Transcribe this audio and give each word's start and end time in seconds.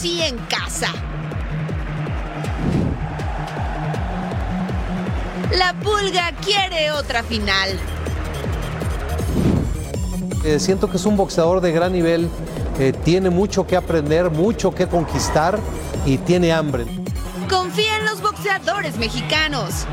Sí 0.00 0.22
en 0.22 0.38
casa. 0.46 0.88
La 5.58 5.74
pulga 5.74 6.32
quiere 6.42 6.90
otra 6.90 7.22
final. 7.22 7.78
Eh, 10.44 10.58
siento 10.58 10.90
que 10.90 10.96
es 10.96 11.04
un 11.04 11.18
boxeador 11.18 11.60
de 11.60 11.72
gran 11.72 11.92
nivel, 11.92 12.30
eh, 12.78 12.94
tiene 13.04 13.28
mucho 13.28 13.66
que 13.66 13.76
aprender, 13.76 14.30
mucho 14.30 14.74
que 14.74 14.88
conquistar 14.88 15.58
y 16.06 16.16
tiene 16.16 16.50
hambre. 16.50 16.86
Confía 17.50 17.98
en 17.98 18.06
los 18.06 18.22
boxeadores 18.22 18.96
mexicanos. 18.96 19.84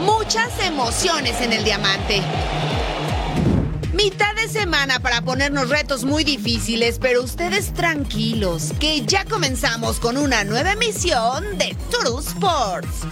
Muchas 0.00 0.50
emociones 0.64 1.38
en 1.42 1.52
el 1.52 1.62
diamante. 1.62 2.22
Mitad 3.94 4.34
de 4.34 4.48
semana 4.48 4.98
para 4.98 5.22
ponernos 5.22 5.68
retos 5.68 6.04
muy 6.04 6.24
difíciles, 6.24 6.98
pero 7.00 7.22
ustedes 7.22 7.72
tranquilos, 7.72 8.72
que 8.80 9.02
ya 9.06 9.24
comenzamos 9.24 10.00
con 10.00 10.16
una 10.16 10.42
nueva 10.42 10.72
emisión 10.72 11.44
de 11.58 11.76
True 11.90 12.20
Sports. 12.20 13.06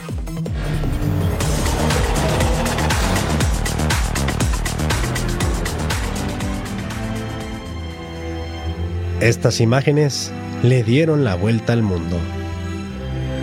Estas 9.20 9.60
imágenes 9.60 10.32
le 10.64 10.82
dieron 10.82 11.22
la 11.22 11.36
vuelta 11.36 11.74
al 11.74 11.82
mundo. 11.82 12.18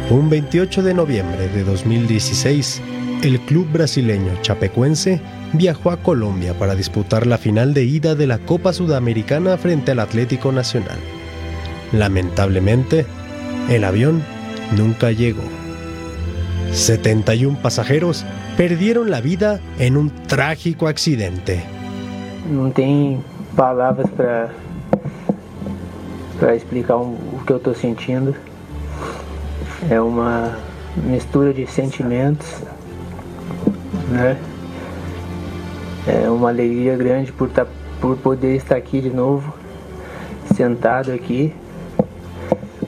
Un 0.09 0.29
28 0.29 0.83
de 0.83 0.93
noviembre 0.93 1.47
de 1.47 1.63
2016, 1.63 2.81
el 3.23 3.39
club 3.45 3.71
brasileño 3.71 4.37
Chapecuense 4.41 5.21
viajó 5.53 5.91
a 5.91 5.97
Colombia 5.97 6.53
para 6.53 6.75
disputar 6.75 7.25
la 7.25 7.37
final 7.37 7.73
de 7.73 7.83
ida 7.83 8.15
de 8.15 8.27
la 8.27 8.39
Copa 8.39 8.73
Sudamericana 8.73 9.57
frente 9.57 9.91
al 9.91 9.99
Atlético 9.99 10.51
Nacional. 10.51 10.97
Lamentablemente, 11.91 13.05
el 13.69 13.83
avión 13.83 14.23
nunca 14.77 15.11
llegó. 15.11 15.43
71 16.71 17.57
pasajeros 17.61 18.25
perdieron 18.57 19.09
la 19.09 19.21
vida 19.21 19.59
en 19.79 19.97
un 19.97 20.11
trágico 20.27 20.87
accidente. 20.87 21.63
Não 22.49 22.71
tem 22.71 23.23
palavras 23.55 24.09
para 24.11 24.49
para 26.39 26.55
explicar 26.55 26.95
o 26.95 27.17
que 27.45 27.51
eu 27.51 27.57
estou 27.57 27.75
sentindo. 27.75 28.35
É 29.89 29.99
uma 29.99 30.57
mistura 30.95 31.53
de 31.53 31.67
sentimentos, 31.67 32.47
né? 34.09 34.37
É 36.07 36.29
uma 36.29 36.49
alegria 36.49 36.95
grande 36.95 37.31
por, 37.31 37.49
tá, 37.49 37.67
por 37.99 38.17
poder 38.17 38.55
estar 38.55 38.75
aqui 38.75 39.01
de 39.01 39.09
novo, 39.09 39.53
sentado 40.55 41.11
aqui, 41.11 41.53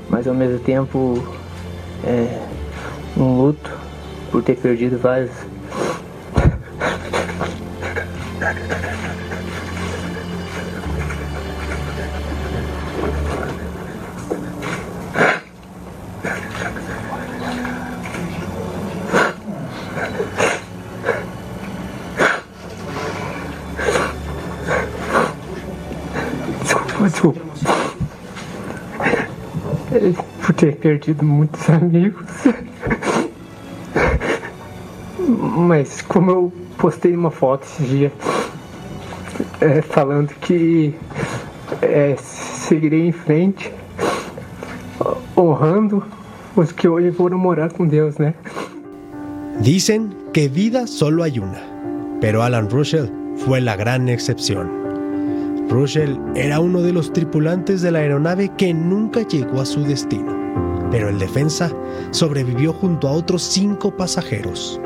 mas 0.09 0.27
ao 0.27 0.33
mesmo 0.33 0.59
tempo 0.59 1.22
é 2.03 2.47
um 3.17 3.38
luto 3.41 3.72
por 4.31 4.41
ter 4.41 4.55
perdido 4.55 4.97
vários. 4.97 5.31
Ter 30.61 30.77
perdido 30.77 31.25
muitos 31.25 31.67
amigos. 31.69 32.23
Mas 35.57 36.03
como 36.03 36.31
eu 36.31 36.53
postei 36.77 37.16
uma 37.16 37.31
foto 37.31 37.63
esse 37.63 37.83
dia 37.83 38.11
é, 39.59 39.81
falando 39.81 40.29
que 40.41 40.94
é, 41.81 42.16
seguirei 42.17 43.07
em 43.07 43.11
frente, 43.11 43.73
honrando 45.35 46.03
os 46.55 46.72
que 46.72 46.88
hoje 46.88 47.11
foram 47.11 47.39
morar 47.39 47.72
com 47.73 47.88
Deus, 47.88 48.17
né? 48.17 48.35
Dicen 49.61 50.09
que 50.33 50.47
vida 50.47 50.85
solo 50.85 51.23
hay 51.23 51.39
una, 51.39 51.61
pero 52.19 52.43
Alan 52.43 52.69
Russell 52.69 53.07
fue 53.38 53.61
la 53.61 53.75
gran 53.75 54.09
excepción. 54.09 54.69
Russell 55.69 56.17
era 56.35 56.59
uno 56.59 56.81
de 56.81 56.91
los 56.91 57.13
tripulantes 57.13 57.81
de 57.81 57.91
la 57.91 57.99
aeronave 57.99 58.49
que 58.57 58.73
nunca 58.73 59.22
llegó 59.22 59.61
a 59.61 59.66
su 59.66 59.83
destino, 59.83 60.41
pero 60.91 61.09
el 61.09 61.18
defensa 61.18 61.72
sobrevivió 62.12 62.74
junto 62.74 63.07
a 63.07 63.12
otros 63.12 63.41
cinco 63.41 63.96
pasajeros. 63.96 64.79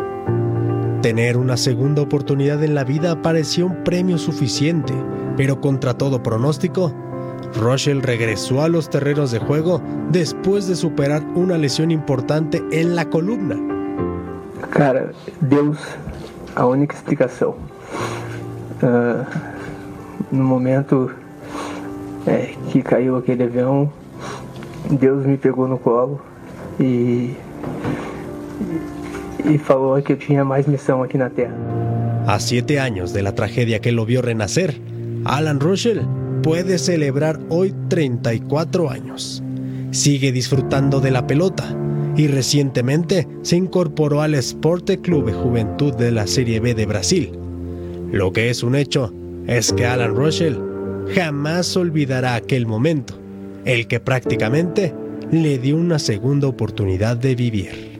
Tener 1.01 1.38
una 1.38 1.57
segunda 1.57 2.01
oportunidad 2.01 2.63
en 2.63 2.75
la 2.75 2.83
vida 2.83 3.21
parecía 3.21 3.66
un 3.66 3.83
premio 3.83 4.17
suficiente, 4.17 4.93
pero 5.35 5.59
contra 5.59 5.95
todo 5.95 6.23
pronóstico, 6.23 6.93
Russell 7.55 8.01
regresó 8.01 8.61
a 8.61 8.69
los 8.69 8.89
terrenos 8.89 9.31
de 9.31 9.39
juego 9.39 9.81
después 10.11 10.67
de 10.67 10.75
superar 10.75 11.23
una 11.35 11.57
lesión 11.57 11.91
importante 11.91 12.63
en 12.72 12.95
la 12.95 13.09
columna. 13.09 13.55
Cara, 14.72 15.11
Deus, 15.41 15.77
a 16.55 16.66
única 16.66 16.95
explicação. 16.95 17.55
Ah, 18.81 19.25
no 20.31 20.43
momento 20.43 21.11
que 22.72 22.81
caiu 22.81 23.17
aquele 23.17 23.43
avião, 23.43 23.89
Deus 24.90 25.25
me 25.25 25.38
pegou 25.38 25.68
no 25.68 25.78
colo 25.78 26.22
e, 26.79 27.34
e, 29.44 29.53
e 29.53 29.57
falou 29.57 30.01
que 30.01 30.13
eu 30.13 30.18
tinha 30.18 30.44
mais 30.44 30.68
missão 30.68 31.03
aqui 31.03 31.18
na 31.18 31.29
Terra. 31.29 31.56
A 32.28 32.40
siete 32.40 32.79
años 32.79 33.13
de 33.13 33.22
la 33.22 33.34
tragedia 33.34 33.79
que 33.79 33.91
lo 33.91 34.06
vio 34.06 34.22
renacer, 34.22 34.81
Alan 35.25 35.59
Russell 35.59 36.00
puede 36.41 36.78
celebrar 36.78 37.40
hoy 37.50 37.73
34 37.88 38.90
años. 38.90 39.44
Sigue 39.91 40.31
disfrutando 40.31 41.00
de 41.00 41.12
la 41.12 41.25
pelota 41.28 41.66
y 42.17 42.28
recientemente 42.28 43.28
se 43.41 43.58
incorporó 43.58 44.22
al 44.22 44.35
Esporte 44.35 44.99
Clube 44.99 45.34
Juventud 45.34 45.93
de 45.93 46.11
la 46.11 46.28
Serie 46.28 46.59
B 46.59 46.73
de 46.73 46.85
Brasil. 46.85 47.31
Lo 48.11 48.31
que 48.31 48.49
es 48.49 48.64
un 48.64 48.76
hecho 48.76 49.14
es 49.47 49.73
que 49.73 49.85
Alan 49.85 50.16
Russell 50.16 50.55
jamás 51.14 51.76
olvidará 51.76 52.35
aquel 52.35 52.66
momento, 52.66 53.20
el 53.66 53.88
que 53.88 54.00
prácticamente 54.00 54.94
le 55.32 55.58
dio 55.58 55.76
una 55.76 56.00
segunda 56.00 56.47
oportunidad 56.47 57.17
de 57.17 57.35
vivir. 57.35 57.94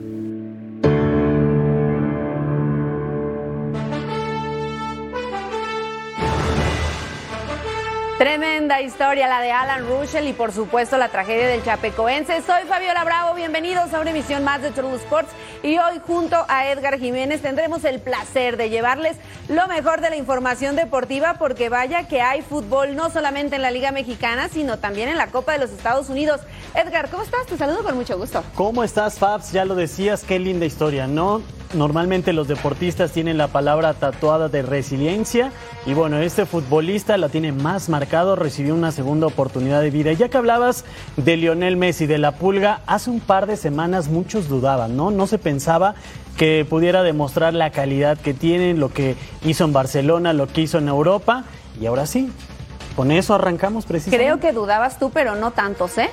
Tremenda 8.18 8.80
historia 8.80 9.28
la 9.28 9.42
de 9.42 9.52
Alan 9.52 9.86
Russell 9.86 10.26
y 10.26 10.32
por 10.32 10.50
supuesto 10.50 10.96
la 10.96 11.10
tragedia 11.10 11.48
del 11.48 11.62
Chapecoense. 11.62 12.40
Soy 12.40 12.64
Fabiola 12.66 13.04
Bravo, 13.04 13.34
bienvenidos 13.34 13.92
a 13.92 14.00
una 14.00 14.08
emisión 14.08 14.42
más 14.42 14.62
de 14.62 14.70
True 14.70 14.94
Sports 14.94 15.28
y 15.62 15.76
hoy 15.76 16.00
junto 16.06 16.36
a 16.48 16.70
Edgar 16.70 16.98
Jiménez 16.98 17.42
tendremos 17.42 17.84
el 17.84 18.00
placer 18.00 18.56
de 18.56 18.70
llevarles 18.70 19.18
lo 19.50 19.68
mejor 19.68 20.00
de 20.00 20.08
la 20.08 20.16
información 20.16 20.76
deportiva 20.76 21.34
porque 21.38 21.68
vaya 21.68 22.08
que 22.08 22.22
hay 22.22 22.40
fútbol 22.40 22.96
no 22.96 23.10
solamente 23.10 23.56
en 23.56 23.60
la 23.62 23.70
Liga 23.70 23.92
Mexicana 23.92 24.48
sino 24.48 24.78
también 24.78 25.10
en 25.10 25.18
la 25.18 25.26
Copa 25.26 25.52
de 25.52 25.58
los 25.58 25.70
Estados 25.70 26.08
Unidos. 26.08 26.40
Edgar, 26.74 27.10
¿cómo 27.10 27.22
estás? 27.22 27.44
Te 27.44 27.58
saludo 27.58 27.84
con 27.84 27.96
mucho 27.96 28.16
gusto. 28.16 28.42
¿Cómo 28.54 28.82
estás, 28.82 29.18
Fabs? 29.18 29.52
Ya 29.52 29.66
lo 29.66 29.74
decías, 29.74 30.24
qué 30.24 30.38
linda 30.38 30.64
historia, 30.64 31.06
¿no? 31.06 31.42
Normalmente 31.74 32.32
los 32.32 32.46
deportistas 32.48 33.12
tienen 33.12 33.38
la 33.38 33.48
palabra 33.48 33.92
tatuada 33.94 34.48
de 34.48 34.62
resiliencia 34.62 35.50
y 35.84 35.94
bueno, 35.94 36.18
este 36.18 36.46
futbolista 36.46 37.16
la 37.16 37.28
tiene 37.28 37.52
más 37.52 37.88
marcado, 37.88 38.36
recibió 38.36 38.74
una 38.74 38.92
segunda 38.92 39.26
oportunidad 39.26 39.80
de 39.80 39.90
vida. 39.90 40.12
Ya 40.12 40.28
que 40.28 40.38
hablabas 40.38 40.84
de 41.16 41.36
Lionel 41.36 41.76
Messi, 41.76 42.06
de 42.06 42.18
la 42.18 42.32
pulga, 42.32 42.80
hace 42.86 43.10
un 43.10 43.20
par 43.20 43.46
de 43.46 43.56
semanas 43.56 44.08
muchos 44.08 44.48
dudaban, 44.48 44.96
¿no? 44.96 45.10
No 45.10 45.26
se 45.26 45.38
pensaba 45.38 45.96
que 46.36 46.64
pudiera 46.68 47.02
demostrar 47.02 47.52
la 47.52 47.70
calidad 47.70 48.16
que 48.16 48.32
tiene, 48.32 48.74
lo 48.74 48.92
que 48.92 49.16
hizo 49.42 49.64
en 49.64 49.72
Barcelona, 49.72 50.32
lo 50.32 50.46
que 50.46 50.60
hizo 50.60 50.78
en 50.78 50.88
Europa 50.88 51.44
y 51.80 51.86
ahora 51.86 52.06
sí, 52.06 52.30
con 52.94 53.10
eso 53.10 53.34
arrancamos 53.34 53.86
precisamente. 53.86 54.24
Creo 54.24 54.40
que 54.40 54.52
dudabas 54.52 54.98
tú, 54.98 55.10
pero 55.10 55.34
no 55.34 55.50
tantos, 55.50 55.98
¿eh? 55.98 56.10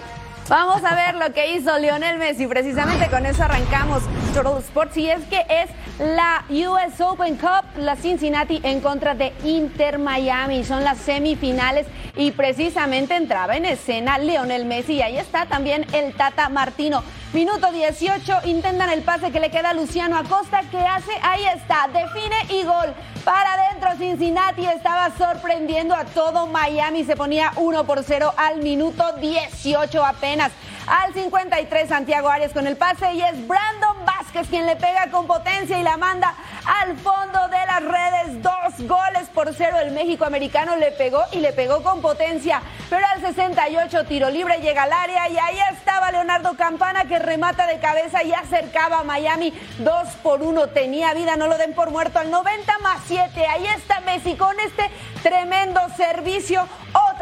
Vamos 0.50 0.84
a 0.84 0.94
ver 0.94 1.16
lo 1.16 1.34
que 1.34 1.56
hizo 1.56 1.78
Lionel 1.80 2.18
Messi. 2.18 2.48
Precisamente 2.48 3.10
con 3.10 3.25
eso 3.25 3.44
arrancamos 3.44 4.04
Total 4.34 4.57
Sports. 4.57 4.98
Y 4.98 5.10
es 5.10 5.24
que 5.25 5.45
es 5.50 5.69
la 6.00 6.44
US 6.50 7.00
Open 7.00 7.38
Cup, 7.38 7.63
la 7.78 7.95
Cincinnati 7.95 8.60
en 8.63 8.81
contra 8.81 9.16
de 9.16 9.31
Inter 9.45 10.00
Miami. 10.00 10.66
Son 10.66 10.84
las 10.84 10.98
semifinales 10.98 11.88
y 12.18 12.31
precisamente 12.31 13.16
entraba 13.16 13.56
en 13.56 13.66
escena 13.66 14.18
Lionel 14.18 14.66
Messi. 14.66 14.95
Y 14.95 15.01
ahí 15.01 15.18
está 15.18 15.45
también 15.45 15.86
el 15.94 16.13
Tata 16.13 16.50
Martino. 16.50 17.04
Minuto 17.31 17.72
18, 17.72 18.42
intentan 18.45 18.90
el 18.90 19.01
pase 19.01 19.31
que 19.31 19.40
le 19.40 19.50
queda 19.50 19.69
a 19.69 19.74
Luciano 19.74 20.18
Acosta. 20.18 20.62
¿Qué 20.69 20.80
hace? 20.80 21.12
Ahí 21.22 21.45
está, 21.45 21.88
define 21.88 22.36
y 22.50 22.63
gol. 22.63 22.94
Para 23.24 23.54
adentro, 23.54 23.90
Cincinnati 23.98 24.66
estaba 24.66 25.10
sorprendiendo 25.18 25.96
a 25.96 26.04
todo 26.04 26.46
Miami. 26.46 27.06
Se 27.06 27.16
ponía 27.16 27.54
1 27.56 27.86
por 27.86 28.04
0 28.04 28.34
al 28.36 28.58
minuto 28.58 29.14
18 29.14 30.06
apenas. 30.06 30.52
Al 30.88 31.14
53, 31.14 31.88
Santiago 31.88 32.28
Arias 32.28 32.52
con 32.52 32.68
el 32.68 32.75
pase 32.75 33.14
y 33.14 33.22
es 33.22 33.48
Brandon 33.48 34.06
Vázquez 34.06 34.50
quien 34.50 34.66
le 34.66 34.75
pega 34.75 35.10
con 35.10 35.25
potencia 35.25 35.80
y 35.80 35.84
la 35.84 35.96
manda 35.96 36.34
al 36.65 36.98
fondo 36.98 37.48
de 37.50 37.65
las 37.65 37.83
redes. 37.83 38.42
Dos 38.42 38.88
goles 38.88 39.30
por 39.33 39.54
cero. 39.54 39.77
El 39.80 39.92
México 39.92 40.25
americano 40.25 40.75
le 40.75 40.92
pegó 40.92 41.24
y 41.31 41.39
le 41.39 41.54
pegó 41.54 41.83
con 41.83 42.01
potencia. 42.01 42.62
Pero 42.89 43.06
al 43.07 43.21
68, 43.21 44.06
tiro 44.06 44.30
libre 44.30 44.60
llega 44.62 44.83
al 44.83 44.94
área 44.94 45.30
y 45.30 45.38
ahí 45.38 45.57
estaba 45.71 46.12
Leonardo 46.12 46.56
Campana 46.56 47.06
que 47.06 47.19
remata 47.19 47.68
de 47.68 47.80
cabeza 47.80 48.24
y 48.24 48.33
acercaba 48.33 49.00
a 49.00 49.04
Miami. 49.04 49.54
Dos 49.80 50.10
por 50.21 50.42
uno. 50.42 50.68
Tenía 50.68 51.13
vida, 51.13 51.36
no 51.36 51.48
lo 51.48 51.57
den 51.57 51.74
por 51.74 51.92
muerto. 51.92 52.19
Al 52.19 52.31
90 52.31 52.80
más 52.80 53.01
7. 53.07 53.45
Ahí 53.48 53.66
está 53.68 54.00
Messi 54.01 54.36
con 54.36 54.57
este 54.59 54.89
tremendo 55.21 55.81
servicio. 55.95 56.68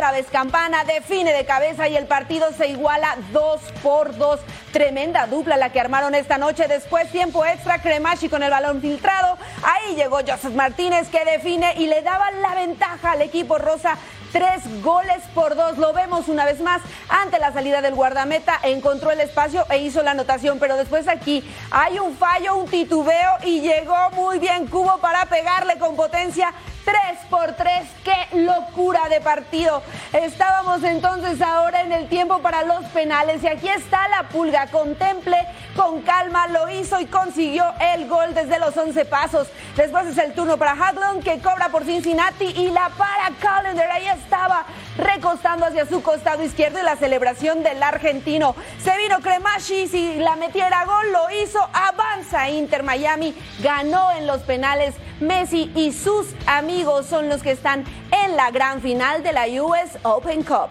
Vez 0.09 0.25
Campana 0.31 0.83
define 0.83 1.31
de 1.31 1.45
cabeza 1.45 1.87
y 1.87 1.95
el 1.95 2.07
partido 2.07 2.51
se 2.57 2.67
iguala 2.67 3.17
2 3.31 3.61
por 3.83 4.17
2. 4.17 4.39
Tremenda 4.71 5.27
dupla 5.27 5.57
la 5.57 5.71
que 5.71 5.79
armaron 5.79 6.15
esta 6.15 6.39
noche. 6.39 6.67
Después 6.67 7.11
tiempo 7.11 7.45
extra, 7.45 7.81
Cremachi 7.81 8.27
con 8.27 8.41
el 8.41 8.49
balón 8.49 8.81
filtrado. 8.81 9.37
Ahí 9.61 9.95
llegó 9.95 10.17
Joseph 10.27 10.55
Martínez 10.55 11.07
que 11.09 11.23
define 11.23 11.75
y 11.77 11.85
le 11.85 12.01
daba 12.01 12.31
la 12.31 12.55
ventaja 12.55 13.11
al 13.11 13.21
equipo 13.21 13.59
rosa 13.59 13.97
tres 14.31 14.81
goles 14.81 15.21
por 15.35 15.55
dos. 15.55 15.77
Lo 15.77 15.93
vemos 15.93 16.27
una 16.29 16.45
vez 16.45 16.61
más 16.61 16.81
ante 17.09 17.37
la 17.39 17.51
salida 17.53 17.81
del 17.81 17.95
guardameta, 17.95 18.59
encontró 18.63 19.11
el 19.11 19.19
espacio 19.19 19.65
e 19.69 19.79
hizo 19.79 20.01
la 20.01 20.11
anotación, 20.11 20.57
pero 20.59 20.77
después 20.77 21.07
aquí 21.07 21.43
hay 21.69 21.99
un 21.99 22.15
fallo, 22.17 22.55
un 22.55 22.67
titubeo 22.67 23.37
y 23.43 23.61
llegó 23.61 24.09
muy 24.13 24.39
bien 24.39 24.67
Cubo 24.67 24.97
para 24.99 25.25
pegarle 25.25 25.77
con 25.77 25.95
potencia 25.95 26.53
3 26.85 26.95
por 27.29 27.53
3, 27.53 27.87
qué 28.03 28.37
locura 28.37 29.07
de 29.09 29.21
partido. 29.21 29.81
Estábamos 30.13 30.83
entonces 30.83 31.41
ahora 31.41 31.81
en 31.81 31.91
el 31.91 32.07
tiempo 32.07 32.39
para 32.39 32.63
los 32.63 32.83
penales 32.85 33.43
y 33.43 33.47
aquí 33.47 33.67
está 33.67 34.07
la 34.09 34.29
pulga. 34.29 34.67
Contemple 34.67 35.37
con 35.75 36.01
calma, 36.01 36.47
lo 36.47 36.69
hizo 36.69 36.99
y 36.99 37.05
consiguió 37.05 37.65
el 37.93 38.07
gol 38.07 38.33
desde 38.33 38.59
los 38.59 38.75
11 38.75 39.05
pasos. 39.05 39.47
Después 39.75 40.07
es 40.07 40.17
el 40.17 40.33
turno 40.33 40.57
para 40.57 40.71
Haglund 40.71 41.23
que 41.23 41.39
cobra 41.39 41.69
por 41.69 41.85
Cincinnati 41.85 42.45
y 42.45 42.69
la 42.71 42.89
para 42.97 43.31
Callender. 43.39 43.89
Ahí 43.89 44.07
estaba 44.07 44.65
recostando 44.97 45.65
hacia 45.65 45.85
su 45.85 46.01
costado 46.01 46.43
izquierdo 46.43 46.79
y 46.79 46.83
la 46.83 46.95
celebración 46.95 47.63
del 47.63 47.81
argentino. 47.81 48.55
Se 48.83 48.95
vino 48.97 49.19
Cremashi, 49.19 49.87
si 49.87 50.15
la 50.15 50.35
metiera 50.35 50.85
gol 50.85 51.11
lo 51.11 51.43
hizo, 51.43 51.59
avanza 51.73 52.49
Inter 52.49 52.83
Miami, 52.83 53.35
ganó 53.61 54.11
en 54.11 54.27
los 54.27 54.41
penales. 54.41 54.95
Messi 55.19 55.71
y 55.75 55.91
sus 55.91 56.27
amigos 56.47 57.05
son 57.05 57.29
los 57.29 57.43
que 57.43 57.51
están 57.51 57.85
en 58.25 58.35
la 58.35 58.49
gran 58.51 58.81
final 58.81 59.23
de 59.23 59.33
la 59.33 59.45
US 59.63 59.97
Open 60.03 60.43
Cup. 60.43 60.69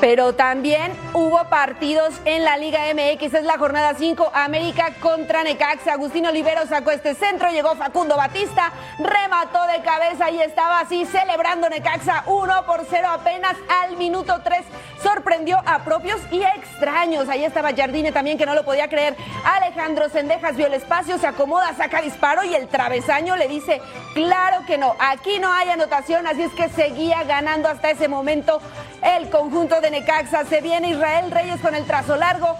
Pero 0.00 0.34
también 0.34 0.92
hubo 1.12 1.44
partidos 1.48 2.14
en 2.24 2.44
la 2.44 2.56
Liga 2.56 2.80
MX. 2.92 3.34
Es 3.34 3.44
la 3.44 3.58
jornada 3.58 3.94
5, 3.96 4.32
América 4.34 4.92
contra 5.00 5.42
Necaxa. 5.44 5.92
Agustín 5.92 6.26
Olivero 6.26 6.66
sacó 6.66 6.90
este 6.90 7.14
centro, 7.14 7.50
llegó 7.50 7.74
Facundo 7.76 8.16
Batista, 8.16 8.72
remató 8.98 9.64
de 9.66 9.82
cabeza 9.82 10.30
y 10.30 10.40
estaba 10.40 10.80
así 10.80 11.06
celebrando 11.06 11.68
Necaxa 11.68 12.24
1 12.26 12.66
por 12.66 12.84
0 12.88 13.08
apenas 13.08 13.54
al 13.82 13.96
minuto 13.96 14.40
3. 14.42 14.64
Sorprendió 15.02 15.58
a 15.64 15.84
propios 15.84 16.20
y 16.30 16.42
extraños. 16.42 17.28
Ahí 17.28 17.44
estaba 17.44 17.74
Jardine 17.74 18.10
también 18.10 18.36
que 18.36 18.46
no 18.46 18.54
lo 18.54 18.64
podía 18.64 18.88
creer. 18.88 19.16
Alejandro 19.44 20.08
Sendejas 20.08 20.56
vio 20.56 20.66
el 20.66 20.74
espacio, 20.74 21.18
se 21.18 21.26
acomoda, 21.26 21.74
saca 21.76 22.00
disparo 22.00 22.42
y 22.42 22.54
el 22.54 22.68
travesaño 22.68 23.36
le 23.36 23.46
dice, 23.46 23.80
claro 24.14 24.64
que 24.66 24.78
no, 24.78 24.96
aquí 24.98 25.38
no 25.38 25.52
hay 25.52 25.70
anotación, 25.70 26.26
así 26.26 26.42
es 26.42 26.52
que 26.52 26.68
seguía 26.68 27.22
ganando 27.24 27.68
hasta 27.68 27.90
ese 27.90 28.08
momento 28.08 28.60
el 29.02 29.28
conjunto 29.28 29.80
de 29.80 29.90
Necaxa. 29.94 30.44
Se 30.46 30.60
viene 30.60 30.90
Israel 30.90 31.30
Reyes 31.30 31.60
con 31.60 31.74
el 31.76 31.84
trazo 31.84 32.16
largo. 32.16 32.56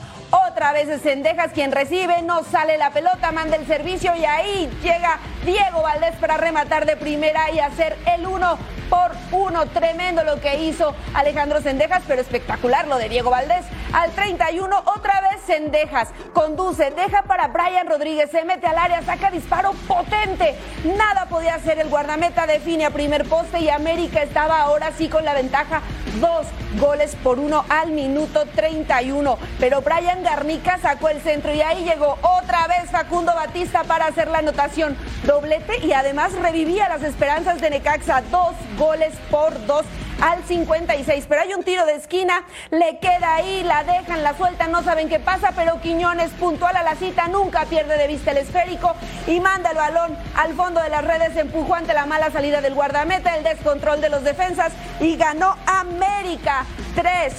Otra 0.55 0.73
vez 0.73 0.89
es 0.89 1.03
Sendejas 1.03 1.51
quien 1.51 1.73
recibe, 1.73 2.23
no 2.23 2.45
sale 2.45 2.79
la 2.79 2.93
pelota, 2.93 3.33
manda 3.33 3.57
el 3.57 3.67
servicio 3.67 4.15
y 4.15 4.25
ahí 4.25 4.71
llega 4.85 5.19
Diego 5.45 5.83
Valdés 5.83 6.15
para 6.21 6.37
rematar 6.37 6.87
de 6.87 6.97
primera 6.97 7.51
y 7.51 7.59
hacer 7.59 7.97
el 8.15 8.25
uno 8.25 8.57
por 8.89 9.11
uno. 9.33 9.67
Tremendo 9.67 10.23
lo 10.23 10.41
que 10.41 10.63
hizo 10.63 10.95
Alejandro 11.13 11.61
Sendejas, 11.61 12.05
pero 12.07 12.21
espectacular 12.21 12.87
lo 12.87 12.99
de 12.99 13.09
Diego 13.09 13.31
Valdés. 13.31 13.65
Al 13.93 14.13
31, 14.13 14.79
otra 14.97 15.21
vez 15.23 15.41
Sendejas 15.45 16.11
conduce, 16.33 16.93
deja 16.93 17.23
para 17.23 17.49
Brian 17.49 17.89
Rodríguez, 17.89 18.31
se 18.31 18.45
mete 18.45 18.69
al 18.69 18.79
área, 18.79 19.03
saca 19.03 19.33
disparo 19.33 19.73
potente. 19.89 20.55
Nada 20.85 21.27
podía 21.27 21.57
hacer 21.57 21.81
el 21.81 21.89
guardameta, 21.89 22.47
define 22.47 22.87
a 22.87 22.91
primer 22.91 23.25
poste 23.25 23.59
y 23.59 23.71
América 23.71 24.23
estaba 24.23 24.61
ahora 24.61 24.93
sí 24.97 25.09
con 25.09 25.25
la 25.25 25.35
ventaja. 25.35 25.83
Dos 26.21 26.47
goles 26.79 27.17
por 27.23 27.39
uno 27.39 27.65
al 27.69 27.91
minuto 27.91 28.45
31. 28.55 29.39
Pero 29.59 29.81
Brian 29.83 30.23
Garnica 30.45 30.77
sacó 30.77 31.09
el 31.09 31.23
centro 31.23 31.55
y 31.55 31.63
ahí 31.63 31.85
llegó 31.85 32.19
otra 32.21 32.67
vez 32.67 32.91
Facundo 32.91 33.35
Batista 33.35 33.83
para 33.85 34.09
hacer 34.09 34.29
la 34.29 34.41
anotación. 34.41 34.95
Doblete 35.25 35.79
y 35.87 35.95
además 35.95 36.35
revivía 36.35 36.87
las 36.91 37.03
esperanzas 37.03 37.63
de 37.63 37.71
Necaxa. 37.71 38.21
Dos 38.31 38.53
goles 38.77 39.15
por 39.31 39.65
dos 39.65 39.87
al 40.21 40.45
56. 40.45 41.25
Pero 41.27 41.41
hay 41.41 41.55
un 41.55 41.65
tiro 41.65 41.87
de 41.87 41.95
esquina, 41.95 42.45
le 42.71 42.99
queda 42.99 43.37
ahí, 43.37 43.63
la 43.63 43.85
dejan, 43.85 44.23
la 44.23 44.37
sueltan, 44.37 44.71
no 44.71 44.83
saben 44.83 45.09
qué 45.09 45.19
pasa, 45.19 45.53
pero 45.57 45.81
Quiñones 45.81 46.31
puntual 46.33 46.77
a 46.77 46.83
la 46.83 46.95
cita, 46.95 47.27
nunca 47.29 47.65
pierde 47.65 47.97
de 47.97 48.07
vista 48.07 48.33
el 48.33 48.37
esférico 48.37 48.95
y 49.27 49.41
manda 49.41 49.71
el 49.71 49.79
balón 49.79 50.15
al 50.37 50.53
fondo 50.53 50.83
de 50.83 50.91
las 50.91 51.07
redes, 51.07 51.35
empujó 51.39 51.75
ante 51.75 51.95
la 51.95 52.05
mala 52.05 52.31
salida 52.31 52.61
del 52.61 52.75
guardameta, 52.75 53.35
el 53.35 53.45
descontrol 53.45 54.03
de 54.03 54.11
los 54.11 54.23
defensas 54.23 54.75
y 55.01 55.17
ganó 55.17 55.57
América. 55.65 56.67
Tres 56.95 57.33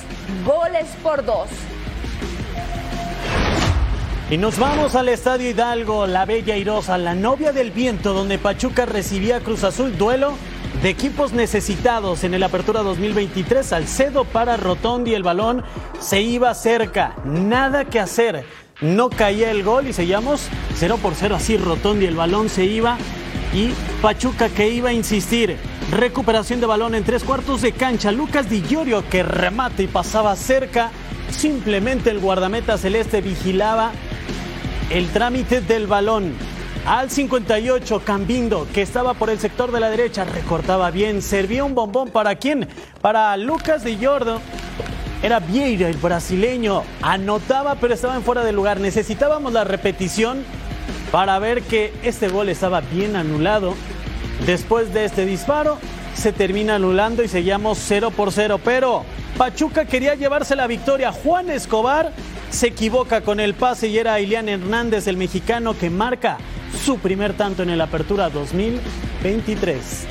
goles 0.44 0.88
por 1.04 1.24
dos. 1.24 1.50
Y 4.28 4.38
nos 4.38 4.58
vamos 4.58 4.96
al 4.96 5.10
Estadio 5.10 5.52
Hidalgo, 5.52 6.08
la 6.08 6.26
Bella 6.26 6.58
Irosa, 6.58 6.98
la 6.98 7.14
novia 7.14 7.52
del 7.52 7.70
viento, 7.70 8.12
donde 8.12 8.40
Pachuca 8.40 8.88
recibía 8.88 9.40
Cruz 9.40 9.64
Azul, 9.64 9.96
duelo 10.00 10.34
de 10.82 10.90
equipos 10.90 11.32
necesitados 11.32 12.24
en 12.24 12.34
el 12.34 12.42
Apertura 12.42 12.82
2023. 12.82 13.64
Salcedo 13.64 14.24
para 14.26 14.58
Rotondi, 14.58 15.14
el 15.14 15.22
balón 15.22 15.64
se 16.00 16.22
iba 16.22 16.52
cerca, 16.56 17.16
nada 17.24 17.86
que 17.86 18.00
hacer. 18.00 18.46
No 18.82 19.12
caía 19.12 19.52
el 19.52 19.62
gol 19.62 19.88
y 19.88 19.94
seguíamos 19.94 20.50
0 20.74 20.98
por 21.04 21.14
0 21.14 21.36
así 21.36 21.58
Rotondi, 21.58 22.08
el 22.08 22.16
balón 22.16 22.50
se 22.50 22.66
iba 22.66 22.98
y 23.54 23.70
Pachuca 24.02 24.50
que 24.50 24.70
iba 24.70 24.90
a 24.90 24.94
insistir. 24.94 25.56
Recuperación 25.92 26.60
de 26.60 26.66
balón 26.66 26.96
en 26.96 27.04
tres 27.04 27.24
cuartos 27.24 27.62
de 27.62 27.74
cancha. 27.74 28.12
Lucas 28.12 28.50
Di 28.50 28.64
Giorgio 28.64 29.08
que 29.08 29.22
remata 29.22 29.84
y 29.84 29.88
pasaba 29.88 30.36
cerca. 30.36 30.90
Simplemente 31.30 32.10
el 32.10 32.20
guardameta 32.20 32.78
celeste 32.78 33.22
vigilaba 33.22 33.92
el 34.90 35.10
trámite 35.10 35.62
del 35.62 35.88
balón. 35.88 36.34
Al 36.86 37.10
58, 37.10 38.02
Cambindo, 38.06 38.68
que 38.72 38.84
estaba 38.84 39.16
por 39.16 39.32
el 39.32 39.40
sector 39.40 39.72
de 39.72 39.80
la 39.80 39.90
derecha, 39.90 40.24
recortaba 40.24 40.92
bien, 40.92 41.24
servía 41.24 41.64
un 41.64 41.74
bombón 41.74 42.10
para 42.10 42.36
quién? 42.36 42.68
Para 43.02 43.36
Lucas 43.38 43.84
de 43.84 43.98
Jordo. 43.98 44.40
Era 45.24 45.40
Vieira, 45.40 45.90
el 45.90 45.98
brasileño. 45.98 46.84
Anotaba, 47.02 47.76
pero 47.76 47.96
estaba 47.96 48.16
en 48.16 48.22
fuera 48.22 48.44
de 48.44 48.52
lugar. 48.52 48.80
Necesitábamos 48.80 49.52
la 49.54 49.64
repetición 49.64 50.44
para 51.12 51.40
ver 51.40 51.64
que 51.64 51.92
este 52.04 52.28
gol 52.28 52.50
estaba 52.50 52.82
bien 52.82 53.16
anulado. 53.16 53.74
Después 54.46 54.94
de 54.94 55.06
este 55.06 55.26
disparo, 55.26 55.80
se 56.14 56.32
termina 56.32 56.76
anulando 56.76 57.24
y 57.24 57.28
seguíamos 57.28 57.80
0 57.82 58.12
por 58.12 58.32
0. 58.32 58.60
Pero 58.64 59.04
Pachuca 59.38 59.84
quería 59.84 60.16
llevarse 60.16 60.56
la 60.56 60.66
victoria. 60.66 61.12
Juan 61.12 61.50
Escobar 61.50 62.14
se 62.50 62.68
equivoca 62.68 63.20
con 63.22 63.42
el 63.42 63.54
pase 63.54 63.88
y 63.88 63.98
era 63.98 64.20
Ilian 64.22 64.48
Hernández, 64.48 65.08
el 65.08 65.18
mexicano, 65.18 65.78
que 65.78 65.90
marca 65.90 66.38
su 66.86 67.00
primer 67.00 67.36
tanto 67.36 67.64
en 67.64 67.70
el 67.70 67.82
Apertura 67.82 68.30
2023. 68.30 70.08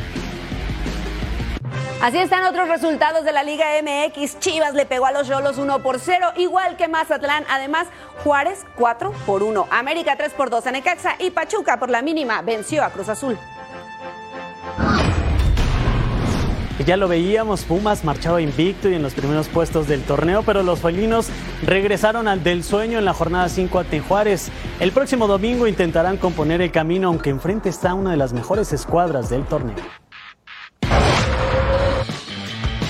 Así 2.02 2.18
están 2.18 2.44
otros 2.44 2.68
resultados 2.68 3.24
de 3.24 3.32
la 3.32 3.42
Liga 3.42 3.64
MX. 3.82 4.38
Chivas 4.40 4.74
le 4.74 4.84
pegó 4.84 5.06
a 5.06 5.12
los 5.12 5.26
Rolos 5.26 5.56
1 5.56 5.82
por 5.82 6.00
0, 6.00 6.34
igual 6.36 6.76
que 6.76 6.86
Mazatlán. 6.86 7.46
Además, 7.48 7.86
Juárez 8.22 8.66
4 8.76 9.10
por 9.24 9.42
1. 9.42 9.68
América 9.70 10.16
3 10.16 10.34
por 10.34 10.50
2 10.50 10.66
a 10.66 10.70
Necaxa 10.70 11.16
y 11.18 11.30
Pachuca 11.30 11.78
por 11.78 11.88
la 11.88 12.02
mínima 12.02 12.42
venció 12.42 12.84
a 12.84 12.90
Cruz 12.90 13.08
Azul. 13.08 13.38
Ya 16.86 16.96
lo 16.96 17.06
veíamos, 17.06 17.62
Pumas 17.62 18.04
marchaba 18.04 18.42
invicto 18.42 18.90
y 18.90 18.94
en 18.94 19.02
los 19.02 19.14
primeros 19.14 19.46
puestos 19.48 19.86
del 19.86 20.02
torneo, 20.02 20.42
pero 20.42 20.64
los 20.64 20.80
felinos 20.80 21.28
regresaron 21.64 22.26
al 22.26 22.42
del 22.42 22.64
sueño 22.64 22.98
en 22.98 23.04
la 23.04 23.14
jornada 23.14 23.48
5 23.48 23.78
a 23.78 23.84
Tejuárez. 23.84 24.50
El 24.80 24.90
próximo 24.90 25.28
domingo 25.28 25.68
intentarán 25.68 26.16
componer 26.16 26.60
el 26.60 26.72
camino, 26.72 27.08
aunque 27.08 27.30
enfrente 27.30 27.68
está 27.68 27.94
una 27.94 28.10
de 28.10 28.16
las 28.16 28.32
mejores 28.32 28.72
escuadras 28.72 29.30
del 29.30 29.44
torneo. 29.44 29.76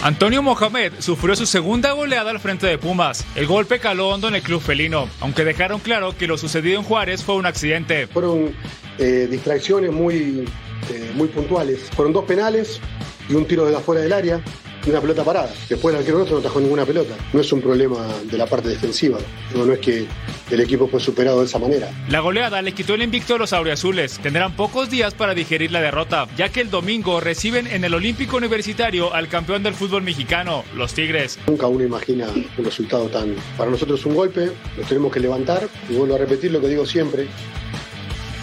Antonio 0.03 0.43
Mohamed 0.43 0.93
sufrió 0.99 1.35
su 1.35 1.47
segunda 1.47 1.93
goleada 1.93 2.31
al 2.31 2.39
frente 2.39 2.67
de 2.67 2.77
Pumas. 2.77 3.25
El 3.37 3.47
golpe 3.47 3.79
caló 3.79 4.09
hondo 4.11 4.29
en 4.29 4.35
el 4.35 4.43
club 4.43 4.61
felino, 4.61 5.09
aunque 5.21 5.45
dejaron 5.45 5.81
claro 5.81 6.15
que 6.15 6.27
lo 6.27 6.37
sucedido 6.37 6.79
en 6.79 6.85
Juárez 6.85 7.23
fue 7.23 7.37
un 7.37 7.47
accidente. 7.47 8.07
Fueron 8.09 8.55
eh, 8.99 9.27
distracciones 9.31 9.93
muy, 9.93 10.45
eh, 10.91 11.13
muy 11.15 11.29
puntuales. 11.29 11.91
Fueron 11.97 12.13
dos 12.13 12.27
penales, 12.27 12.83
y 13.29 13.35
un 13.35 13.47
tiro 13.47 13.67
de 13.67 13.77
afuera 13.77 14.03
del 14.03 14.13
área 14.13 14.41
y 14.87 14.91
una 14.91 15.01
pelota 15.01 15.25
parada. 15.25 15.53
Después 15.69 15.95
el 15.95 16.01
arquero 16.01 16.19
nuestro 16.19 16.37
no 16.37 16.41
atajó 16.41 16.61
ninguna 16.61 16.85
pelota. 16.85 17.15
No 17.33 17.41
es 17.41 17.53
un 17.53 17.61
problema 17.61 18.07
de 18.25 18.39
la 18.39 18.47
parte 18.47 18.69
defensiva. 18.69 19.19
No, 19.55 19.65
no 19.65 19.73
es 19.73 19.79
que 19.79 20.07
el 20.51 20.61
equipo 20.61 20.87
fue 20.89 21.01
superado 21.01 21.41
de 21.41 21.47
esa 21.47 21.59
manera. 21.59 21.91
La 22.09 22.21
goleada 22.21 22.61
le 22.61 22.73
quitó 22.73 22.95
el 22.95 23.03
invicto 23.03 23.37
a 23.37 23.39
los 23.39 23.53
auriazules. 23.53 24.19
Tendrán 24.19 24.55
pocos 24.57 24.91
días 24.91 25.15
para 25.15 25.35
digerir 25.35 25.73
la 25.73 25.81
derrota, 25.81 26.27
ya 26.37 26.51
que 26.51 26.61
el 26.61 26.71
domingo 26.71 27.21
reciben 27.21 27.67
en 27.67 27.85
el 27.85 27.95
Olímpico 27.95 28.37
Universitario 28.37 29.15
al 29.15 29.29
campeón 29.29 29.63
del 29.63 29.75
fútbol 29.75 30.03
mexicano, 30.03 30.65
los 30.75 30.93
Tigres. 30.93 31.39
Nunca 31.47 31.67
uno 31.67 31.85
imagina 31.85 32.27
un 32.59 32.65
resultado 32.65 33.07
tan... 33.09 33.35
Para 33.57 33.71
nosotros 33.71 34.01
es 34.01 34.07
un 34.07 34.15
golpe, 34.15 34.51
nos 34.77 34.89
tenemos 34.89 35.13
que 35.13 35.21
levantar 35.21 35.69
y 35.89 35.95
vuelvo 35.95 36.15
a 36.17 36.19
repetir 36.19 36.51
lo 36.51 36.61
que 36.61 36.69
digo 36.69 36.85
siempre. 36.85 37.27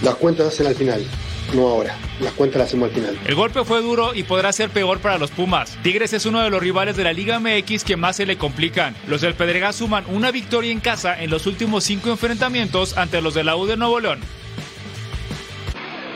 Las 0.02 0.16
cuentas 0.16 0.48
hacen 0.48 0.66
al 0.66 0.76
final 0.76 1.06
no 1.54 1.68
ahora. 1.68 1.96
Las 2.20 2.34
cuentas 2.34 2.60
las 2.60 2.68
hacemos 2.68 2.90
al 2.90 2.96
final. 2.96 3.20
El 3.26 3.36
golpe 3.36 3.64
fue 3.64 3.82
duro 3.82 4.14
y 4.14 4.24
podrá 4.24 4.52
ser 4.52 4.70
peor 4.70 5.00
para 5.00 5.18
los 5.18 5.32
Pumas. 5.32 5.78
Tigres 5.84 6.14
es 6.14 6.26
uno 6.26 6.42
de 6.42 6.50
los 6.50 6.62
rivales 6.62 6.96
de 6.96 7.04
la 7.04 7.14
Liga 7.14 7.40
MX 7.40 7.84
que 7.84 7.98
más 7.98 8.18
se 8.18 8.26
le 8.26 8.38
complican. 8.38 8.96
Los 9.08 9.22
del 9.22 9.34
Pedregal 9.34 9.74
suman 9.74 10.06
una 10.08 10.32
victoria 10.32 10.72
en 10.72 10.80
casa 10.80 11.22
en 11.22 11.30
los 11.30 11.48
últimos 11.48 11.84
cinco 11.84 12.10
enfrentamientos 12.10 12.98
ante 12.98 13.22
los 13.22 13.34
de 13.34 13.44
la 13.44 13.56
U 13.56 13.66
de 13.66 13.78
Nuevo 13.78 14.00
León. 14.00 14.20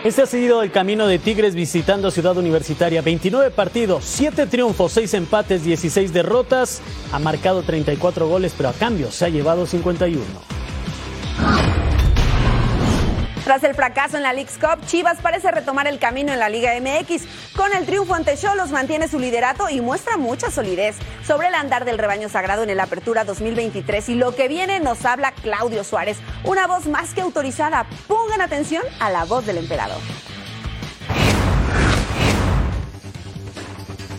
Este 0.06 0.22
ha 0.22 0.28
sido 0.28 0.62
el 0.62 0.70
camino 0.70 1.08
de 1.08 1.18
Tigres 1.18 1.56
visitando 1.56 2.12
Ciudad 2.12 2.38
Universitaria. 2.38 3.02
29 3.02 3.50
partidos, 3.50 4.04
7 4.06 4.46
triunfos, 4.46 4.92
6 4.92 5.16
empates, 5.16 5.64
16 5.64 6.14
derrotas. 6.14 6.84
Ha 7.12 7.18
marcado 7.18 7.64
34 7.64 8.28
goles, 8.28 8.54
pero 8.56 8.70
a 8.70 8.74
cambio 8.74 9.12
se 9.12 9.26
ha 9.26 9.30
llevado 9.30 9.66
51. 9.66 10.24
Tras 13.46 13.64
el 13.64 13.76
fracaso 13.76 14.18
en 14.18 14.24
la 14.24 14.34
League's 14.34 14.58
Cup, 14.58 14.84
Chivas 14.88 15.20
parece 15.22 15.52
retomar 15.52 15.86
el 15.86 16.00
camino 16.00 16.34
en 16.34 16.40
la 16.40 16.50
Liga 16.50 16.72
MX. 16.82 17.28
Con 17.56 17.72
el 17.76 17.86
triunfo 17.86 18.16
ante 18.16 18.36
Cholos 18.36 18.72
mantiene 18.72 19.08
su 19.08 19.20
liderato 19.20 19.70
y 19.70 19.82
muestra 19.82 20.18
mucha 20.18 20.50
solidez 20.50 20.96
sobre 21.24 21.50
el 21.50 21.54
andar 21.54 21.86
del 21.86 22.00
rebaño 22.00 22.28
sagrado 22.28 22.64
en 22.64 22.72
el 22.72 22.80
Apertura 22.80 23.24
2023. 23.24 24.10
Y 24.10 24.16
lo 24.16 24.34
que 24.36 24.48
viene 24.48 24.80
nos 24.80 25.06
habla 25.06 25.32
Claudio 25.32 25.84
Suárez, 25.84 26.18
una 26.44 26.66
voz 26.66 26.88
más 26.88 27.14
que 27.14 27.22
autorizada. 27.22 27.86
Pongan 28.08 28.42
atención 28.42 28.82
a 29.00 29.12
la 29.12 29.26
voz 29.26 29.46
del 29.46 29.60
emperador. 29.60 30.02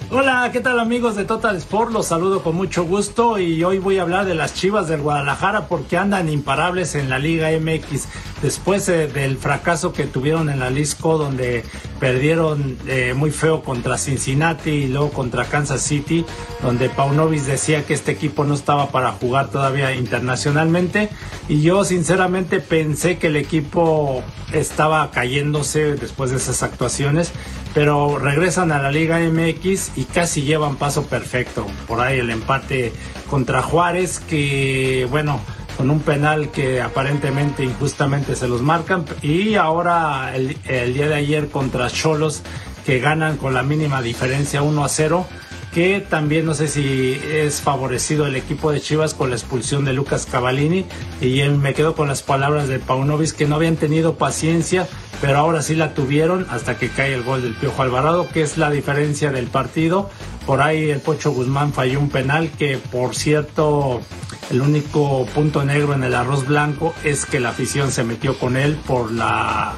Hola, 0.09 0.51
¿qué 0.53 0.61
tal 0.61 0.79
amigos 0.79 1.17
de 1.17 1.25
Total 1.25 1.57
Sport? 1.57 1.91
Los 1.91 2.07
saludo 2.07 2.41
con 2.41 2.55
mucho 2.55 2.85
gusto 2.85 3.41
y 3.41 3.65
hoy 3.65 3.79
voy 3.79 3.99
a 3.99 4.03
hablar 4.03 4.25
de 4.25 4.37
las 4.37 4.55
Chivas 4.55 4.87
del 4.87 5.01
Guadalajara 5.01 5.67
porque 5.67 5.97
andan 5.97 6.29
imparables 6.29 6.95
en 6.95 7.11
la 7.11 7.19
Liga 7.19 7.49
MX 7.59 8.07
después 8.41 8.89
eh, 8.89 9.09
del 9.09 9.37
fracaso 9.37 9.93
que 9.93 10.05
tuvieron 10.05 10.49
en 10.49 10.61
la 10.61 10.71
Lisco 10.71 11.19
donde 11.19 11.65
perdieron 12.00 12.76
eh, 12.87 13.15
muy 13.15 13.31
feo 13.31 13.62
contra 13.62 13.99
Cincinnati 13.99 14.71
y 14.71 14.88
luego 14.88 15.11
contra 15.11 15.45
Kansas 15.45 15.83
City 15.83 16.25
donde 16.62 16.88
Paunovis 16.88 17.47
decía 17.47 17.85
que 17.85 17.95
este 17.95 18.12
equipo 18.12 18.45
no 18.45 18.55
estaba 18.55 18.91
para 18.91 19.12
jugar 19.12 19.50
todavía 19.50 19.95
internacionalmente 19.95 21.09
y 21.49 21.62
yo 21.62 21.85
sinceramente 21.85 22.61
pensé 22.61 23.19
que 23.19 23.29
el 23.29 23.37
equipo 23.37 24.23
estaba 24.53 25.11
cayéndose 25.11 25.97
después 25.97 26.31
de 26.31 26.37
esas 26.37 26.62
actuaciones 26.62 27.33
pero 27.76 28.19
regresan 28.19 28.73
a 28.73 28.81
la 28.81 28.91
Liga 28.91 29.19
MX 29.19 29.99
y 29.99 30.05
casi 30.05 30.45
llevan 30.45 30.76
paso 30.76 31.05
perfecto. 31.09 31.67
Por 31.87 32.00
ahí 32.00 32.21
el 32.21 32.31
empate 32.31 32.91
contra 33.29 33.61
Juárez, 33.61 34.19
que 34.19 35.07
bueno, 35.11 35.43
con 35.76 35.90
un 35.90 36.00
penal 36.00 36.50
que 36.50 36.80
aparentemente 36.80 37.64
injustamente 37.64 38.35
se 38.37 38.49
los 38.49 38.62
marcan. 38.62 39.04
Y 39.23 39.56
ahora 39.56 40.35
el, 40.35 40.56
día 40.95 41.09
de 41.09 41.14
ayer 41.14 41.49
contra 41.49 41.90
Cholos, 41.90 42.42
que 42.85 42.99
ganan 43.00 43.37
con 43.37 43.54
la 43.54 43.62
mínima 43.62 44.02
diferencia 44.02 44.62
1 44.62 44.85
a 44.85 44.88
0 44.88 45.26
que 45.75 46.00
también 46.00 46.47
no 46.47 46.54
sé 46.54 46.68
si 46.68 47.21
es 47.30 47.61
favorecido 47.61 48.26
el 48.26 48.35
equipo 48.35 48.73
de 48.73 48.80
Chivas 48.80 49.12
con 49.12 49.28
la 49.28 49.37
expulsión 49.37 49.85
de 49.85 49.92
Lucas 49.92 50.25
Cavallini 50.25 50.87
y 51.21 51.42
me 51.50 51.75
quedo 51.75 51.95
con 51.95 52.09
las 52.09 52.23
palabras 52.23 52.66
de 52.68 52.78
Paunovis 52.78 53.35
que 53.35 53.47
no 53.47 53.56
habían 53.56 53.76
tenido 53.76 54.16
paciencia 54.16 54.88
pero 55.21 55.38
ahora 55.38 55.62
sí 55.62 55.75
la 55.75 55.95
tuvieron 55.95 56.47
hasta 56.50 56.76
que 56.76 56.88
cae 56.88 57.14
el 57.14 57.23
gol 57.23 57.42
del 57.42 57.54
Piojo 57.54 57.83
Alvarado, 57.83 58.28
que 58.28 58.42
es 58.42 58.59
la 58.59 58.71
diferencia 58.71 59.30
del 59.33 59.47
partido. 59.47 60.11
Por 60.47 60.61
ahí 60.61 60.90
el 60.90 61.00
Pocho 61.00 61.33
Guzmán 61.33 61.73
falló 61.73 61.99
un 61.99 62.11
penal 62.11 62.50
que, 62.50 62.78
por 62.78 63.14
cierto, 63.14 64.02
el 64.50 64.61
único 64.61 65.26
punto 65.35 65.65
negro 65.65 65.95
en 65.95 66.05
el 66.05 66.15
arroz 66.15 66.47
blanco 66.47 66.95
es 67.05 67.26
que 67.26 67.41
la 67.41 67.50
afición 67.50 67.91
se 67.91 68.05
metió 68.05 68.38
con 68.38 68.57
él 68.57 68.76
por 68.87 69.12
la 69.12 69.75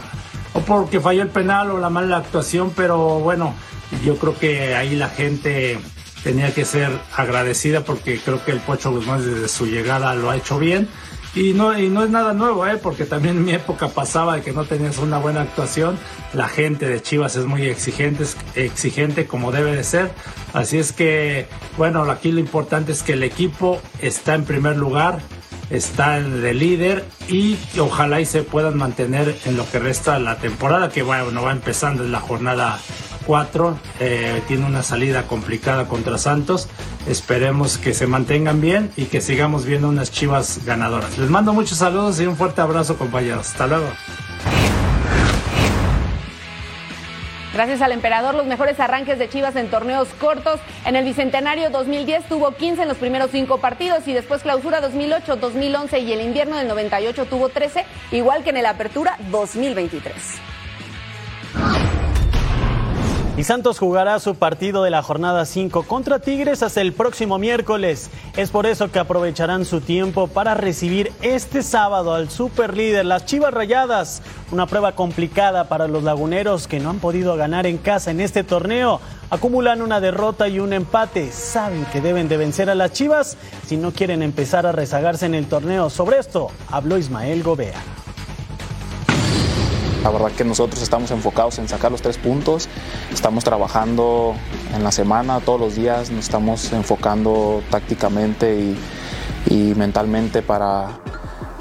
o 0.55 0.61
porque 0.61 1.01
falló 1.01 1.23
el 1.23 1.29
penal 1.29 1.71
o 1.71 1.79
la 1.79 1.91
mala 1.91 2.17
actuación, 2.17 2.73
pero 2.75 3.21
bueno, 3.21 3.55
yo 4.05 4.17
creo 4.17 4.39
que 4.39 4.75
ahí 4.75 4.97
la 4.97 5.09
gente 5.09 5.79
tenía 6.23 6.53
que 6.53 6.65
ser 6.65 6.91
agradecida 7.17 7.85
porque 7.85 8.19
creo 8.19 8.45
que 8.45 8.53
el 8.53 8.61
Pocho 8.61 8.91
Guzmán 8.91 9.25
desde 9.25 9.49
su 9.49 9.67
llegada 9.67 10.15
lo 10.15 10.31
ha 10.31 10.37
hecho 10.37 10.59
bien 10.59 10.89
y 11.39 11.55
no, 11.55 11.79
y 11.79 11.89
no 11.89 12.03
es 12.03 12.11
nada 12.11 12.33
nuevo, 12.33 12.67
¿eh? 12.67 12.79
porque 12.83 13.05
también 13.05 13.37
en 13.37 13.45
mi 13.45 13.53
época 13.53 13.89
pasaba 13.89 14.37
de 14.37 14.43
que 14.43 14.53
no 14.53 14.65
tenías 14.65 14.99
una 14.99 15.19
buena 15.19 15.43
actuación. 15.43 15.97
La 16.33 16.49
gente 16.49 16.89
de 16.89 17.01
Chivas 17.01 17.37
es 17.37 17.47
muy 17.47 17.63
exigente, 17.67 18.25
exigente 18.57 19.27
como 19.27 19.53
debe 19.53 19.77
de 19.77 19.85
ser. 19.85 20.11
Así 20.53 20.79
es 20.79 20.93
que, 20.93 21.47
bueno, 21.77 22.03
aquí 22.11 22.33
lo 22.33 22.41
importante 22.41 22.91
es 22.91 23.05
que 23.05 23.13
el 23.13 23.23
equipo 23.23 23.81
está 24.01 24.35
en 24.35 24.45
primer 24.45 24.77
lugar, 24.77 25.21
está 25.71 26.19
de 26.21 26.55
líder 26.55 27.05
y 27.29 27.57
ojalá 27.79 28.21
y 28.21 28.25
se 28.25 28.43
puedan 28.43 28.77
mantener 28.77 29.37
en 29.45 29.57
lo 29.57 29.71
que 29.71 29.79
resta 29.79 30.19
la 30.19 30.39
temporada, 30.39 30.89
que 30.89 31.03
bueno, 31.03 31.43
va 31.43 31.53
empezando 31.53 32.03
en 32.03 32.11
la 32.11 32.21
jornada 32.21 32.81
4, 33.29 33.79
eh, 34.01 34.43
tiene 34.49 34.65
una 34.65 34.83
salida 34.83 35.27
complicada 35.27 35.87
contra 35.87 36.17
Santos. 36.17 36.67
Esperemos 37.07 37.77
que 37.77 37.93
se 37.93 38.07
mantengan 38.07 38.63
bien 38.63 38.91
y 38.97 39.05
que 39.05 39.21
sigamos 39.21 39.67
viendo 39.67 39.87
unas 39.87 40.11
chivas 40.11 40.65
ganadoras. 40.65 41.19
Les 41.19 41.29
mando 41.29 41.53
muchos 41.53 41.77
saludos 41.77 42.19
y 42.21 42.27
un 42.27 42.37
fuerte 42.37 42.63
abrazo 42.63 42.97
compañeros. 42.97 43.49
Hasta 43.49 43.67
luego. 43.67 43.89
Gracias 47.53 47.83
al 47.83 47.93
emperador, 47.93 48.35
los 48.35 48.47
mejores 48.47 48.81
arranques 48.81 49.19
de 49.19 49.29
Chivas 49.29 49.57
en 49.57 49.69
torneos 49.69 50.09
cortos. 50.19 50.59
En 50.87 50.97
el 50.97 51.05
Bicentenario 51.05 51.69
2010 51.69 52.29
tuvo 52.29 52.53
15 52.53 52.83
en 52.83 52.89
los 52.89 52.97
primeros 52.97 53.31
5 53.31 53.59
partidos 53.59 54.09
y 54.09 54.15
después 54.15 54.43
clausura 54.43 54.81
2008, 54.81 55.37
2011 55.37 55.99
y 55.99 56.13
el 56.13 56.23
invierno 56.23 56.57
del 56.57 56.69
98 56.69 57.27
tuvo 57.27 57.51
13, 57.51 57.85
igual 58.13 58.43
que 58.43 58.51
en 58.51 58.57
el 58.57 58.67
Apertura 58.67 59.19
2023. 59.31 60.15
Y 63.39 63.45
Santos 63.45 63.79
jugará 63.79 64.19
su 64.19 64.35
partido 64.35 64.83
de 64.83 64.91
la 64.91 65.01
jornada 65.01 65.45
5 65.45 65.85
contra 65.85 66.19
Tigres 66.19 66.65
hasta 66.65 66.81
el 66.81 66.93
próximo 66.93 67.39
miércoles. 67.39 68.11
Es 68.37 68.51
por 68.51 68.67
eso 68.67 68.91
que 68.91 68.99
aprovecharán 68.99 69.65
su 69.65 69.81
tiempo 69.81 70.27
para 70.27 70.55
recibir 70.55 71.13
este 71.23 71.63
sábado 71.63 72.15
al 72.15 72.31
superlíder, 72.31 73.05
las 73.05 73.27
Chivas 73.27 73.55
Rayadas. 73.55 74.23
Una 74.51 74.67
prueba 74.67 74.97
complicada 74.97 75.69
para 75.69 75.87
los 75.87 76.03
laguneros 76.03 76.67
que 76.67 76.81
no 76.81 76.91
han 76.91 76.99
podido 76.99 77.37
ganar 77.37 77.69
en 77.69 77.79
casa 77.79 78.11
en 78.11 78.19
este 78.19 78.43
torneo. 78.43 79.01
Acumulan 79.31 79.83
una 79.83 80.01
derrota 80.01 80.49
y 80.49 80.59
un 80.59 80.73
empate. 80.73 81.31
Saben 81.31 81.85
que 81.93 82.01
deben 82.01 82.29
de 82.29 82.39
vencer 82.39 82.69
a 82.71 82.75
las 82.75 82.93
Chivas 82.93 83.37
si 83.69 83.77
no 83.77 83.93
quieren 83.93 84.25
empezar 84.25 84.67
a 84.67 84.73
rezagarse 84.73 85.27
en 85.27 85.37
el 85.37 85.47
torneo. 85.47 85.91
Sobre 85.91 86.19
esto 86.19 86.49
habló 86.73 86.99
Ismael 86.99 87.45
Gobea. 87.45 88.08
La 90.09 90.13
verdad 90.13 90.33
que 90.33 90.43
nosotros 90.43 90.83
estamos 90.83 91.11
enfocados 91.11 91.59
en 91.59 91.69
sacar 91.69 91.93
los 91.93 92.01
tres 92.01 92.17
puntos, 92.17 92.67
estamos 93.13 93.45
trabajando 93.45 94.35
en 94.75 94.83
la 94.83 94.91
semana, 94.91 95.41
todos 95.41 95.61
los 95.61 95.75
días, 95.75 96.11
nos 96.11 96.25
estamos 96.25 96.73
enfocando 96.73 97.63
tácticamente 97.69 98.75
y, 99.51 99.75
mentalmente 99.77 100.41
para, 100.41 100.99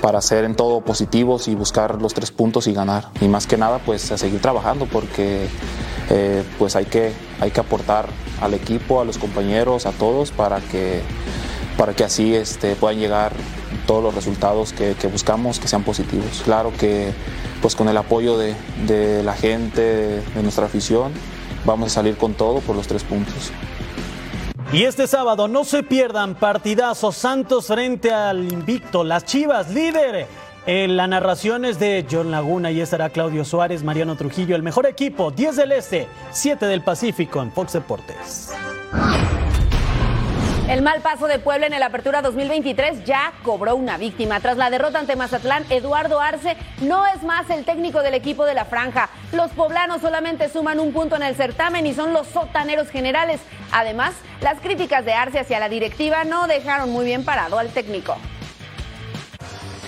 para 0.01 0.22
ser 0.22 0.46
en 0.46 0.56
todo 0.56 0.80
positivos 0.80 1.50
y 1.50 1.56
buscar 1.56 2.01
los 2.01 2.13
tres 2.13 2.32
puntos 2.32 2.68
y 2.68 2.74
ganar. 2.74 3.10
Y 3.20 3.27
más 3.27 3.48
que 3.48 3.58
nada, 3.58 3.80
pues 3.80 4.13
a 4.13 4.18
seguir 4.18 4.42
trabajando 4.42 4.86
porque 4.86 5.50
eh, 6.10 6.42
pues 6.58 6.77
hay 6.77 6.86
que, 6.86 7.12
hay 7.42 7.51
que 7.51 7.60
aportar 7.60 8.08
al 8.39 8.54
equipo, 8.54 9.01
a 9.01 9.04
los 9.04 9.18
compañeros, 9.18 9.86
a 9.86 9.92
todos 9.92 10.32
para 10.32 10.62
que, 10.62 11.01
para 11.78 11.94
que 11.94 12.04
así 12.04 12.34
este, 12.34 12.76
puedan 12.76 13.00
llegar 13.00 13.32
todos 13.86 14.04
los 14.04 14.14
resultados 14.16 14.74
que, 14.74 14.96
buscamos 15.08 15.60
que 15.60 15.68
sean 15.68 15.84
positivos. 15.84 16.42
Claro 16.44 16.74
que 16.78 17.14
pues 17.62 17.76
con 17.76 17.88
el 17.88 17.98
apoyo 17.98 18.38
de, 18.38 18.56
de 18.86 19.24
la 19.24 19.34
gente, 19.34 19.82
de, 19.82 20.44
nuestra 20.44 20.66
afición, 20.66 21.12
vamos 21.66 21.92
a 21.92 21.96
salir 21.96 22.18
con 22.18 22.34
todo 22.34 22.60
por 22.60 22.76
los 22.76 22.88
tres 22.88 23.04
puntos. 23.04 23.52
Y 24.74 24.84
este 24.84 25.08
sábado 25.08 25.48
no 25.48 25.64
se 25.64 25.82
pierdan 25.82 26.36
partidazo 26.36 27.12
Santos 27.14 27.68
frente 27.68 28.12
al 28.12 28.52
invicto, 28.52 29.04
las 29.04 29.24
Chivas, 29.24 29.70
líder. 29.70 30.28
En 30.66 30.98
la 30.98 31.08
narración 31.08 31.64
es 31.64 31.80
de 31.80 32.06
John 32.12 32.30
Laguna 32.30 32.72
y 32.72 32.82
estará 32.82 33.10
Claudio 33.10 33.46
Suárez, 33.46 33.84
Mariano 33.84 34.18
Trujillo, 34.18 34.58
el 34.58 34.64
mejor 34.64 34.86
equipo, 34.86 35.32
10 35.32 35.56
del 35.56 35.72
Este, 35.72 36.08
7 36.32 36.66
del 36.66 36.82
Pacífico 36.82 37.42
en 37.42 37.54
Fox 37.54 37.72
Deportes. 37.72 38.52
El 40.68 40.82
mal 40.82 41.00
paso 41.00 41.28
de 41.28 41.40
Puebla 41.40 41.66
en 41.68 41.74
el 41.74 41.82
Apertura 41.82 42.22
2023 42.22 43.06
ya 43.06 43.32
cobró 43.42 43.78
una 43.78 43.98
víctima. 43.98 44.42
Tras 44.42 44.58
la 44.58 44.70
derrota 44.70 45.00
ante 45.00 45.16
Mazatlán, 45.16 45.64
Eduardo 45.70 46.20
Arce 46.20 46.58
no 46.82 47.06
es 47.08 47.24
más 47.24 47.50
el 47.50 47.64
técnico 47.64 48.04
del 48.04 48.14
equipo 48.14 48.44
de 48.44 48.54
la 48.54 48.66
franja. 48.66 49.10
Los 49.32 49.52
poblanos 49.52 50.02
solamente 50.02 50.50
suman 50.50 50.82
un 50.82 50.92
punto 50.92 51.16
en 51.16 51.24
el 51.24 51.38
certamen 51.38 51.88
y 51.88 51.94
son 51.94 52.12
los 52.12 52.28
sotaneros 52.28 52.90
generales. 52.90 53.40
Además, 53.72 54.14
las 54.42 54.60
críticas 54.60 55.06
de 55.06 55.14
Arce 55.14 55.40
hacia 55.40 55.62
la 55.62 55.70
directiva 55.70 56.26
no 56.26 56.48
dejaron 56.48 56.90
muy 56.90 57.06
bien 57.06 57.24
parado 57.24 57.58
al 57.58 57.70
técnico. 57.70 58.18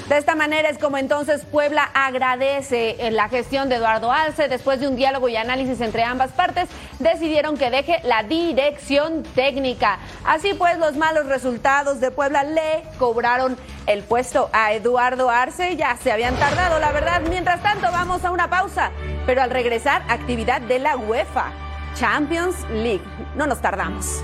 De 0.09 0.17
esta 0.17 0.33
manera 0.33 0.69
es 0.69 0.79
como 0.79 0.97
entonces 0.97 1.45
Puebla 1.45 1.83
agradece 1.93 2.95
eh, 2.97 3.11
la 3.11 3.29
gestión 3.29 3.69
de 3.69 3.75
Eduardo 3.75 4.11
Alce. 4.11 4.47
Después 4.47 4.79
de 4.79 4.87
un 4.87 4.95
diálogo 4.95 5.29
y 5.29 5.35
análisis 5.35 5.79
entre 5.81 6.03
ambas 6.03 6.31
partes, 6.31 6.67
decidieron 6.97 7.57
que 7.57 7.69
deje 7.69 7.99
la 8.03 8.23
dirección 8.23 9.21
técnica. 9.21 9.99
Así 10.25 10.55
pues, 10.55 10.79
los 10.79 10.97
malos 10.97 11.27
resultados 11.27 11.99
de 11.99 12.09
Puebla 12.09 12.43
le 12.43 12.81
cobraron 12.97 13.55
el 13.85 14.01
puesto 14.01 14.49
a 14.51 14.73
Eduardo 14.73 15.29
Arce. 15.29 15.75
Ya 15.75 15.95
se 15.95 16.11
habían 16.11 16.35
tardado, 16.37 16.79
la 16.79 16.91
verdad. 16.91 17.21
Mientras 17.29 17.61
tanto, 17.61 17.91
vamos 17.91 18.25
a 18.25 18.31
una 18.31 18.49
pausa. 18.49 18.89
Pero 19.27 19.43
al 19.43 19.51
regresar, 19.51 20.01
actividad 20.09 20.59
de 20.59 20.79
la 20.79 20.97
UEFA 20.97 21.51
Champions 21.93 22.55
League. 22.71 23.03
No 23.35 23.45
nos 23.45 23.61
tardamos. 23.61 24.23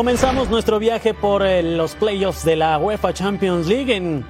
Comenzamos 0.00 0.48
nuestro 0.48 0.78
viaje 0.78 1.12
por 1.12 1.44
eh, 1.44 1.62
los 1.62 1.94
playoffs 1.94 2.42
de 2.42 2.56
la 2.56 2.78
UEFA 2.78 3.12
Champions 3.12 3.66
League 3.66 3.94
en 3.94 4.24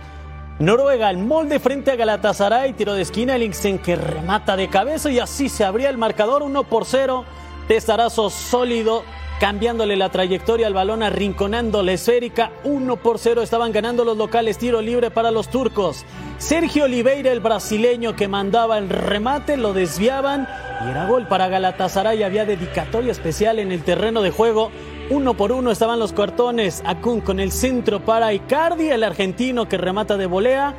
Noruega. 0.58 1.08
El 1.08 1.18
molde 1.18 1.60
frente 1.60 1.92
a 1.92 1.94
Galatasaray, 1.94 2.72
tiro 2.72 2.94
de 2.94 3.02
esquina, 3.02 3.36
Elingsen 3.36 3.78
que 3.78 3.94
remata 3.94 4.56
de 4.56 4.66
cabeza 4.66 5.12
y 5.12 5.20
así 5.20 5.48
se 5.48 5.64
abría 5.64 5.88
el 5.88 5.96
marcador 5.96 6.42
1 6.42 6.64
por 6.64 6.86
0. 6.86 7.24
Testarazo 7.68 8.30
sólido, 8.30 9.04
cambiándole 9.38 9.94
la 9.94 10.08
trayectoria 10.08 10.66
al 10.66 10.74
balón, 10.74 11.04
arrinconando 11.04 11.84
la 11.84 11.92
esférica. 11.92 12.50
1 12.64 12.96
por 12.96 13.20
0 13.20 13.40
estaban 13.40 13.70
ganando 13.70 14.04
los 14.04 14.16
locales, 14.16 14.58
tiro 14.58 14.82
libre 14.82 15.12
para 15.12 15.30
los 15.30 15.50
turcos. 15.50 16.04
Sergio 16.38 16.86
Oliveira, 16.86 17.30
el 17.30 17.38
brasileño 17.38 18.16
que 18.16 18.26
mandaba 18.26 18.76
el 18.76 18.88
remate, 18.88 19.56
lo 19.56 19.72
desviaban 19.72 20.48
y 20.84 20.90
era 20.90 21.06
gol 21.06 21.28
para 21.28 21.46
Galatasaray. 21.46 22.24
Había 22.24 22.44
dedicatoria 22.44 23.12
especial 23.12 23.60
en 23.60 23.70
el 23.70 23.84
terreno 23.84 24.20
de 24.20 24.32
juego. 24.32 24.72
Uno 25.10 25.34
por 25.34 25.50
uno 25.50 25.72
estaban 25.72 25.98
los 25.98 26.12
cartones. 26.12 26.84
Acun 26.86 27.20
con 27.20 27.40
el 27.40 27.50
centro 27.50 27.98
para 27.98 28.32
Icardi, 28.32 28.90
el 28.90 29.02
argentino 29.02 29.68
que 29.68 29.76
remata 29.76 30.16
de 30.16 30.26
volea. 30.26 30.72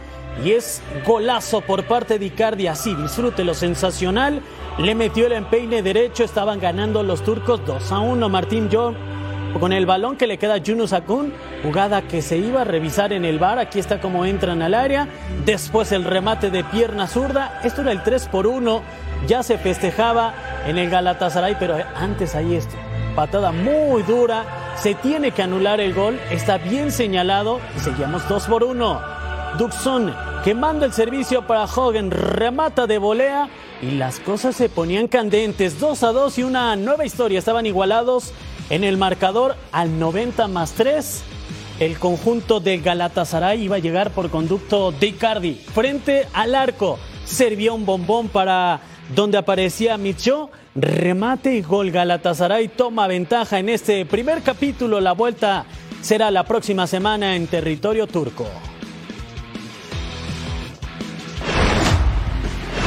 Y 0.46 0.52
es 0.52 0.82
golazo 1.06 1.60
por 1.60 1.84
parte 1.84 2.18
de 2.18 2.28
Icardi. 2.28 2.68
Así, 2.68 2.96
disfrute 2.96 3.44
lo 3.44 3.54
sensacional. 3.54 4.42
Le 4.78 4.96
metió 4.96 5.26
el 5.26 5.34
empeine 5.34 5.82
derecho. 5.82 6.24
Estaban 6.24 6.62
ganando 6.62 7.04
los 7.04 7.26
turcos 7.26 7.60
2 7.66 7.92
a 7.92 8.00
1. 8.00 8.30
Martín 8.30 8.70
John 8.72 8.96
con 9.60 9.74
el 9.74 9.86
balón 9.86 10.16
que 10.16 10.28
le 10.28 10.38
queda 10.38 10.54
a 10.54 10.58
Yunus 10.60 10.94
Akun. 10.94 11.34
Jugada 11.62 12.04
que 12.04 12.22
se 12.22 12.38
iba 12.38 12.62
a 12.62 12.64
revisar 12.64 13.12
en 13.12 13.26
el 13.26 13.38
bar. 13.38 13.60
Aquí 13.60 13.80
está 13.80 14.00
como 14.00 14.24
entran 14.24 14.62
al 14.62 14.76
área. 14.76 15.10
Después 15.46 15.92
el 15.92 16.06
remate 16.06 16.50
de 16.50 16.64
pierna 16.64 17.06
zurda. 17.08 17.60
Esto 17.66 17.82
era 17.82 17.92
el 17.92 18.02
3 18.02 18.30
por 18.30 18.48
1. 18.48 18.82
Ya 19.28 19.44
se 19.44 19.58
festejaba 19.58 20.34
en 20.66 20.78
el 20.78 20.90
Galatasaray, 20.90 21.58
pero 21.60 21.76
antes 21.98 22.34
ahí 22.34 22.56
esto 22.56 22.78
patada 23.12 23.52
muy 23.52 24.04
dura, 24.04 24.76
se 24.78 24.96
tiene 24.96 25.32
que 25.32 25.44
anular 25.44 25.80
el 25.80 25.94
gol, 25.94 26.20
está 26.32 26.58
bien 26.58 26.92
señalado 26.92 27.60
y 27.78 27.80
seguimos 27.80 28.28
2 28.28 28.48
por 28.48 28.64
1. 28.64 29.02
Duxon 29.58 30.14
que 30.44 30.56
manda 30.56 30.86
el 30.86 30.94
servicio 30.94 31.46
para 31.46 31.66
Hogan, 31.66 32.10
remata 32.10 32.88
de 32.88 32.98
volea 32.98 33.50
y 33.82 33.92
las 33.92 34.20
cosas 34.20 34.56
se 34.56 34.70
ponían 34.70 35.08
candentes, 35.08 35.80
2 35.80 36.04
a 36.04 36.12
2 36.12 36.38
y 36.40 36.44
una 36.44 36.76
nueva 36.76 37.06
historia, 37.06 37.40
estaban 37.40 37.66
igualados 37.66 38.34
en 38.70 38.84
el 38.84 38.98
marcador 38.98 39.56
al 39.72 40.00
90 40.00 40.48
más 40.48 40.72
3. 40.74 41.24
El 41.80 41.98
conjunto 41.98 42.60
de 42.60 42.78
Galatasaray 42.78 43.64
iba 43.64 43.76
a 43.76 43.80
llegar 43.80 44.12
por 44.12 44.30
conducto 44.30 44.92
de 44.92 45.08
Icardi 45.08 45.56
frente 45.56 46.28
al 46.34 46.56
arco. 46.56 46.98
Servía 47.26 47.74
un 47.74 47.86
bombón 47.86 48.30
para 48.30 48.82
donde 49.16 49.38
aparecía 49.38 49.98
Micho 49.98 50.52
remate 50.76 51.56
y 51.56 51.62
gol. 51.62 51.92
Galatasaray 51.92 52.68
toma 52.70 53.08
ventaja 53.08 53.60
en 53.60 53.70
este 53.70 54.06
primer 54.06 54.42
capítulo. 54.42 55.02
La 55.02 55.14
vuelta 55.14 55.66
será 56.02 56.32
la 56.32 56.44
próxima 56.44 56.88
semana 56.88 57.36
en 57.36 57.48
territorio 57.48 58.08
turco. 58.08 58.48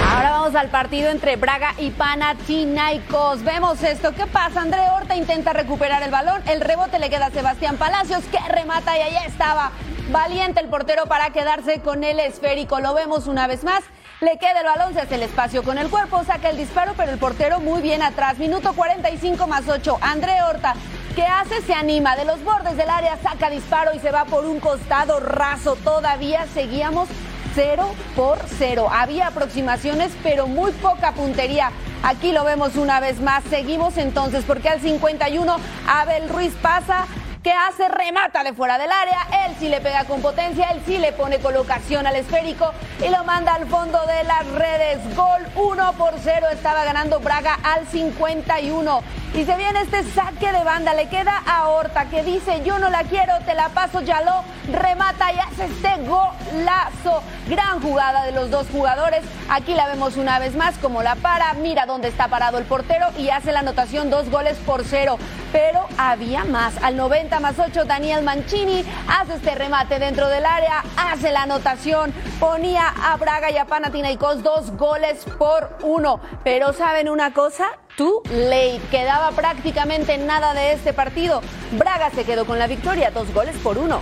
Ahora 0.07 0.31
vamos 0.31 0.55
al 0.55 0.69
partido 0.69 1.11
entre 1.11 1.37
Braga 1.37 1.75
y 1.79 1.91
Panathinaikos. 1.91 3.43
Vemos 3.43 3.83
esto. 3.83 4.13
¿Qué 4.13 4.27
pasa? 4.27 4.61
André 4.61 4.81
Horta 4.95 5.17
intenta 5.17 5.53
recuperar 5.53 6.03
el 6.03 6.11
balón. 6.11 6.41
El 6.47 6.61
rebote 6.61 6.99
le 6.99 7.11
queda 7.11 7.27
a 7.27 7.31
Sebastián 7.31 7.77
Palacios 7.77 8.23
que 8.31 8.39
remata 8.49 8.97
y 8.97 9.01
ahí 9.01 9.17
estaba. 9.27 9.73
Valiente 10.13 10.61
el 10.61 10.69
portero 10.69 11.07
para 11.07 11.31
quedarse 11.31 11.81
con 11.81 12.05
el 12.05 12.21
esférico. 12.21 12.79
Lo 12.79 12.95
vemos 12.95 13.27
una 13.27 13.47
vez 13.47 13.65
más. 13.65 13.83
Le 14.21 14.39
queda 14.39 14.61
el 14.61 14.67
balón, 14.67 14.95
se 14.95 15.01
hace 15.01 15.17
el 15.17 15.23
espacio 15.25 15.65
con 15.65 15.77
el 15.77 15.91
cuerpo, 15.91 16.23
saca 16.25 16.49
el 16.49 16.57
disparo, 16.57 16.95
pero 16.97 17.11
el 17.11 17.19
portero 17.19 17.59
muy 17.61 17.83
bien 17.83 18.01
atrás. 18.01 18.39
Minuto 18.39 18.73
45 18.73 19.47
más 19.49 19.69
8. 19.69 19.99
André 20.01 20.41
Horta, 20.43 20.75
¿qué 21.17 21.25
hace? 21.25 21.61
Se 21.63 21.75
anima 21.75 22.15
de 22.17 22.25
los 22.25 22.43
bordes 22.45 22.77
del 22.77 22.89
área, 22.89 23.19
saca 23.23 23.51
disparo 23.51 23.93
y 23.93 23.99
se 23.99 24.13
va 24.13 24.25
por 24.25 24.47
un 24.47 24.61
costado 24.61 25.19
raso. 25.19 25.77
Todavía 25.83 26.47
seguíamos 26.55 27.09
0 27.57 27.93
por 28.15 28.39
0. 28.59 28.89
Había 28.91 29.27
aproximaciones, 29.27 30.13
pero 30.23 30.47
muy 30.47 30.71
poca 30.73 31.13
puntería. 31.13 31.73
Aquí 32.05 32.31
lo 32.31 32.45
vemos 32.45 32.77
una 32.77 33.01
vez 33.01 33.21
más. 33.21 33.43
Seguimos 33.51 33.97
entonces, 33.97 34.45
porque 34.47 34.69
al 34.69 34.81
51 34.81 35.57
Abel 35.89 36.29
Ruiz 36.29 36.53
pasa 36.63 37.07
que 37.45 37.53
hace? 37.53 37.89
Remata 37.89 38.43
de 38.43 38.55
fuera 38.55 38.79
del 38.79 38.91
área, 38.91 39.19
él 39.45 39.55
sí 39.61 39.69
le 39.69 39.83
pega 39.83 40.05
con 40.05 40.23
potencia, 40.23 40.71
él 40.71 40.83
sí 40.87 40.97
le 40.97 41.13
pone 41.13 41.39
colocación 41.39 42.07
al 42.07 42.17
esférico 42.17 42.73
y 43.05 43.11
lo 43.11 43.23
manda 43.25 43.55
al 43.55 43.67
fondo 43.67 43.99
de 44.07 44.25
las 44.25 44.47
redes. 44.47 45.15
Gol 45.15 45.47
1 45.55 45.93
por 45.93 46.15
0, 46.19 46.47
estaba 46.51 46.85
ganando 46.85 47.21
Braga 47.21 47.59
al 47.63 47.87
51. 47.87 49.03
Y 49.35 49.45
se 49.45 49.57
viene 49.57 49.83
este 49.83 50.05
saque 50.05 50.53
de 50.53 50.65
banda, 50.65 50.95
le 50.95 51.09
queda 51.09 51.43
a 51.47 51.69
Horta 51.69 52.07
que 52.07 52.23
dice 52.23 52.63
yo 52.65 52.79
no 52.79 52.89
la 52.89 53.03
quiero, 53.03 53.35
te 53.45 53.55
la 53.55 53.69
paso, 53.69 54.01
ya 54.01 54.23
lo 54.23 54.43
remata 54.73 55.31
y 55.33 55.39
hace 55.39 55.67
este 55.67 55.97
golazo. 56.07 57.23
Gran 57.49 57.83
jugada 57.83 58.25
de 58.25 58.33
los 58.33 58.51
dos 58.51 58.67
jugadores. 58.73 59.23
Aquí 59.51 59.75
la 59.75 59.87
vemos 59.87 60.17
una 60.17 60.39
vez 60.39 60.57
más 60.57 60.79
como 60.79 61.03
la 61.03 61.17
para, 61.17 61.53
mira 61.55 61.85
dónde 61.85 62.09
está 62.09 62.29
parado 62.29 62.57
el 62.57 62.65
portero 62.65 63.09
y 63.19 63.29
hace 63.29 63.53
la 63.53 63.61
anotación 63.61 64.09
dos 64.09 64.31
goles 64.31 64.57
por 64.65 64.83
cero. 64.85 65.19
Pero 65.55 65.87
había 65.99 66.45
más. 66.45 66.75
Al 66.83 66.97
90 66.97 67.39
más 67.39 67.55
8, 67.61 67.85
Daniel 67.85 68.25
Mancini 68.25 68.85
hace 69.07 69.35
este 69.35 69.55
remate 69.55 70.01
dentro 70.01 70.29
del 70.29 70.45
área, 70.45 70.83
hace 70.97 71.31
la 71.31 71.43
anotación, 71.43 72.13
ponía 72.41 72.89
a 72.89 73.17
Braga 73.19 73.53
y 73.53 73.57
a 73.57 73.65
Panathinaikos 73.65 74.43
dos 74.43 74.77
goles 74.77 75.25
por 75.39 75.79
uno. 75.85 76.19
Pero 76.43 76.73
¿saben 76.73 77.09
una 77.09 77.33
cosa? 77.33 77.69
Too 77.97 78.25
late. 78.33 78.81
Quedaba 78.91 79.31
prácticamente 79.31 80.19
nada 80.19 80.55
de 80.55 80.73
este 80.73 80.93
partido. 80.93 81.41
Braga 81.79 82.11
se 82.11 82.25
quedó 82.25 82.47
con 82.47 82.59
la 82.59 82.67
victoria, 82.67 83.13
dos 83.13 83.33
goles 83.33 83.55
por 83.59 83.79
uno. 83.79 84.01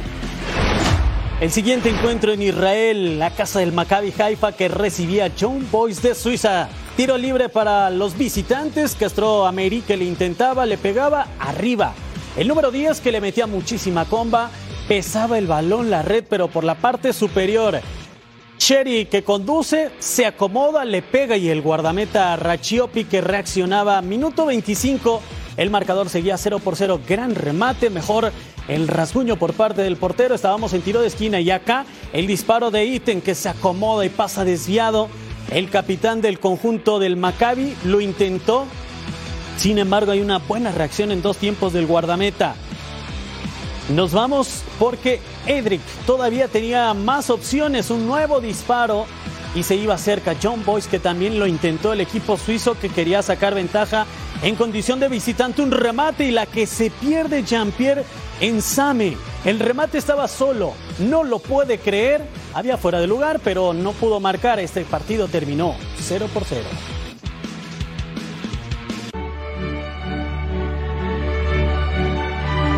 El 1.38 1.50
siguiente 1.50 1.90
encuentro 1.90 2.32
en 2.32 2.40
Israel, 2.40 3.18
la 3.18 3.28
casa 3.28 3.58
del 3.58 3.72
Maccabi 3.72 4.14
Haifa 4.18 4.52
que 4.52 4.68
recibía 4.68 5.30
John 5.38 5.68
Boys 5.70 6.00
de 6.00 6.14
Suiza. 6.14 6.70
Tiro 6.96 7.16
libre 7.16 7.48
para 7.48 7.88
los 7.88 8.18
visitantes. 8.18 8.94
Castro 8.94 9.46
América 9.46 9.96
le 9.96 10.04
intentaba, 10.04 10.66
le 10.66 10.76
pegaba 10.76 11.26
arriba. 11.38 11.94
El 12.36 12.48
número 12.48 12.70
10 12.70 13.00
que 13.00 13.10
le 13.10 13.20
metía 13.20 13.46
muchísima 13.46 14.04
comba, 14.04 14.50
pesaba 14.88 15.38
el 15.38 15.46
balón 15.46 15.90
la 15.90 16.02
red, 16.02 16.24
pero 16.28 16.48
por 16.48 16.64
la 16.64 16.74
parte 16.74 17.14
superior. 17.14 17.80
Sherry 18.58 19.06
que 19.06 19.24
conduce, 19.24 19.90
se 20.00 20.26
acomoda, 20.26 20.84
le 20.84 21.00
pega 21.00 21.36
y 21.38 21.48
el 21.48 21.62
guardameta 21.62 22.36
Rachiopi 22.36 23.04
que 23.04 23.22
reaccionaba. 23.22 24.00
Minuto 24.02 24.44
25, 24.44 25.22
el 25.56 25.70
marcador 25.70 26.10
seguía 26.10 26.36
0 26.36 26.58
por 26.58 26.76
0. 26.76 27.00
Gran 27.08 27.34
remate, 27.34 27.88
mejor 27.88 28.32
el 28.68 28.86
rasguño 28.86 29.36
por 29.36 29.54
parte 29.54 29.80
del 29.80 29.96
portero. 29.96 30.34
Estábamos 30.34 30.74
en 30.74 30.82
tiro 30.82 31.00
de 31.00 31.08
esquina 31.08 31.40
y 31.40 31.50
acá 31.50 31.86
el 32.12 32.26
disparo 32.26 32.70
de 32.70 32.84
Iten 32.84 33.22
que 33.22 33.34
se 33.34 33.48
acomoda 33.48 34.04
y 34.04 34.10
pasa 34.10 34.44
desviado. 34.44 35.08
El 35.50 35.68
capitán 35.70 36.20
del 36.20 36.38
conjunto 36.38 36.98
del 36.98 37.16
Maccabi 37.16 37.74
lo 37.84 38.00
intentó. 38.00 38.66
Sin 39.56 39.78
embargo, 39.78 40.12
hay 40.12 40.20
una 40.20 40.38
buena 40.38 40.72
reacción 40.72 41.12
en 41.12 41.22
dos 41.22 41.36
tiempos 41.36 41.72
del 41.72 41.86
guardameta. 41.86 42.54
Nos 43.90 44.12
vamos 44.12 44.62
porque 44.78 45.20
Edric 45.46 45.82
todavía 46.06 46.48
tenía 46.48 46.94
más 46.94 47.30
opciones, 47.30 47.90
un 47.90 48.06
nuevo 48.06 48.40
disparo 48.40 49.06
y 49.54 49.62
se 49.64 49.76
iba 49.76 49.98
cerca. 49.98 50.34
John 50.40 50.64
Boyce 50.64 50.88
que 50.88 50.98
también 50.98 51.38
lo 51.38 51.46
intentó 51.46 51.92
el 51.92 52.00
equipo 52.00 52.36
suizo 52.36 52.78
que 52.78 52.88
quería 52.88 53.22
sacar 53.22 53.54
ventaja 53.54 54.06
en 54.42 54.56
condición 54.56 54.98
de 55.00 55.08
visitante, 55.08 55.62
un 55.62 55.70
remate 55.70 56.24
y 56.24 56.30
la 56.30 56.46
que 56.46 56.66
se 56.66 56.90
pierde 56.90 57.44
Jean-Pierre 57.44 58.04
Ensame. 58.40 59.16
El 59.44 59.58
remate 59.58 59.98
estaba 59.98 60.28
solo, 60.28 60.72
no 61.00 61.24
lo 61.24 61.40
puede 61.40 61.78
creer, 61.78 62.22
había 62.54 62.76
fuera 62.76 63.00
de 63.00 63.08
lugar, 63.08 63.40
pero 63.42 63.74
no 63.74 63.90
pudo 63.90 64.20
marcar. 64.20 64.60
Este 64.60 64.84
partido 64.84 65.26
terminó 65.26 65.74
0 65.98 66.28
por 66.32 66.44
0. 66.44 66.62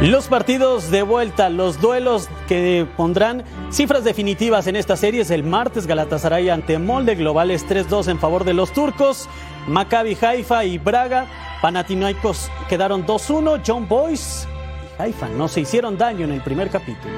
Los 0.01 0.29
partidos 0.29 0.91
de 0.91 1.03
vuelta, 1.03 1.51
los 1.51 1.81
duelos 1.83 2.29
que 2.49 2.87
pondrán 2.97 3.45
cifras 3.71 4.05
definitivas 4.05 4.67
en 4.67 4.77
esta 4.77 4.97
serie 4.97 5.23
es 5.23 5.31
el 5.31 5.45
martes 5.45 5.87
Galatasaray 5.87 6.49
ante 6.49 6.79
Molde, 6.79 7.15
globales 7.15 7.67
3-2 7.67 8.09
en 8.09 8.19
favor 8.19 8.45
de 8.45 8.55
los 8.55 8.73
turcos, 8.73 9.29
Maccabi 9.67 10.17
Haifa 10.21 10.65
y 10.65 10.77
Braga, 10.77 11.27
Panathinaikos 11.63 12.51
quedaron 12.69 13.07
2-1, 13.07 13.63
John 13.67 13.89
Boyce 13.89 14.54
y 14.99 15.03
Haifa 15.03 15.29
no 15.29 15.49
se 15.49 15.61
hicieron 15.61 15.99
daño 15.99 16.25
en 16.25 16.33
el 16.33 16.41
primer 16.41 16.71
capítulo. 16.71 17.15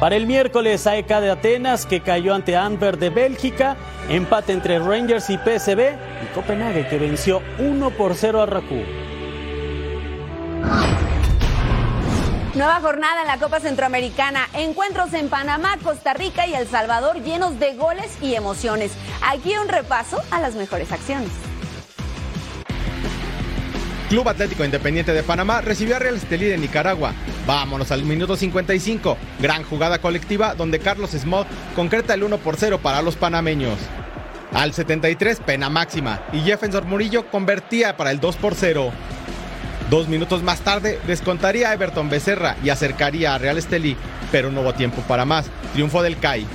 Para 0.00 0.16
el 0.16 0.26
miércoles, 0.26 0.86
AEK 0.86 1.08
de 1.08 1.30
Atenas, 1.30 1.86
que 1.86 2.02
cayó 2.02 2.34
ante 2.34 2.54
Amber 2.54 2.98
de 2.98 3.08
Bélgica, 3.08 3.76
empate 4.10 4.52
entre 4.52 4.78
Rangers 4.78 5.30
y 5.30 5.38
PSV, 5.38 5.94
y 6.22 6.34
Copenhague, 6.34 6.86
que 6.88 6.98
venció 6.98 7.40
1 7.58 7.90
por 7.90 8.14
0 8.14 8.42
a 8.42 8.46
Rakú. 8.46 8.82
Nueva 12.54 12.80
jornada 12.80 13.20
en 13.20 13.26
la 13.26 13.38
Copa 13.38 13.60
Centroamericana. 13.60 14.48
Encuentros 14.54 15.12
en 15.12 15.28
Panamá, 15.28 15.76
Costa 15.82 16.14
Rica 16.14 16.46
y 16.46 16.54
El 16.54 16.66
Salvador 16.66 17.22
llenos 17.22 17.58
de 17.58 17.74
goles 17.74 18.16
y 18.22 18.34
emociones. 18.34 18.92
Aquí 19.22 19.52
un 19.58 19.68
repaso 19.68 20.22
a 20.30 20.40
las 20.40 20.54
mejores 20.54 20.90
acciones. 20.90 21.30
Club 24.08 24.28
Atlético 24.28 24.64
Independiente 24.64 25.12
de 25.12 25.24
Panamá 25.24 25.60
recibió 25.60 25.96
a 25.96 25.98
Real 25.98 26.14
Estelí 26.14 26.46
de 26.46 26.58
Nicaragua. 26.58 27.12
Vámonos 27.44 27.90
al 27.90 28.04
minuto 28.04 28.36
55. 28.36 29.16
Gran 29.40 29.64
jugada 29.64 29.98
colectiva 29.98 30.54
donde 30.54 30.78
Carlos 30.78 31.10
Small 31.10 31.44
concreta 31.74 32.14
el 32.14 32.22
1 32.22 32.38
por 32.38 32.56
0 32.56 32.78
para 32.80 33.02
los 33.02 33.16
panameños. 33.16 33.78
Al 34.52 34.72
73, 34.72 35.40
pena 35.40 35.68
máxima 35.70 36.20
y 36.32 36.40
Jefferson 36.40 36.88
Murillo 36.88 37.28
convertía 37.30 37.96
para 37.96 38.12
el 38.12 38.20
2 38.20 38.36
por 38.36 38.54
0. 38.54 38.92
Dos 39.90 40.06
minutos 40.06 40.42
más 40.42 40.60
tarde 40.60 41.00
descontaría 41.08 41.70
a 41.70 41.74
Everton 41.74 42.08
Becerra 42.08 42.56
y 42.62 42.68
acercaría 42.70 43.34
a 43.34 43.38
Real 43.38 43.58
Estelí, 43.58 43.96
pero 44.30 44.52
no 44.52 44.60
hubo 44.60 44.72
tiempo 44.72 45.02
para 45.08 45.24
más. 45.24 45.46
Triunfo 45.72 46.02
del 46.02 46.18
CAI. 46.18 46.46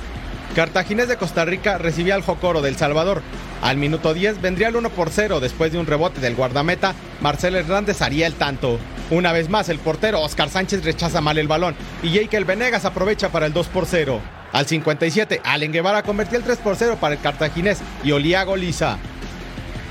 Cartaginés 0.54 1.08
de 1.08 1.16
Costa 1.16 1.46
Rica 1.46 1.78
recibía 1.78 2.14
al 2.14 2.22
Jocoro 2.22 2.60
del 2.60 2.76
Salvador. 2.76 3.22
Al 3.62 3.78
minuto 3.78 4.12
10 4.12 4.42
vendría 4.42 4.68
el 4.68 4.76
1 4.76 4.90
por 4.90 5.08
0 5.08 5.40
después 5.40 5.72
de 5.72 5.78
un 5.78 5.86
rebote 5.86 6.20
del 6.20 6.34
guardameta. 6.34 6.94
Marcelo 7.22 7.58
Hernández 7.58 8.02
haría 8.02 8.26
el 8.26 8.34
tanto. 8.34 8.78
Una 9.10 9.32
vez 9.32 9.48
más, 9.48 9.70
el 9.70 9.78
portero 9.78 10.20
Oscar 10.20 10.50
Sánchez 10.50 10.84
rechaza 10.84 11.22
mal 11.22 11.38
el 11.38 11.48
balón 11.48 11.74
y 12.02 12.10
Jekyll 12.10 12.44
Venegas 12.44 12.84
aprovecha 12.84 13.30
para 13.30 13.46
el 13.46 13.54
2 13.54 13.66
por 13.68 13.86
0. 13.86 14.20
Al 14.52 14.66
57, 14.66 15.40
Allen 15.42 15.72
Guevara 15.72 16.02
convertía 16.02 16.36
el 16.36 16.44
3 16.44 16.58
por 16.58 16.76
0 16.76 16.98
para 17.00 17.14
el 17.14 17.20
cartaginés 17.22 17.80
y 18.04 18.12
Oliago 18.12 18.54
Liza. 18.54 18.98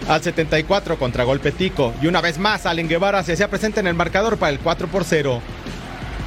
Al 0.07 0.21
74 0.21 0.99
contra 0.99 1.23
golpe 1.23 1.51
Tico 1.51 1.93
y 2.03 2.07
una 2.07 2.21
vez 2.21 2.37
más 2.37 2.67
Allen 2.67 2.87
Guevara 2.87 3.23
se 3.23 3.33
hacía 3.33 3.49
presente 3.49 3.79
en 3.79 3.87
el 3.87 3.95
marcador 3.95 4.37
para 4.37 4.51
el 4.51 4.59
4 4.59 4.87
por 4.89 5.05
0. 5.05 5.41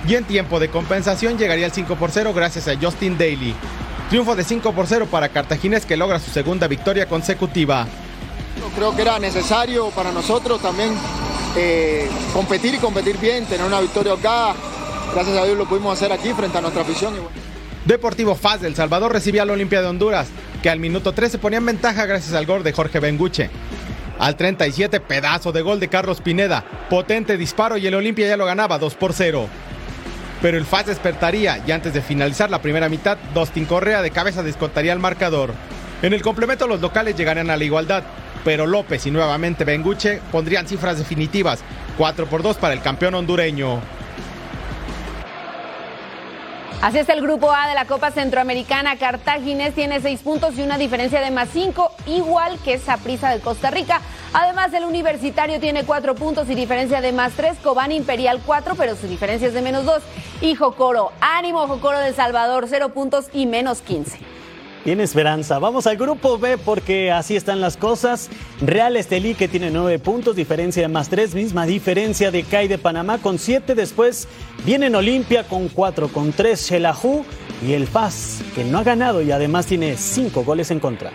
Y 0.08 0.16
en 0.16 0.24
tiempo 0.24 0.58
de 0.58 0.70
compensación 0.70 1.38
llegaría 1.38 1.66
el 1.66 1.72
5 1.72 1.94
por 1.94 2.10
0 2.10 2.32
gracias 2.34 2.66
a 2.66 2.76
Justin 2.76 3.16
Daly. 3.16 3.54
Triunfo 4.08 4.36
de 4.36 4.44
5 4.44 4.72
por 4.72 4.86
0 4.86 5.08
para 5.10 5.28
Cartaginés 5.28 5.86
que 5.86 5.96
logra 5.96 6.20
su 6.20 6.30
segunda 6.30 6.68
victoria 6.68 7.06
consecutiva. 7.06 7.86
Creo 8.76 8.94
que 8.94 9.02
era 9.02 9.18
necesario 9.18 9.90
para 9.90 10.12
nosotros 10.12 10.60
también 10.60 10.92
eh, 11.56 12.08
competir 12.32 12.74
y 12.74 12.78
competir 12.78 13.18
bien, 13.18 13.46
tener 13.46 13.66
una 13.66 13.80
victoria 13.80 14.12
acá. 14.14 14.54
Gracias 15.12 15.36
a 15.36 15.44
Dios 15.44 15.56
lo 15.56 15.66
pudimos 15.66 15.92
hacer 15.96 16.12
aquí 16.12 16.32
frente 16.32 16.58
a 16.58 16.60
nuestra 16.60 16.82
afición. 16.82 17.14
Deportivo 17.84 18.34
Faz 18.34 18.60
del 18.60 18.74
Salvador 18.74 19.12
recibía 19.12 19.42
a 19.42 19.44
la 19.44 19.52
Olimpia 19.52 19.82
de 19.82 19.88
Honduras, 19.88 20.28
que 20.62 20.70
al 20.70 20.80
minuto 20.80 21.12
3 21.12 21.32
se 21.32 21.38
ponía 21.38 21.58
en 21.58 21.66
ventaja 21.66 22.06
gracias 22.06 22.34
al 22.34 22.46
gol 22.46 22.62
de 22.62 22.72
Jorge 22.72 22.98
Benguche. 22.98 23.50
Al 24.18 24.36
37, 24.36 25.00
pedazo 25.00 25.52
de 25.52 25.62
gol 25.62 25.80
de 25.80 25.88
Carlos 25.88 26.20
Pineda, 26.20 26.64
potente 26.88 27.36
disparo 27.36 27.76
y 27.76 27.86
el 27.86 27.94
Olimpia 27.94 28.26
ya 28.26 28.36
lo 28.36 28.46
ganaba 28.46 28.78
2 28.78 28.94
por 28.94 29.12
0. 29.12 29.48
Pero 30.44 30.58
el 30.58 30.66
Faz 30.66 30.84
despertaría 30.84 31.62
y 31.66 31.72
antes 31.72 31.94
de 31.94 32.02
finalizar 32.02 32.50
la 32.50 32.60
primera 32.60 32.90
mitad, 32.90 33.16
Dustin 33.32 33.64
Correa 33.64 34.02
de 34.02 34.10
cabeza 34.10 34.42
descontaría 34.42 34.92
el 34.92 34.98
marcador. 34.98 35.54
En 36.02 36.12
el 36.12 36.20
complemento 36.20 36.68
los 36.68 36.82
locales 36.82 37.16
llegarían 37.16 37.48
a 37.48 37.56
la 37.56 37.64
igualdad, 37.64 38.02
pero 38.44 38.66
López 38.66 39.06
y 39.06 39.10
nuevamente 39.10 39.64
Benguche 39.64 40.20
pondrían 40.30 40.68
cifras 40.68 40.98
definitivas, 40.98 41.64
4 41.96 42.26
por 42.26 42.42
2 42.42 42.58
para 42.58 42.74
el 42.74 42.82
campeón 42.82 43.14
hondureño. 43.14 43.80
Así 46.82 46.98
está 46.98 47.14
el 47.14 47.22
grupo 47.22 47.50
A 47.50 47.66
de 47.66 47.74
la 47.74 47.86
Copa 47.86 48.10
Centroamericana. 48.10 48.98
Cartaginés 48.98 49.74
tiene 49.74 50.02
seis 50.02 50.20
puntos 50.20 50.58
y 50.58 50.60
una 50.60 50.76
diferencia 50.76 51.22
de 51.22 51.30
más 51.30 51.48
cinco, 51.50 51.90
igual 52.04 52.58
que 52.62 52.76
Saprissa 52.76 53.30
de 53.30 53.40
Costa 53.40 53.70
Rica. 53.70 54.02
Además, 54.36 54.72
el 54.74 54.82
Universitario 54.84 55.60
tiene 55.60 55.84
cuatro 55.84 56.16
puntos 56.16 56.50
y 56.50 56.56
diferencia 56.56 57.00
de 57.00 57.12
más 57.12 57.34
tres. 57.34 57.56
Cobán 57.62 57.92
Imperial 57.92 58.40
cuatro, 58.44 58.74
pero 58.74 58.96
su 58.96 59.06
diferencia 59.06 59.46
es 59.46 59.54
de 59.54 59.62
menos 59.62 59.84
dos. 59.84 60.02
Y 60.40 60.56
Jocoro, 60.56 61.12
ánimo 61.20 61.68
Jocoro 61.68 62.00
de 62.00 62.12
Salvador, 62.12 62.66
cero 62.68 62.88
puntos 62.88 63.26
y 63.32 63.46
menos 63.46 63.80
quince. 63.80 64.18
Tiene 64.82 65.04
esperanza. 65.04 65.60
Vamos 65.60 65.86
al 65.86 65.96
grupo 65.96 66.36
B 66.36 66.58
porque 66.58 67.12
así 67.12 67.36
están 67.36 67.60
las 67.60 67.76
cosas. 67.76 68.28
Real 68.60 68.96
Estelí 68.96 69.34
que 69.34 69.46
tiene 69.46 69.70
nueve 69.70 70.00
puntos, 70.00 70.34
diferencia 70.34 70.82
de 70.82 70.88
más 70.88 71.08
tres, 71.08 71.32
misma 71.32 71.64
diferencia 71.64 72.32
de 72.32 72.42
CAI 72.42 72.66
de 72.66 72.76
Panamá 72.76 73.18
con 73.18 73.38
siete. 73.38 73.76
Después 73.76 74.26
vienen 74.64 74.96
Olimpia 74.96 75.44
con 75.44 75.68
cuatro, 75.68 76.08
con 76.08 76.32
tres, 76.32 76.68
Shelahu 76.68 77.24
y 77.64 77.72
el 77.72 77.86
Paz, 77.86 78.42
que 78.56 78.64
no 78.64 78.78
ha 78.78 78.82
ganado 78.82 79.22
y 79.22 79.30
además 79.30 79.66
tiene 79.66 79.96
cinco 79.96 80.42
goles 80.42 80.72
en 80.72 80.80
contra. 80.80 81.12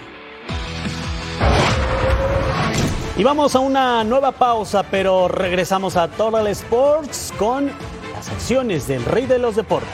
Y 3.20 3.24
vamos 3.26 3.54
a 3.54 3.60
una 3.60 4.02
nueva 4.06 4.32
pausa, 4.32 4.82
pero 4.84 5.28
regresamos 5.28 5.98
a 5.98 6.08
Total 6.08 6.48
Sports 6.48 7.34
con 7.38 7.70
las 8.14 8.30
acciones 8.30 8.88
del 8.88 9.04
rey 9.04 9.26
de 9.26 9.38
los 9.38 9.58
deportes. 9.58 9.90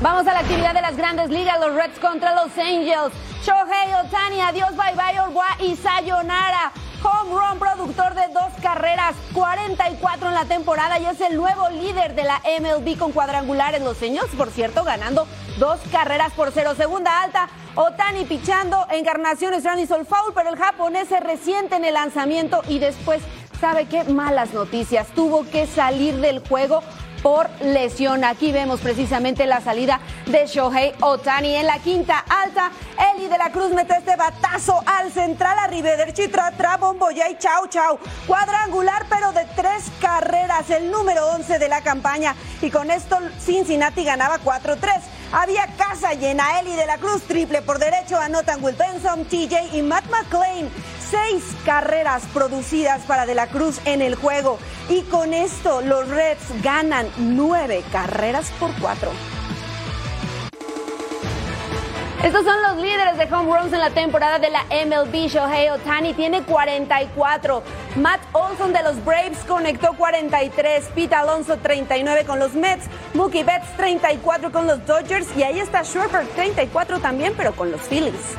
Vamos 0.00 0.26
a 0.26 0.32
la 0.32 0.38
actividad 0.38 0.72
de 0.72 0.80
las 0.80 0.96
grandes 0.96 1.28
ligas, 1.28 1.60
los 1.60 1.74
Reds 1.74 1.98
contra 1.98 2.34
los 2.34 2.56
Angels. 2.56 3.31
Shohei 3.44 3.92
Otani, 3.94 4.40
adiós, 4.40 4.70
bye 4.76 4.94
bye, 4.94 5.18
Orwa 5.18 5.46
y 5.58 5.74
Sayonara. 5.74 6.70
Home 7.02 7.32
run 7.32 7.58
productor 7.58 8.14
de 8.14 8.28
dos 8.32 8.52
carreras, 8.62 9.16
44 9.32 10.28
en 10.28 10.34
la 10.34 10.44
temporada 10.44 11.00
y 11.00 11.06
es 11.06 11.20
el 11.20 11.36
nuevo 11.36 11.68
líder 11.70 12.14
de 12.14 12.22
la 12.22 12.40
MLB 12.60 12.96
con 12.96 13.10
cuadrangulares. 13.10 13.82
Los 13.82 14.00
Angels, 14.00 14.30
por 14.36 14.50
cierto, 14.50 14.84
ganando 14.84 15.26
dos 15.58 15.80
carreras 15.90 16.32
por 16.34 16.52
cero. 16.52 16.74
Segunda 16.76 17.20
alta, 17.20 17.48
Otani 17.74 18.24
pichando, 18.26 18.86
encarnación 18.90 19.54
y 19.80 19.86
Sol 19.88 20.06
foul, 20.06 20.32
pero 20.34 20.50
el 20.50 20.56
japonés 20.56 21.08
se 21.08 21.18
resiente 21.18 21.74
en 21.74 21.84
el 21.84 21.94
lanzamiento 21.94 22.62
y 22.68 22.78
después, 22.78 23.22
¿sabe 23.60 23.86
qué? 23.86 24.04
Malas 24.04 24.54
noticias. 24.54 25.08
Tuvo 25.16 25.50
que 25.50 25.66
salir 25.66 26.14
del 26.18 26.46
juego 26.46 26.84
por 27.22 27.48
lesión. 27.60 28.24
Aquí 28.24 28.52
vemos 28.52 28.80
precisamente 28.80 29.46
la 29.46 29.60
salida 29.60 30.00
de 30.26 30.46
Shohei 30.46 30.92
Otani 31.00 31.54
en 31.54 31.66
la 31.66 31.78
quinta 31.78 32.18
alta. 32.18 32.70
Eli 33.14 33.28
de 33.28 33.38
la 33.38 33.50
Cruz 33.50 33.70
mete 33.70 33.94
este 33.96 34.16
batazo 34.16 34.82
al 34.84 35.12
central 35.12 35.58
a 35.58 35.66
Rivederchi, 35.68 36.28
tra, 36.28 36.50
tra, 36.52 36.76
bomboya 36.76 37.30
y 37.30 37.38
chau, 37.38 37.66
chau. 37.68 37.98
Cuadrangular, 38.26 39.06
pero 39.08 39.32
de 39.32 39.44
tres 39.56 39.84
carreras, 40.00 40.68
el 40.70 40.90
número 40.90 41.26
11 41.28 41.58
de 41.58 41.68
la 41.68 41.80
campaña. 41.80 42.34
Y 42.60 42.70
con 42.70 42.90
esto 42.90 43.18
Cincinnati 43.38 44.04
ganaba 44.04 44.38
4-3. 44.38 45.00
Había 45.32 45.66
casa 45.78 46.12
llena. 46.14 46.60
Eli 46.60 46.74
de 46.74 46.86
la 46.86 46.98
Cruz, 46.98 47.22
triple 47.22 47.62
por 47.62 47.78
derecho, 47.78 48.18
anotan 48.18 48.62
Will 48.62 48.76
Benson, 48.76 49.24
TJ 49.24 49.76
y 49.76 49.82
Matt 49.82 50.04
McClain 50.10 50.70
seis 51.12 51.44
carreras 51.66 52.22
producidas 52.32 53.02
para 53.02 53.26
De 53.26 53.34
la 53.34 53.46
Cruz 53.48 53.80
en 53.84 54.00
el 54.00 54.14
juego. 54.14 54.58
Y 54.88 55.02
con 55.02 55.34
esto 55.34 55.82
los 55.82 56.08
Reds 56.08 56.62
ganan 56.62 57.06
nueve 57.18 57.84
carreras 57.92 58.50
por 58.58 58.70
cuatro. 58.80 59.10
Estos 62.24 62.44
son 62.44 62.62
los 62.62 62.76
líderes 62.76 63.18
de 63.18 63.34
home 63.34 63.58
runs 63.58 63.72
en 63.72 63.80
la 63.80 63.90
temporada 63.90 64.38
de 64.38 64.48
la 64.48 64.62
MLB. 64.70 65.28
Shohei 65.28 65.68
Otani 65.70 66.14
tiene 66.14 66.42
44. 66.44 67.62
Matt 67.96 68.20
Olson 68.32 68.72
de 68.72 68.82
los 68.82 69.04
Braves 69.04 69.38
conectó 69.46 69.92
43. 69.94 70.88
Pete 70.94 71.14
Alonso 71.14 71.58
39 71.58 72.24
con 72.24 72.38
los 72.38 72.54
Mets. 72.54 72.86
Mookie 73.12 73.42
Betts 73.42 73.76
34 73.76 74.50
con 74.50 74.66
los 74.66 74.86
Dodgers. 74.86 75.26
Y 75.36 75.42
ahí 75.42 75.58
está 75.58 75.84
Schwarber 75.84 76.26
34 76.28 77.00
también, 77.00 77.34
pero 77.36 77.52
con 77.54 77.70
los 77.70 77.80
Phillies. 77.82 78.36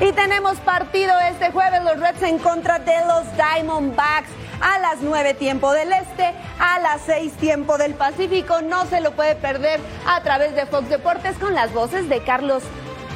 Y 0.00 0.12
tenemos 0.12 0.56
partido 0.60 1.12
este 1.28 1.50
jueves, 1.50 1.82
los 1.84 2.00
Reds 2.00 2.22
en 2.22 2.38
contra 2.38 2.78
de 2.78 2.94
los 3.06 3.24
Diamondbacks. 3.36 4.30
A 4.62 4.78
las 4.78 5.00
9 5.00 5.34
tiempo 5.34 5.72
del 5.72 5.90
Este, 5.92 6.34
a 6.58 6.78
las 6.80 7.02
6 7.06 7.32
tiempo 7.34 7.78
del 7.78 7.94
Pacífico. 7.94 8.60
No 8.62 8.86
se 8.86 9.00
lo 9.00 9.12
puede 9.12 9.34
perder 9.34 9.80
a 10.06 10.22
través 10.22 10.54
de 10.54 10.66
Fox 10.66 10.88
Deportes 10.88 11.36
con 11.38 11.54
las 11.54 11.72
voces 11.72 12.08
de 12.08 12.22
Carlos 12.22 12.62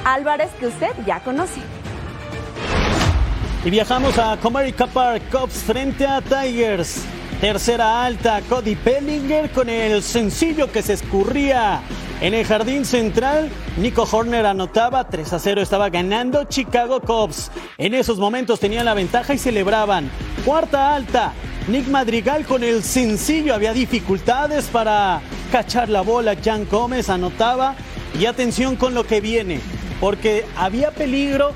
Álvarez 0.04 0.50
que 0.58 0.66
usted 0.66 0.90
ya 1.06 1.20
conoce. 1.20 1.60
Y 3.64 3.70
viajamos 3.70 4.18
a 4.18 4.36
Comerica 4.38 4.86
Park, 4.86 5.22
Cubs 5.30 5.62
frente 5.64 6.06
a 6.06 6.20
Tigers. 6.20 7.04
Tercera 7.40 8.04
alta, 8.04 8.40
Cody 8.48 8.74
Pellinger 8.74 9.50
con 9.50 9.68
el 9.68 10.02
sencillo 10.02 10.72
que 10.72 10.82
se 10.82 10.94
escurría 10.94 11.82
en 12.20 12.32
el 12.32 12.46
jardín 12.46 12.84
central, 12.86 13.50
Nico 13.76 14.08
Horner 14.10 14.46
anotaba 14.46 15.08
3 15.08 15.32
a 15.32 15.38
0, 15.38 15.60
estaba 15.60 15.90
ganando 15.90 16.44
Chicago 16.44 17.00
Cubs. 17.00 17.50
En 17.76 17.92
esos 17.92 18.18
momentos 18.18 18.60
tenían 18.60 18.86
la 18.86 18.94
ventaja 18.94 19.34
y 19.34 19.38
celebraban. 19.38 20.10
Cuarta 20.44 20.94
alta, 20.94 21.34
Nick 21.68 21.88
Madrigal 21.88 22.46
con 22.46 22.64
el 22.64 22.82
sencillo, 22.82 23.52
había 23.52 23.74
dificultades 23.74 24.66
para 24.66 25.20
cachar 25.52 25.90
la 25.90 26.00
bola. 26.00 26.34
Jan 26.42 26.66
Gómez 26.70 27.10
anotaba 27.10 27.74
y 28.18 28.24
atención 28.24 28.76
con 28.76 28.94
lo 28.94 29.04
que 29.04 29.20
viene, 29.20 29.60
porque 30.00 30.46
había 30.56 30.92
peligro 30.92 31.52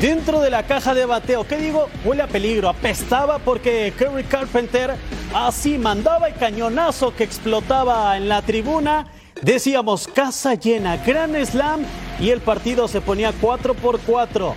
dentro 0.00 0.40
de 0.40 0.50
la 0.50 0.64
caja 0.64 0.94
de 0.94 1.06
bateo. 1.06 1.46
¿Qué 1.46 1.56
digo? 1.56 1.88
Huele 2.04 2.22
a 2.22 2.26
peligro, 2.26 2.68
apestaba 2.68 3.38
porque 3.38 3.92
Kerry 3.98 4.24
Carpenter 4.24 4.94
así 5.34 5.78
mandaba 5.78 6.28
el 6.28 6.34
cañonazo 6.34 7.14
que 7.14 7.24
explotaba 7.24 8.16
en 8.16 8.28
la 8.28 8.42
tribuna 8.42 9.06
Decíamos 9.42 10.08
casa 10.08 10.54
llena, 10.54 10.96
gran 10.96 11.34
slam 11.44 11.84
y 12.18 12.30
el 12.30 12.40
partido 12.40 12.88
se 12.88 13.00
ponía 13.00 13.32
4 13.40 13.74
por 13.74 14.00
4. 14.00 14.54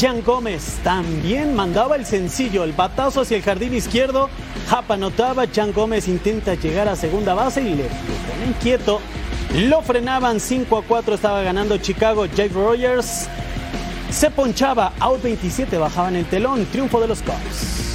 Jan 0.00 0.22
Gómez 0.22 0.78
también 0.82 1.54
mandaba 1.54 1.96
el 1.96 2.06
sencillo, 2.06 2.64
el 2.64 2.72
batazo 2.72 3.20
hacia 3.20 3.36
el 3.36 3.42
jardín 3.42 3.74
izquierdo. 3.74 4.30
Japa 4.68 4.94
anotaba, 4.94 5.44
Jan 5.52 5.72
Gómez 5.72 6.08
intenta 6.08 6.54
llegar 6.54 6.88
a 6.88 6.96
segunda 6.96 7.34
base 7.34 7.60
y 7.60 7.74
le, 7.74 7.84
pone 7.84 8.46
inquieto. 8.48 9.00
Lo 9.54 9.82
frenaban 9.82 10.40
5 10.40 10.78
a 10.78 10.82
4, 10.84 11.14
estaba 11.16 11.42
ganando 11.42 11.76
Chicago. 11.76 12.24
Jake 12.24 12.54
Rogers 12.54 13.28
se 14.12 14.30
ponchaba, 14.30 14.92
out 15.00 15.22
27, 15.22 15.78
bajaban 15.78 16.16
el 16.16 16.26
telón, 16.26 16.66
triunfo 16.66 17.00
de 17.00 17.08
los 17.08 17.22
Cubs. 17.22 17.90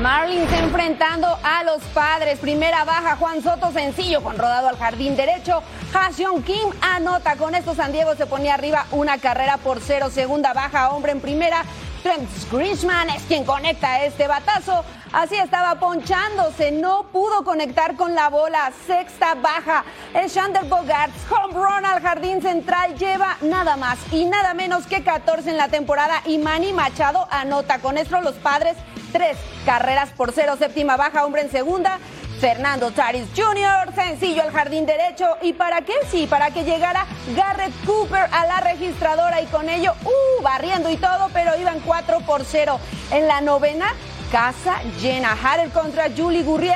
Marlins 0.00 0.52
enfrentando 0.52 1.28
a 1.44 1.62
los 1.62 1.80
padres. 1.94 2.40
Primera 2.40 2.84
baja, 2.84 3.16
Juan 3.16 3.40
Soto 3.42 3.70
sencillo 3.72 4.22
con 4.22 4.36
rodado 4.36 4.68
al 4.68 4.76
jardín 4.76 5.14
derecho. 5.14 5.62
Haseon 5.94 6.42
Kim 6.42 6.70
anota. 6.80 7.36
Con 7.36 7.54
esto 7.54 7.74
San 7.74 7.92
Diego 7.92 8.16
se 8.16 8.26
ponía 8.26 8.54
arriba 8.54 8.86
una 8.90 9.18
carrera 9.18 9.58
por 9.58 9.80
cero. 9.80 10.08
Segunda 10.10 10.52
baja, 10.54 10.90
hombre 10.90 11.12
en 11.12 11.20
primera. 11.20 11.64
Trent 12.02 12.28
Grishman 12.50 13.10
es 13.10 13.22
quien 13.24 13.44
conecta 13.44 14.04
este 14.04 14.26
batazo. 14.26 14.84
Así 15.12 15.36
estaba 15.36 15.74
ponchándose, 15.74 16.72
no 16.72 17.04
pudo 17.12 17.44
conectar 17.44 17.96
con 17.96 18.14
la 18.14 18.30
bola. 18.30 18.72
Sexta 18.86 19.34
baja. 19.34 19.84
El 20.14 20.30
Shander 20.30 20.64
Bogarts, 20.64 21.30
home 21.30 21.52
run 21.52 21.84
al 21.84 22.00
jardín 22.00 22.40
central, 22.40 22.96
lleva 22.96 23.36
nada 23.42 23.76
más 23.76 23.98
y 24.10 24.24
nada 24.24 24.54
menos 24.54 24.86
que 24.86 25.04
14 25.04 25.50
en 25.50 25.58
la 25.58 25.68
temporada. 25.68 26.22
Y 26.24 26.38
Manny 26.38 26.72
Machado 26.72 27.28
anota. 27.30 27.78
Con 27.80 27.98
esto 27.98 28.22
los 28.22 28.36
padres 28.36 28.74
tres 29.12 29.36
carreras 29.66 30.08
por 30.10 30.32
cero, 30.32 30.56
séptima 30.58 30.96
baja, 30.96 31.26
hombre 31.26 31.42
en 31.42 31.50
segunda. 31.50 31.98
Fernando 32.40 32.90
Taris 32.90 33.28
Jr., 33.36 33.94
sencillo 33.94 34.42
al 34.42 34.50
jardín 34.50 34.84
derecho. 34.84 35.36
¿Y 35.42 35.52
para 35.52 35.82
qué? 35.82 35.92
Sí, 36.10 36.26
para 36.26 36.50
que 36.50 36.64
llegara 36.64 37.06
Garrett 37.36 37.72
Cooper 37.86 38.28
a 38.32 38.46
la 38.46 38.58
registradora 38.58 39.40
y 39.40 39.46
con 39.46 39.68
ello, 39.68 39.92
uh, 40.04 40.42
barriendo 40.42 40.90
y 40.90 40.96
todo, 40.96 41.28
pero 41.32 41.56
iban 41.56 41.78
4 41.80 42.18
por 42.26 42.44
0. 42.44 42.80
En 43.12 43.28
la 43.28 43.42
novena, 43.42 43.94
casa 44.32 44.80
llena. 45.00 45.32
Harrell 45.32 45.70
contra 45.70 46.04
Julie 46.16 46.42
Gurriel. 46.42 46.72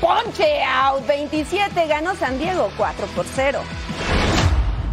Ponche 0.00 0.64
out. 0.64 1.06
27 1.06 1.86
ganó 1.86 2.16
San 2.16 2.38
Diego 2.38 2.70
4 2.78 3.06
por 3.14 3.26
0. 3.26 3.60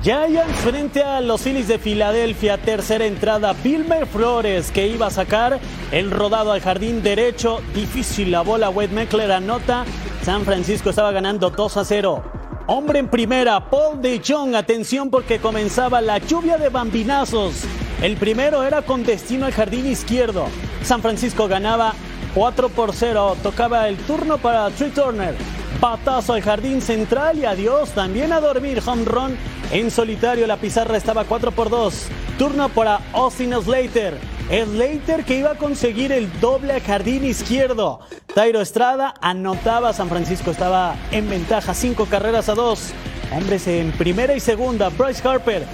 Giants 0.04 0.58
frente 0.58 1.02
a 1.02 1.22
los 1.22 1.42
Phillies 1.42 1.70
de 1.70 1.80
Filadelfia, 1.80 2.58
tercera 2.58 3.06
entrada, 3.06 3.56
Wilmer 3.64 4.06
Flores 4.06 4.70
que 4.70 4.86
iba 4.86 5.08
a 5.08 5.10
sacar 5.10 5.62
el 5.94 6.12
rodado 6.12 6.52
al 6.52 6.60
jardín 6.60 7.02
derecho, 7.02 7.62
difícil 7.74 8.30
la 8.30 8.42
bola, 8.42 8.70
Wade 8.70 8.90
Meckler 8.90 9.32
anota, 9.32 9.86
San 10.22 10.44
Francisco 10.44 10.90
estaba 10.90 11.14
ganando 11.14 11.50
2 11.50 11.78
a 11.78 11.86
0. 11.86 12.24
Hombre 12.68 13.00
en 13.00 13.08
primera, 13.08 13.70
Paul 13.70 14.02
de 14.02 14.22
Jong, 14.26 14.56
atención 14.56 15.10
porque 15.10 15.40
comenzaba 15.40 16.02
la 16.02 16.18
lluvia 16.18 16.58
de 16.58 16.68
bambinazos. 16.68 17.64
El 18.02 18.18
primero 18.18 18.64
era 18.64 18.82
con 18.82 19.06
destino 19.06 19.46
al 19.46 19.54
jardín 19.54 19.86
izquierdo. 19.86 20.48
San 20.84 21.02
Francisco 21.02 21.48
ganaba 21.48 21.94
4 22.36 22.70
por 22.70 22.94
0, 22.94 23.38
tocaba 23.42 23.88
el 23.88 23.98
turno 23.98 24.38
para 24.38 24.70
Trey 24.72 24.92
Turner. 24.92 25.36
Patazo 25.80 26.34
al 26.34 26.42
jardín 26.42 26.82
central 26.82 27.38
y 27.38 27.46
adiós 27.46 27.92
también 27.92 28.32
a 28.32 28.40
dormir. 28.40 28.82
Home 28.86 29.06
run 29.06 29.38
en 29.72 29.92
solitario. 29.92 30.48
La 30.48 30.58
pizarra 30.58 30.98
estaba 30.98 31.26
4 31.26 31.52
por 31.52 31.70
2. 31.70 32.08
Turno 32.38 32.70
para 32.70 33.02
Austin 33.14 33.54
Slater. 33.54 34.18
Slater 34.50 35.26
que 35.26 35.40
iba 35.40 35.52
a 35.52 35.56
conseguir 35.56 36.12
el 36.12 36.30
doble 36.40 36.74
al 36.74 36.82
jardín 36.82 37.26
izquierdo. 37.26 38.00
Tairo 38.34 38.62
Estrada 38.62 39.14
anotaba. 39.20 39.94
San 39.94 40.10
Francisco 40.10 40.52
estaba 40.52 40.96
en 41.12 41.30
ventaja. 41.30 41.74
5 41.74 42.06
carreras 42.06 42.50
a 42.50 42.56
2. 42.56 42.94
Hombres 43.36 43.68
en 43.68 43.92
primera 43.92 44.36
y 44.36 44.40
segunda. 44.40 44.90
Bryce 44.90 45.28
Harper. 45.28 45.66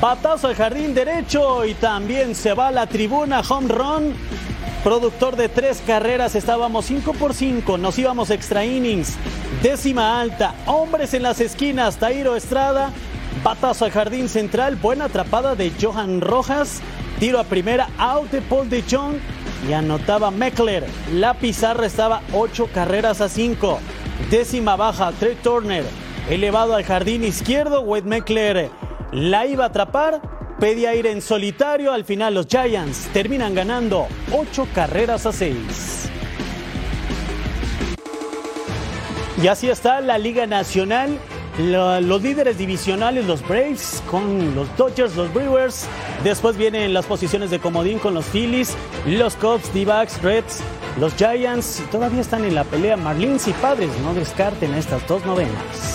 Patazo 0.00 0.46
al 0.46 0.54
jardín 0.54 0.94
derecho 0.94 1.64
y 1.64 1.74
también 1.74 2.34
se 2.34 2.54
va 2.54 2.68
a 2.68 2.72
la 2.72 2.86
tribuna. 2.86 3.42
Home 3.48 3.68
run 3.68 4.14
productor 4.84 5.36
de 5.36 5.48
tres 5.48 5.82
carreras, 5.86 6.34
estábamos 6.34 6.86
5 6.86 7.12
por 7.14 7.34
5, 7.34 7.78
nos 7.78 7.98
íbamos 7.98 8.30
extra 8.30 8.64
innings, 8.64 9.16
décima 9.62 10.20
alta, 10.20 10.54
hombres 10.66 11.14
en 11.14 11.22
las 11.22 11.40
esquinas, 11.40 11.96
Tairo 11.96 12.36
Estrada, 12.36 12.92
batazo 13.42 13.84
al 13.84 13.90
jardín 13.90 14.28
central, 14.28 14.76
buena 14.76 15.06
atrapada 15.06 15.54
de 15.54 15.72
Johan 15.80 16.20
Rojas, 16.20 16.80
tiro 17.18 17.38
a 17.38 17.44
primera, 17.44 17.88
out 17.98 18.30
de 18.30 18.40
Paul 18.40 18.68
de 18.68 18.82
Jong 18.88 19.16
y 19.68 19.72
anotaba 19.72 20.30
Meckler. 20.30 20.86
La 21.12 21.34
pizarra 21.34 21.86
estaba 21.86 22.22
8 22.32 22.68
carreras 22.72 23.20
a 23.20 23.28
5. 23.28 23.80
Décima 24.30 24.76
baja, 24.76 25.12
Trey 25.18 25.36
Turner, 25.42 25.84
elevado 26.28 26.74
al 26.74 26.84
jardín 26.84 27.24
izquierdo, 27.24 27.82
Wade 27.82 28.08
Meckler 28.08 28.70
la 29.12 29.46
iba 29.46 29.64
a 29.64 29.68
atrapar, 29.68 30.20
pedía 30.58 30.94
ir 30.94 31.06
en 31.06 31.22
solitario, 31.22 31.92
al 31.92 32.04
final 32.04 32.34
los 32.34 32.46
Giants 32.46 33.08
terminan 33.12 33.54
ganando 33.54 34.06
8 34.32 34.68
carreras 34.74 35.26
a 35.26 35.32
6. 35.32 36.10
Y 39.42 39.46
así 39.46 39.70
está 39.70 40.00
la 40.00 40.18
Liga 40.18 40.46
Nacional. 40.46 41.18
los 41.58 42.22
líderes 42.22 42.56
divisionales, 42.56 43.26
los 43.26 43.46
Braves, 43.46 44.02
con 44.08 44.54
los 44.54 44.68
Dodgers, 44.76 45.16
los 45.16 45.32
Brewers. 45.32 45.86
Después 46.22 46.56
vienen 46.56 46.94
las 46.94 47.06
posiciones 47.06 47.50
de 47.50 47.58
comodín 47.58 47.98
con 47.98 48.14
los 48.14 48.26
Phillies, 48.26 48.76
los 49.06 49.34
Cubs, 49.34 49.72
D-Backs, 49.74 50.22
Reds, 50.22 50.60
los 51.00 51.14
Giants. 51.14 51.82
Todavía 51.90 52.20
están 52.20 52.44
en 52.44 52.54
la 52.54 52.64
pelea 52.64 52.96
Marlins 52.96 53.48
y 53.48 53.52
Padres. 53.54 53.90
No 54.04 54.14
descarten 54.14 54.74
estas 54.74 55.06
dos 55.08 55.24
novenas. 55.24 55.87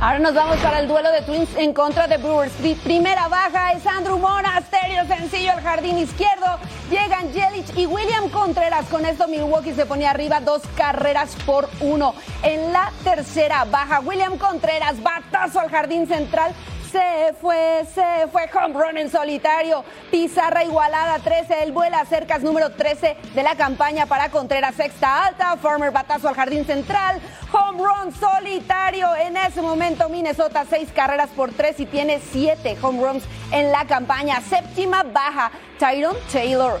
Ahora 0.00 0.20
nos 0.20 0.32
vamos 0.32 0.58
para 0.58 0.78
el 0.78 0.86
duelo 0.86 1.10
de 1.10 1.22
Twins 1.22 1.48
en 1.56 1.74
contra 1.74 2.06
de 2.06 2.18
Brewers. 2.18 2.52
Primera 2.84 3.26
baja 3.26 3.72
es 3.72 3.84
Andrew 3.84 4.16
Monasterio, 4.16 5.04
sencillo 5.08 5.50
al 5.50 5.60
jardín 5.60 5.98
izquierdo. 5.98 6.46
Llegan 6.88 7.32
Jelich 7.32 7.76
y 7.76 7.86
William 7.86 8.28
Contreras. 8.28 8.86
Con 8.86 9.04
esto 9.04 9.26
Milwaukee 9.26 9.74
se 9.74 9.86
ponía 9.86 10.10
arriba 10.10 10.40
dos 10.40 10.62
carreras 10.76 11.34
por 11.44 11.68
uno. 11.80 12.14
En 12.44 12.72
la 12.72 12.92
tercera 13.02 13.64
baja, 13.64 13.98
William 13.98 14.38
Contreras, 14.38 15.02
batazo 15.02 15.58
al 15.58 15.68
jardín 15.68 16.06
central. 16.06 16.54
Se 16.90 17.34
fue, 17.40 17.84
se 17.94 18.28
fue 18.32 18.48
home 18.54 18.74
run 18.74 18.96
en 18.96 19.10
solitario. 19.10 19.84
Pizarra 20.10 20.64
igualada 20.64 21.18
13. 21.18 21.62
El 21.62 21.72
vuela 21.72 22.04
cercas 22.06 22.42
número 22.42 22.70
13 22.70 23.16
de 23.34 23.42
la 23.42 23.56
campaña 23.56 24.06
para 24.06 24.30
Contreras. 24.30 24.74
Sexta 24.74 25.26
alta. 25.26 25.56
Farmer 25.58 25.90
batazo 25.90 26.28
al 26.28 26.34
jardín 26.34 26.64
central. 26.64 27.20
Home 27.52 27.82
run 27.82 28.14
solitario. 28.14 29.14
En 29.16 29.36
ese 29.36 29.60
momento 29.60 30.08
Minnesota 30.08 30.64
seis 30.68 30.88
carreras 30.94 31.28
por 31.30 31.52
tres 31.52 31.78
y 31.80 31.86
tiene 31.86 32.20
siete 32.32 32.76
home 32.80 33.02
runs 33.02 33.24
en 33.52 33.70
la 33.70 33.84
campaña. 33.84 34.40
Séptima 34.40 35.02
baja. 35.02 35.50
Tyron 35.78 36.16
Taylor 36.32 36.80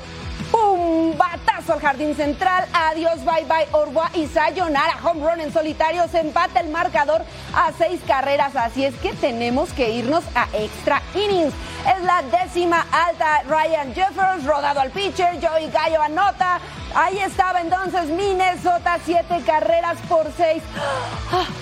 ¡Pum! 0.50 1.16
Batazo 1.16 1.74
al 1.74 1.80
jardín 1.80 2.14
central. 2.14 2.66
Adiós, 2.72 3.24
bye 3.24 3.44
bye, 3.44 3.68
Orwa 3.72 4.10
y 4.14 4.26
Sayonara. 4.26 4.98
Home 5.02 5.28
run 5.28 5.40
en 5.40 5.52
solitario. 5.52 6.06
Se 6.08 6.20
empata 6.20 6.60
el 6.60 6.68
marcador 6.68 7.24
a 7.54 7.72
seis 7.76 8.00
carreras. 8.06 8.54
Así 8.56 8.84
es 8.84 8.94
que 8.96 9.12
tenemos 9.12 9.72
que 9.72 9.90
irnos 9.90 10.24
a 10.34 10.46
extra 10.54 11.02
innings. 11.14 11.52
Es 11.86 12.02
la 12.04 12.22
décima 12.22 12.86
alta. 12.92 13.42
Ryan 13.48 13.94
Jeffers, 13.94 14.44
rodado 14.44 14.80
al 14.80 14.90
pitcher. 14.90 15.38
Joey 15.44 15.70
Gallo 15.70 16.00
anota. 16.02 16.60
Ahí 16.94 17.18
estaba 17.18 17.60
entonces 17.60 18.08
Minnesota, 18.08 18.98
siete 19.04 19.42
carreras 19.44 19.98
por 20.08 20.26
seis. 20.36 20.62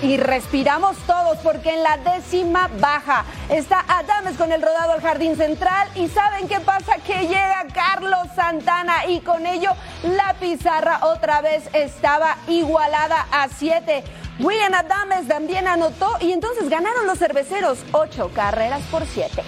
Y 0.01 0.15
respiramos 0.15 0.95
todos 1.05 1.37
porque 1.39 1.73
en 1.73 1.83
la 1.83 1.97
décima 1.97 2.69
baja 2.79 3.25
está 3.49 3.83
Adames 3.89 4.37
con 4.37 4.53
el 4.53 4.61
rodado 4.61 4.93
al 4.93 5.01
jardín 5.01 5.35
central. 5.35 5.89
¿Y 5.95 6.07
saben 6.07 6.47
qué 6.47 6.61
pasa? 6.61 6.95
Que 7.05 7.27
llega 7.27 7.65
Carlos 7.73 8.27
Santana 8.35 8.66
y 9.07 9.21
con 9.21 9.45
ello 9.45 9.71
la 10.03 10.33
pizarra 10.39 10.99
otra 11.03 11.41
vez 11.41 11.69
estaba 11.73 12.37
igualada 12.47 13.25
a 13.31 13.47
siete. 13.47 14.03
William 14.39 14.73
Adames 14.73 15.27
también 15.27 15.67
anotó 15.67 16.11
y 16.19 16.31
entonces 16.31 16.69
ganaron 16.69 17.07
los 17.07 17.17
cerveceros 17.17 17.79
ocho 17.91 18.29
carreras 18.33 18.81
por 18.91 19.05
siete. 19.05 19.43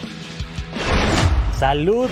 Salud. 1.60 2.10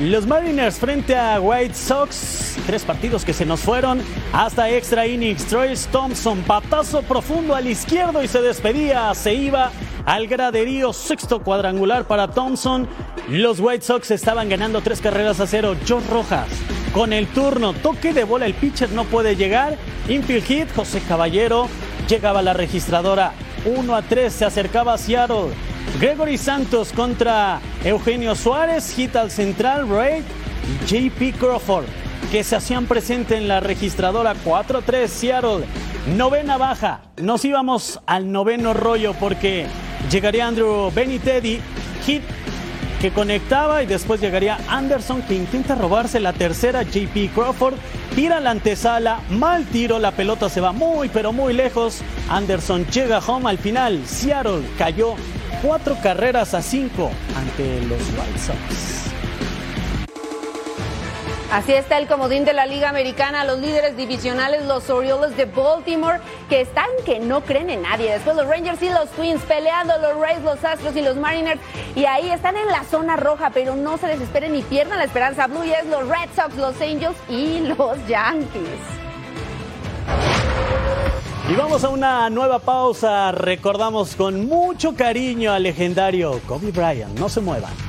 Los 0.00 0.26
Mariners 0.26 0.78
frente 0.78 1.14
a 1.14 1.38
White 1.40 1.74
Sox. 1.74 2.56
Tres 2.66 2.82
partidos 2.82 3.24
que 3.24 3.34
se 3.34 3.44
nos 3.44 3.60
fueron 3.60 4.02
hasta 4.32 4.70
extra 4.70 5.06
innings. 5.06 5.44
Troy 5.46 5.74
Thompson, 5.92 6.42
patazo 6.42 7.02
profundo 7.02 7.54
al 7.54 7.66
izquierdo 7.66 8.22
y 8.22 8.28
se 8.28 8.40
despedía. 8.40 9.14
Se 9.14 9.34
iba 9.34 9.70
al 10.06 10.26
graderío. 10.26 10.94
Sexto 10.94 11.42
cuadrangular 11.42 12.06
para 12.06 12.28
Thompson. 12.28 12.88
Los 13.28 13.60
White 13.60 13.84
Sox 13.84 14.10
estaban 14.10 14.48
ganando 14.48 14.80
tres 14.80 15.02
carreras 15.02 15.40
a 15.40 15.46
cero. 15.46 15.76
John 15.86 16.02
Rojas 16.10 16.48
con 16.94 17.12
el 17.12 17.26
turno. 17.26 17.74
Toque 17.74 18.14
de 18.14 18.24
bola. 18.24 18.46
El 18.46 18.54
pitcher 18.54 18.90
no 18.92 19.04
puede 19.04 19.36
llegar. 19.36 19.76
Infield 20.08 20.44
hit. 20.44 20.74
José 20.74 21.02
Caballero 21.06 21.68
llegaba 22.08 22.40
la 22.40 22.54
registradora. 22.54 23.32
1 23.66 23.94
a 23.94 24.00
3. 24.00 24.32
Se 24.32 24.44
acercaba 24.46 24.94
a 24.94 24.98
Seattle. 24.98 25.50
Gregory 26.00 26.36
Santos 26.36 26.92
contra 26.92 27.58
Eugenio 27.82 28.34
Suárez, 28.34 28.92
hit 28.94 29.16
al 29.16 29.30
central, 29.30 29.88
Ray 29.88 30.22
y 30.68 30.84
JP 30.84 31.38
Crawford, 31.38 31.86
que 32.30 32.44
se 32.44 32.54
hacían 32.54 32.84
presente 32.84 33.36
en 33.36 33.48
la 33.48 33.60
registradora 33.60 34.34
4-3 34.44 35.06
Seattle. 35.06 35.64
Novena 36.14 36.58
baja, 36.58 37.00
nos 37.16 37.46
íbamos 37.46 38.00
al 38.04 38.30
noveno 38.30 38.74
rollo 38.74 39.14
porque 39.18 39.66
llegaría 40.10 40.46
Andrew 40.46 40.90
Benitedi, 40.92 41.60
hit 42.04 42.22
que 43.00 43.10
conectaba 43.10 43.82
y 43.82 43.86
después 43.86 44.20
llegaría 44.20 44.58
Anderson 44.68 45.22
que 45.22 45.34
intenta 45.34 45.74
robarse 45.74 46.18
la 46.18 46.32
tercera 46.32 46.82
JP 46.82 47.34
Crawford, 47.34 47.74
tira 48.14 48.40
la 48.40 48.50
antesala, 48.50 49.20
mal 49.28 49.66
tiro, 49.66 49.98
la 49.98 50.12
pelota 50.12 50.48
se 50.48 50.60
va 50.60 50.72
muy 50.72 51.08
pero 51.08 51.32
muy 51.32 51.52
lejos, 51.52 52.00
Anderson 52.28 52.86
llega 52.86 53.18
home 53.18 53.50
al 53.50 53.58
final, 53.58 54.00
Seattle 54.06 54.62
cayó 54.78 55.14
cuatro 55.62 55.96
carreras 56.02 56.54
a 56.54 56.62
cinco 56.62 57.10
ante 57.36 57.80
los 57.82 58.00
White 58.00 58.38
Sox. 58.38 59.05
Así 61.56 61.72
está 61.72 61.96
el 61.96 62.06
comodín 62.06 62.44
de 62.44 62.52
la 62.52 62.66
Liga 62.66 62.90
Americana, 62.90 63.42
los 63.42 63.58
líderes 63.58 63.96
divisionales, 63.96 64.66
los 64.66 64.90
Orioles 64.90 65.38
de 65.38 65.46
Baltimore, 65.46 66.20
que 66.50 66.60
están 66.60 66.84
que 67.06 67.18
no 67.18 67.40
creen 67.40 67.70
en 67.70 67.80
nadie. 67.80 68.12
Después 68.12 68.36
los 68.36 68.46
Rangers 68.46 68.82
y 68.82 68.90
los 68.90 69.08
Twins 69.12 69.40
peleando, 69.40 69.94
los 69.96 70.20
Rays, 70.20 70.42
los 70.42 70.62
Astros 70.62 70.94
y 70.94 71.00
los 71.00 71.16
Mariners. 71.16 71.58
Y 71.94 72.04
ahí 72.04 72.28
están 72.28 72.58
en 72.58 72.66
la 72.66 72.84
zona 72.84 73.16
roja, 73.16 73.48
pero 73.54 73.74
no 73.74 73.96
se 73.96 74.06
desesperen 74.06 74.52
ni 74.52 74.60
pierdan 74.60 74.98
la 74.98 75.04
esperanza. 75.04 75.46
Blue 75.46 75.62
es 75.62 75.86
los 75.86 76.06
Red 76.06 76.28
Sox, 76.36 76.54
los 76.56 76.78
Angels 76.78 77.16
y 77.30 77.60
los 77.60 78.06
Yankees. 78.06 78.60
Y 81.48 81.54
vamos 81.54 81.84
a 81.84 81.88
una 81.88 82.28
nueva 82.28 82.58
pausa. 82.58 83.32
Recordamos 83.32 84.14
con 84.14 84.44
mucho 84.44 84.94
cariño 84.94 85.54
al 85.54 85.62
legendario 85.62 86.38
Kobe 86.46 86.70
Bryant. 86.70 87.18
No 87.18 87.30
se 87.30 87.40
muevan. 87.40 87.85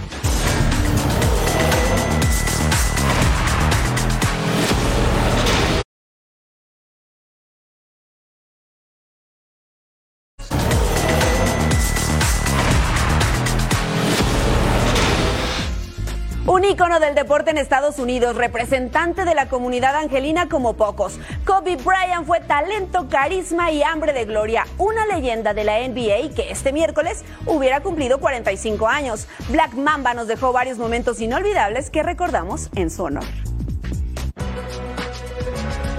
Ícono 16.69 16.99
del 16.99 17.15
deporte 17.15 17.51
en 17.51 17.57
Estados 17.57 17.97
Unidos, 17.97 18.35
representante 18.35 19.25
de 19.25 19.35
la 19.35 19.47
comunidad 19.47 19.95
angelina 19.95 20.49
como 20.49 20.73
pocos. 20.73 21.17
Kobe 21.45 21.77
Bryant 21.77 22.25
fue 22.25 22.41
talento, 22.41 23.07
carisma 23.09 23.71
y 23.71 23.83
hambre 23.83 24.11
de 24.11 24.25
gloria. 24.25 24.65
Una 24.77 25.05
leyenda 25.05 25.53
de 25.53 25.63
la 25.63 25.79
NBA 25.79 26.35
que 26.35 26.51
este 26.51 26.73
miércoles 26.73 27.23
hubiera 27.45 27.81
cumplido 27.81 28.19
45 28.19 28.87
años. 28.87 29.27
Black 29.49 29.73
Mamba 29.75 30.13
nos 30.13 30.27
dejó 30.27 30.51
varios 30.51 30.77
momentos 30.77 31.21
inolvidables 31.21 31.89
que 31.89 32.03
recordamos 32.03 32.69
en 32.75 32.89
su 32.89 33.03
honor. 33.03 33.25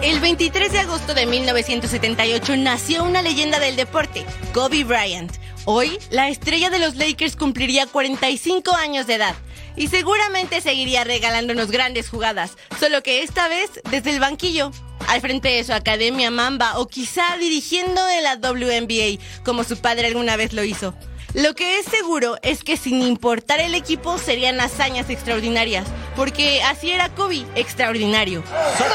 El 0.03 0.21
23 0.21 0.71
de 0.71 0.79
agosto 0.79 1.15
de 1.15 1.27
1978 1.27 2.57
nació 2.57 3.05
una 3.05 3.23
leyenda 3.23 3.59
del 3.59 3.75
deporte, 3.75 4.25
Kobe 4.53 4.85
Bryant. 4.85 5.33
Hoy, 5.65 5.99
la 6.11 6.29
estrella 6.29 6.71
de 6.71 6.79
los 6.79 6.97
Lakers 6.97 7.37
cumpliría 7.37 7.87
45 7.87 8.75
años 8.75 9.07
de 9.07 9.15
edad 9.15 9.35
y 9.79 9.89
seguramente 9.89 10.61
seguiría 10.61 11.05
regalándonos 11.05 11.71
grandes 11.71 12.11
jugadas, 12.11 12.53
solo 12.79 13.03
que 13.03 13.23
esta 13.23 13.49
vez 13.49 13.71
desde 13.91 14.11
el 14.11 14.21
banquillo, 14.21 14.71
al 15.07 15.21
frente 15.21 15.49
de 15.49 15.65
su 15.65 15.73
academia 15.73 16.31
Mamba 16.31 16.79
o 16.79 16.87
quizá 16.87 17.37
dirigiendo 17.39 18.01
en 18.11 18.25
la 18.25 18.37
WNBA, 18.37 19.23
como 19.45 19.65
su 19.65 19.79
padre 19.79 20.09
alguna 20.09 20.37
vez 20.37 20.53
lo 20.53 20.65
hizo. 20.65 20.95
Lo 21.35 21.55
que 21.55 21.79
es 21.79 21.87
seguro 21.87 22.37
es 22.43 22.65
que 22.65 22.77
sin 22.77 23.03
importar 23.03 23.61
el 23.61 23.75
equipo 23.75 24.19
serían 24.19 24.61
hazañas 24.61 25.11
extraordinarias, 25.11 25.87
porque 26.17 26.63
así 26.63 26.91
era 26.91 27.11
Kobe, 27.11 27.45
extraordinario. 27.55 28.43
Such 28.77 28.89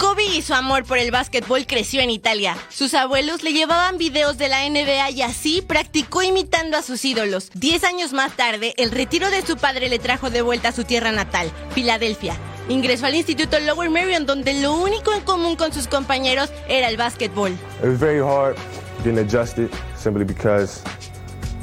emotion 0.00 0.04
on 0.04 0.04
the 0.04 0.04
floor 0.04 0.04
here 0.04 0.04
at 0.04 0.04
the 0.04 0.04
Staples 0.04 0.04
Center 0.04 0.04
as 0.04 0.04
the 0.04 0.04
Lakers 0.04 0.04
win 0.04 0.04
their 0.04 0.04
16th 0.04 0.04
title. 0.04 0.04
And 0.04 0.04
this 0.04 0.04
has 0.04 0.04
to 0.04 0.04
be 0.04 0.04
one 0.04 0.04
of 0.04 0.04
the 0.04 0.04
sweeter 0.04 0.04
ones 0.04 0.04
as 0.04 0.04
they 0.04 0.04
defeat 0.04 0.04
the 0.04 0.04
Celtics 0.04 0.08
Kobe 0.08 0.24
y 0.24 0.42
su 0.42 0.54
amor 0.54 0.84
por 0.84 0.98
el 0.98 1.10
básquetbol 1.10 1.66
creció 1.66 2.00
en 2.00 2.10
Italia. 2.10 2.56
Sus 2.68 2.94
abuelos 2.94 3.42
le 3.42 3.52
llevaban 3.52 3.98
videos 3.98 4.38
de 4.38 4.48
la 4.48 4.68
NBA 4.68 5.10
y 5.10 5.22
así 5.22 5.62
practicó 5.62 6.22
imitando 6.22 6.76
a 6.76 6.82
sus 6.82 7.04
ídolos. 7.04 7.50
Diez 7.54 7.84
años 7.84 8.12
más 8.12 8.36
tarde, 8.36 8.74
el 8.76 8.90
retiro 8.90 9.30
de 9.30 9.42
su 9.42 9.56
padre 9.56 9.88
le 9.88 9.98
trajo 9.98 10.30
de 10.30 10.42
vuelta 10.42 10.68
a 10.68 10.72
su 10.72 10.84
tierra 10.84 11.12
natal, 11.12 11.50
Filadelfia. 11.70 12.34
Ingresó 12.68 13.06
al 13.06 13.14
Instituto 13.14 13.58
Lower 13.60 13.88
Merion, 13.88 14.26
donde 14.26 14.52
lo 14.54 14.74
único 14.74 15.12
en 15.14 15.22
común 15.22 15.56
con 15.56 15.72
sus 15.72 15.88
compañeros 15.88 16.50
era 16.68 16.88
el 16.88 16.96
básquetbol. 16.96 17.52
It 17.82 17.88
was 17.88 17.98
very 17.98 18.20
hard 18.20 18.56
getting 19.02 19.18
adjusted 19.18 19.70
simply 19.96 20.24
because 20.24 20.82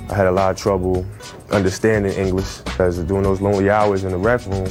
I 0.10 0.16
had 0.16 0.28
a 0.28 0.32
lot 0.32 0.52
of 0.52 0.58
trouble 0.58 1.06
understanding 1.52 2.12
English 2.14 2.62
because 2.66 2.98
doing 3.06 3.24
those 3.24 3.42
lonely 3.42 3.70
hours 3.70 4.04
in 4.04 4.10
the 4.10 4.18
rec 4.18 4.46
room, 4.48 4.68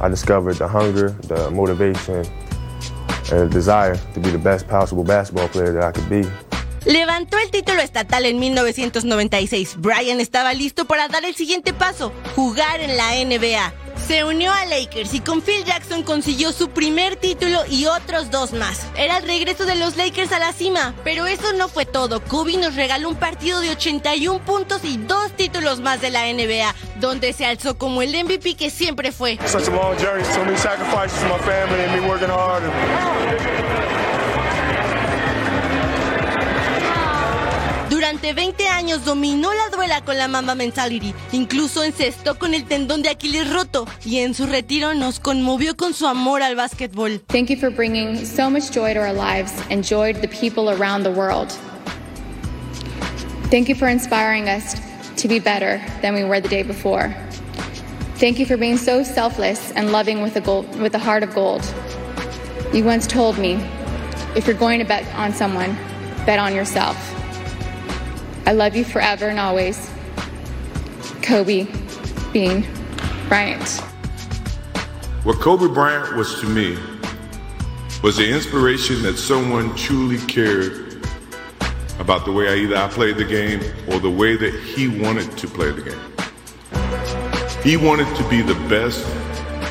I 0.00 0.08
discovered 0.08 0.56
the 0.56 0.66
hunger, 0.66 1.14
the 1.28 1.50
motivation, 1.50 2.24
the 3.30 3.48
desire 3.48 3.96
to 4.14 4.20
be 4.20 4.30
the 4.30 4.38
best 4.38 4.66
possible 4.68 5.04
basketball 5.04 5.48
player 5.48 5.72
that 5.72 5.84
I 5.84 5.92
could 5.92 6.08
be. 6.08 6.28
Levantó 6.86 7.36
el 7.38 7.50
título 7.50 7.82
estatal 7.82 8.26
en 8.26 8.38
1996. 8.38 9.76
Brian 9.78 10.20
estaba 10.20 10.54
listo 10.54 10.84
para 10.84 11.08
dar 11.08 11.24
el 11.24 11.34
siguiente 11.34 11.72
paso, 11.72 12.12
jugar 12.36 12.80
en 12.80 12.96
la 12.96 13.10
NBA. 13.24 13.85
Se 14.06 14.22
unió 14.22 14.52
a 14.52 14.64
Lakers 14.66 15.14
y 15.14 15.20
con 15.20 15.42
Phil 15.42 15.64
Jackson 15.64 16.04
consiguió 16.04 16.52
su 16.52 16.70
primer 16.70 17.16
título 17.16 17.64
y 17.68 17.86
otros 17.86 18.30
dos 18.30 18.52
más. 18.52 18.86
Era 18.96 19.18
el 19.18 19.24
regreso 19.26 19.66
de 19.66 19.74
los 19.74 19.96
Lakers 19.96 20.30
a 20.30 20.38
la 20.38 20.52
cima, 20.52 20.94
pero 21.02 21.26
eso 21.26 21.52
no 21.54 21.66
fue 21.66 21.86
todo. 21.86 22.22
Kobe 22.22 22.56
nos 22.56 22.76
regaló 22.76 23.08
un 23.08 23.16
partido 23.16 23.58
de 23.58 23.70
81 23.70 24.44
puntos 24.44 24.84
y 24.84 24.96
dos 24.96 25.32
títulos 25.32 25.80
más 25.80 26.00
de 26.00 26.10
la 26.10 26.32
NBA, 26.32 26.72
donde 27.00 27.32
se 27.32 27.46
alzó 27.46 27.78
como 27.78 28.00
el 28.00 28.12
MVP 28.12 28.54
que 28.54 28.70
siempre 28.70 29.10
fue. 29.10 29.38
Such 29.44 29.66
a 29.66 29.72
long 29.72 29.96
journey, 29.98 30.24
so 30.24 30.44
many 30.44 30.56
sacrifices 30.56 31.18
for 31.18 31.28
my 31.28 31.38
family 31.44 31.82
and 31.82 32.00
me 32.00 32.08
working 32.08 32.30
hard. 32.30 32.62
Durante 38.16 38.32
20 38.32 38.68
años 38.68 39.04
dominó 39.04 39.52
la 39.52 39.68
duela 39.68 40.00
con 40.00 40.16
la 40.16 40.26
Mamba 40.26 40.54
Mentality, 40.54 41.14
incluso 41.32 41.84
encestó 41.84 42.38
con 42.38 42.54
el 42.54 42.64
tendón 42.64 43.02
de 43.02 43.10
Aquiles 43.10 43.52
roto 43.52 43.86
y 44.06 44.20
en 44.20 44.32
su 44.32 44.46
retiro 44.46 44.94
nos 44.94 45.20
conmovió 45.20 45.76
con 45.76 45.92
su 45.92 46.06
amor 46.06 46.40
al 46.40 46.56
básquetbol. 46.56 47.20
Thank 47.26 47.50
you 47.50 47.58
for 47.58 47.68
bringing 47.68 48.24
so 48.24 48.48
much 48.48 48.72
joy 48.72 48.94
to 48.94 49.00
our 49.00 49.12
lives 49.12 49.52
and 49.70 49.84
joy 49.84 50.14
to 50.14 50.20
the 50.20 50.28
people 50.28 50.70
around 50.70 51.02
the 51.02 51.10
world. 51.10 51.52
Thank 53.50 53.68
you 53.68 53.74
for 53.74 53.86
inspiring 53.86 54.48
us 54.48 54.76
to 55.16 55.28
be 55.28 55.38
better 55.38 55.78
than 56.00 56.14
we 56.14 56.24
were 56.24 56.40
the 56.40 56.48
day 56.48 56.62
before. 56.62 57.14
Thank 58.18 58.38
you 58.38 58.46
for 58.46 58.56
being 58.56 58.78
so 58.78 59.02
selfless 59.02 59.72
and 59.72 59.92
loving 59.92 60.22
with 60.22 60.36
a, 60.36 60.40
gold, 60.40 60.64
with 60.80 60.94
a 60.94 60.98
heart 60.98 61.22
of 61.22 61.34
gold. 61.34 61.62
You 62.72 62.82
once 62.82 63.06
told 63.06 63.36
me, 63.36 63.60
if 64.34 64.46
you're 64.46 64.56
going 64.56 64.78
to 64.78 64.86
bet 64.86 65.04
on 65.16 65.34
someone, 65.34 65.76
bet 66.24 66.38
on 66.38 66.54
yourself. 66.54 67.15
I 68.46 68.52
love 68.52 68.76
you 68.76 68.84
forever 68.84 69.28
and 69.28 69.40
always. 69.40 69.90
Kobe 71.20 71.66
Bean 72.32 72.64
Bryant. 73.28 73.68
What 75.24 75.40
Kobe 75.40 75.66
Bryant 75.66 76.14
was 76.14 76.38
to 76.40 76.46
me 76.46 76.78
was 78.04 78.18
the 78.18 78.30
inspiration 78.30 79.02
that 79.02 79.18
someone 79.18 79.74
truly 79.74 80.18
cared 80.26 81.04
about 81.98 82.24
the 82.24 82.30
way 82.30 82.48
I 82.48 82.54
either 82.58 82.76
I 82.76 82.86
played 82.86 83.16
the 83.16 83.24
game 83.24 83.60
or 83.88 83.98
the 83.98 84.10
way 84.10 84.36
that 84.36 84.54
he 84.54 84.86
wanted 84.86 85.36
to 85.38 85.48
play 85.48 85.72
the 85.72 85.82
game. 85.82 85.98
He 87.64 87.76
wanted 87.76 88.14
to 88.14 88.28
be 88.28 88.42
the 88.42 88.54
best 88.68 89.04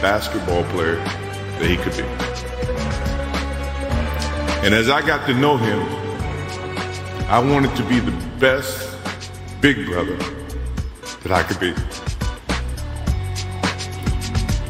basketball 0.02 0.66
player 0.72 0.96
that 0.96 1.70
he 1.70 1.78
could 1.78 1.96
be. 1.96 2.04
And 4.66 4.74
as 4.74 4.90
I 4.90 5.00
got 5.08 5.26
to 5.28 5.34
know 5.34 5.56
him, 5.56 5.80
I 7.30 7.40
wanted 7.40 7.74
to 7.78 7.84
be 7.88 8.02
the 8.02 8.25
best 8.40 8.98
big 9.62 9.86
brother 9.86 10.18
that 11.24 11.32
I 11.32 11.44
could 11.44 11.60
be. 11.60 11.74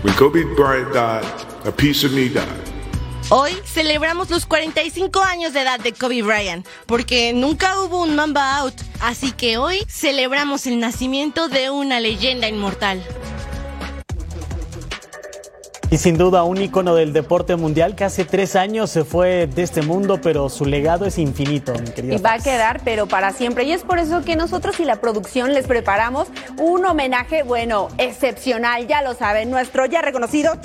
When 0.03 0.13
Kobe 0.15 0.43
Bryant 0.55 0.93
died, 0.93 1.25
a 1.65 1.71
piece 1.71 2.03
of 2.03 2.13
me 2.13 2.29
died. 2.29 2.65
Hoy 3.29 3.53
celebramos 3.65 4.29
los 4.29 4.45
45 4.45 5.23
años 5.23 5.53
de 5.53 5.61
edad 5.61 5.79
de 5.79 5.93
Kobe 5.93 6.21
Bryant, 6.21 6.67
porque 6.85 7.33
nunca 7.33 7.79
hubo 7.79 8.03
un 8.03 8.15
Mamba 8.15 8.57
Out, 8.57 8.75
así 9.01 9.31
que 9.31 9.57
hoy 9.57 9.83
celebramos 9.89 10.67
el 10.67 10.79
nacimiento 10.79 11.47
de 11.47 11.71
una 11.71 11.99
leyenda 11.99 12.47
inmortal. 12.47 13.03
Y 15.95 15.97
sin 15.97 16.17
duda 16.17 16.43
un 16.43 16.61
ícono 16.61 16.93
del 16.93 17.13
deporte 17.13 17.55
mundial 17.55 17.95
que 17.95 18.03
hace 18.03 18.25
tres 18.25 18.57
años 18.57 18.89
se 18.89 19.05
fue 19.05 19.47
de 19.47 19.63
este 19.63 19.81
mundo, 19.81 20.19
pero 20.21 20.49
su 20.49 20.65
legado 20.65 21.05
es 21.05 21.17
infinito, 21.17 21.71
mi 21.71 21.89
querida. 21.91 22.15
Y 22.15 22.17
va 22.17 22.33
a 22.33 22.39
quedar, 22.39 22.81
pero 22.83 23.07
para 23.07 23.31
siempre. 23.31 23.63
Y 23.63 23.71
es 23.71 23.83
por 23.83 23.97
eso 23.97 24.21
que 24.25 24.35
nosotros 24.35 24.77
y 24.81 24.83
la 24.83 24.97
producción 24.97 25.53
les 25.53 25.67
preparamos 25.67 26.27
un 26.57 26.85
homenaje, 26.85 27.43
bueno, 27.43 27.87
excepcional, 27.97 28.85
ya 28.87 29.03
lo 29.03 29.13
saben, 29.13 29.49
nuestro 29.49 29.85
ya 29.85 30.01
reconocido 30.01 30.57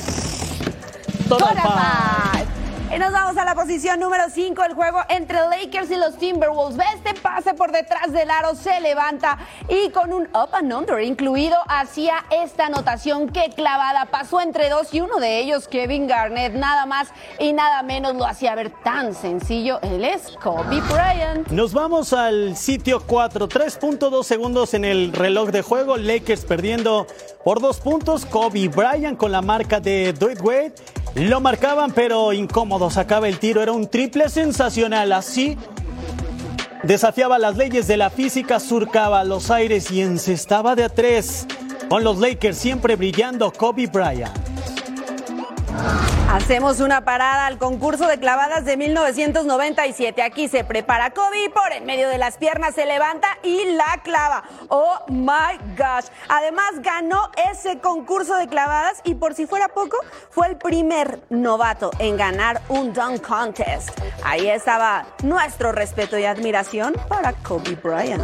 Toda 1.29 1.53
Paz. 1.53 2.50
Y 2.93 2.99
nos 2.99 3.13
vamos 3.13 3.37
a 3.37 3.45
la 3.45 3.55
posición 3.55 4.01
número 4.01 4.25
5, 4.35 4.65
el 4.65 4.75
juego 4.75 4.99
entre 5.09 5.39
Lakers 5.49 5.93
y 5.93 5.97
los 5.97 6.19
Timberwolves. 6.19 6.77
Ve 6.77 6.85
este 6.97 7.15
pase 7.21 7.55
por 7.55 7.71
detrás 7.71 8.13
del 8.13 8.29
aro, 8.29 8.57
se 8.57 8.81
levanta 8.81 9.39
y 9.69 9.91
con 9.91 10.13
un 10.13 10.25
up 10.35 10.49
and 10.55 10.73
under 10.73 11.01
incluido 11.01 11.57
hacía 11.69 12.25
esta 12.33 12.67
anotación. 12.67 13.29
Que 13.29 13.51
clavada. 13.51 14.07
Pasó 14.07 14.41
entre 14.41 14.69
dos 14.69 14.93
y 14.93 15.01
uno 15.01 15.21
de 15.21 15.39
ellos, 15.39 15.69
Kevin 15.69 16.09
Garnett, 16.09 16.55
nada 16.55 16.85
más 16.85 17.11
y 17.39 17.53
nada 17.53 17.85
menos 17.85 18.17
lo 18.17 18.27
hacía 18.27 18.57
ver 18.57 18.73
tan 18.83 19.15
sencillo. 19.15 19.79
Él 19.83 20.05
es 20.05 20.37
Kobe 20.43 20.81
Bryant. 20.81 21.47
Nos 21.51 21.73
vamos 21.73 22.13
al 22.13 22.57
sitio 22.57 23.05
4, 23.07 23.49
3.2 23.49 24.25
segundos 24.25 24.75
en 24.75 24.85
el 24.85 25.13
reloj 25.13 25.51
de 25.51 25.63
juego, 25.63 25.97
Lakers 25.97 26.45
perdiendo 26.45 27.07
por 27.45 27.61
dos 27.61 27.79
puntos, 27.79 28.27
Kobe 28.27 28.67
Bryant 28.67 29.17
con 29.17 29.31
la 29.31 29.43
marca 29.43 29.79
de 29.79 30.13
Dwight 30.13 30.41
Wade, 30.41 30.75
lo 31.15 31.41
marcaban 31.41 31.93
pero 31.93 32.33
incómodo, 32.33 32.91
sacaba 32.91 33.29
el 33.29 33.39
tiro, 33.39 33.63
era 33.63 33.73
un 33.73 33.89
triple 33.89 34.29
sensacional, 34.29 35.13
así 35.13 35.57
desafiaba 36.83 37.39
las 37.39 37.57
leyes 37.57 37.87
de 37.87 37.97
la 37.97 38.11
física, 38.11 38.61
surcaba 38.61 39.25
los 39.25 39.51
aires 39.51 39.91
y 39.91 40.01
encestaba 40.01 40.77
de 40.77 40.85
a 40.85 40.89
tres, 40.89 41.47
con 41.89 42.05
los 42.05 42.19
Lakers 42.19 42.57
siempre 42.57 42.97
brillando 42.97 43.53
Kobe 43.53 43.87
Bryant. 43.87 44.33
Hacemos 46.33 46.79
una 46.79 47.05
parada 47.05 47.47
al 47.47 47.59
concurso 47.59 48.07
de 48.07 48.21
clavadas 48.21 48.65
de 48.65 48.77
1997. 48.77 50.23
Aquí 50.23 50.47
se 50.47 50.63
prepara 50.63 51.11
Kobe 51.11 51.47
y 51.47 51.49
por 51.49 51.73
en 51.73 51.85
medio 51.85 52.09
de 52.09 52.19
las 52.19 52.37
piernas 52.37 52.77
se 52.77 52.87
levanta 52.87 53.27
y 53.43 53.65
la 53.73 54.01
clava. 54.05 54.45
Oh 54.69 55.01
my 55.09 55.59
gosh. 55.77 56.09
Además 56.29 56.71
ganó 56.83 57.33
ese 57.51 57.81
concurso 57.81 58.37
de 58.37 58.47
clavadas 58.47 59.01
y 59.03 59.17
por 59.17 59.35
si 59.35 59.47
fuera 59.47 59.67
poco, 59.75 59.97
fue 60.31 60.47
el 60.47 60.57
primer 60.57 61.19
novato 61.31 61.91
en 61.99 62.17
ganar 62.17 62.63
un 62.69 62.93
dunk 62.93 63.27
contest. 63.27 63.91
Ahí 64.23 64.47
estaba 64.47 65.07
nuestro 65.25 65.73
respeto 65.73 66.17
y 66.17 66.27
admiración 66.27 66.95
para 67.09 67.33
Kobe 67.33 67.75
Bryant. 67.75 68.23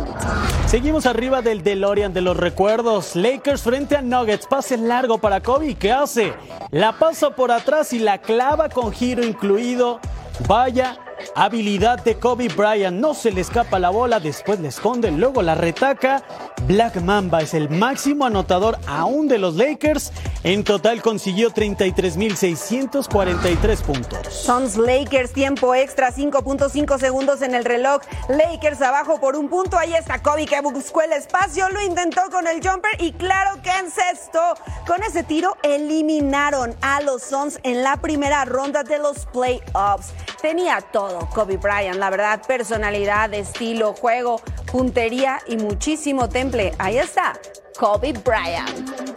Seguimos 0.68 1.06
arriba 1.06 1.42
del 1.42 1.64
DeLorean 1.64 2.12
de 2.12 2.20
los 2.20 2.36
recuerdos. 2.36 3.16
Lakers 3.16 3.62
frente 3.62 3.96
a 3.96 4.02
Nuggets. 4.02 4.46
Pase 4.46 4.76
largo 4.76 5.18
para 5.18 5.40
Kobe. 5.40 5.74
¿Qué 5.74 5.90
hace? 5.90 6.34
La 6.70 6.92
pasa 6.92 7.30
por 7.30 7.50
atrás 7.50 7.92
y 7.92 7.95
la 7.98 8.18
clava 8.18 8.68
con 8.68 8.92
giro 8.92 9.24
incluido. 9.24 10.00
Vaya 10.46 10.98
habilidad 11.34 12.02
de 12.02 12.18
Kobe 12.18 12.48
Bryant. 12.48 12.98
No 12.98 13.14
se 13.14 13.30
le 13.30 13.40
escapa 13.40 13.78
la 13.78 13.88
bola, 13.90 14.18
después 14.20 14.60
le 14.60 14.68
esconde, 14.68 15.10
luego 15.10 15.42
la 15.42 15.54
retaca. 15.54 16.22
Black 16.66 17.02
Mamba 17.02 17.42
es 17.42 17.54
el 17.54 17.70
máximo 17.70 18.26
anotador 18.26 18.78
aún 18.86 19.28
de 19.28 19.38
los 19.38 19.56
Lakers. 19.56 20.12
En 20.42 20.64
total 20.64 21.00
consiguió 21.02 21.50
33.643 21.50 23.82
puntos. 23.82 24.32
Sons 24.32 24.76
Lakers, 24.76 25.32
tiempo 25.32 25.74
extra, 25.74 26.12
5.5 26.12 26.98
segundos 26.98 27.42
en 27.42 27.54
el 27.54 27.64
reloj. 27.64 28.00
Lakers 28.28 28.82
abajo 28.82 29.20
por 29.20 29.36
un 29.36 29.48
punto. 29.48 29.78
Ahí 29.78 29.94
está 29.94 30.22
Kobe 30.22 30.46
que 30.46 30.60
buscó 30.60 31.02
el 31.02 31.12
espacio, 31.12 31.68
lo 31.70 31.82
intentó 31.82 32.22
con 32.30 32.46
el 32.46 32.66
jumper 32.66 33.00
y 33.00 33.12
claro 33.12 33.60
que 33.62 33.70
encestó. 33.70 34.54
Con 34.86 35.02
ese 35.02 35.22
tiro 35.22 35.56
eliminaron 35.62 36.74
a 36.80 37.00
los 37.00 37.22
Suns 37.22 37.58
en 37.62 37.82
la 37.82 37.96
primera 37.96 38.44
ronda 38.44 38.82
de 38.82 38.98
los 38.98 39.26
playoffs. 39.26 40.12
Tenía 40.40 40.80
todo 40.80 41.05
Kobe 41.34 41.56
Bryant, 41.56 41.98
la 41.98 42.10
verdad, 42.10 42.42
personalidad, 42.46 43.32
estilo, 43.34 43.92
juego, 43.94 44.40
puntería 44.70 45.38
y 45.46 45.56
muchísimo 45.56 46.28
temple. 46.28 46.72
Ahí 46.78 46.98
está, 46.98 47.38
Kobe 47.78 48.12
Bryant. 48.12 49.16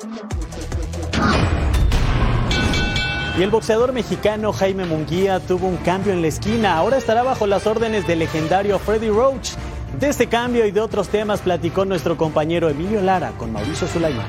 Y 3.38 3.42
el 3.42 3.52
boxeador 3.52 3.94
mexicano 3.94 4.52
Jaime 4.52 4.84
Munguía 4.86 5.40
tuvo 5.40 5.68
un 5.68 5.78
cambio 5.78 6.12
en 6.12 6.22
la 6.22 6.28
esquina. 6.28 6.76
Ahora 6.76 6.98
estará 6.98 7.24
bajo 7.24 7.48
las 7.48 7.66
órdenes 7.68 8.06
del 8.06 8.20
legendario 8.20 8.78
Freddy 8.80 9.10
Roach. 9.10 9.52
De 9.98 10.10
este 10.10 10.28
cambio 10.28 10.66
y 10.66 10.72
de 10.72 10.82
otros 10.82 11.08
temas 11.08 11.40
platicó 11.40 11.86
nuestro 11.86 12.18
compañero 12.18 12.70
Emilio 12.70 13.02
Lara 13.02 13.32
con 13.38 13.54
Mauricio 13.54 13.88
Sulaimán. 13.88 14.28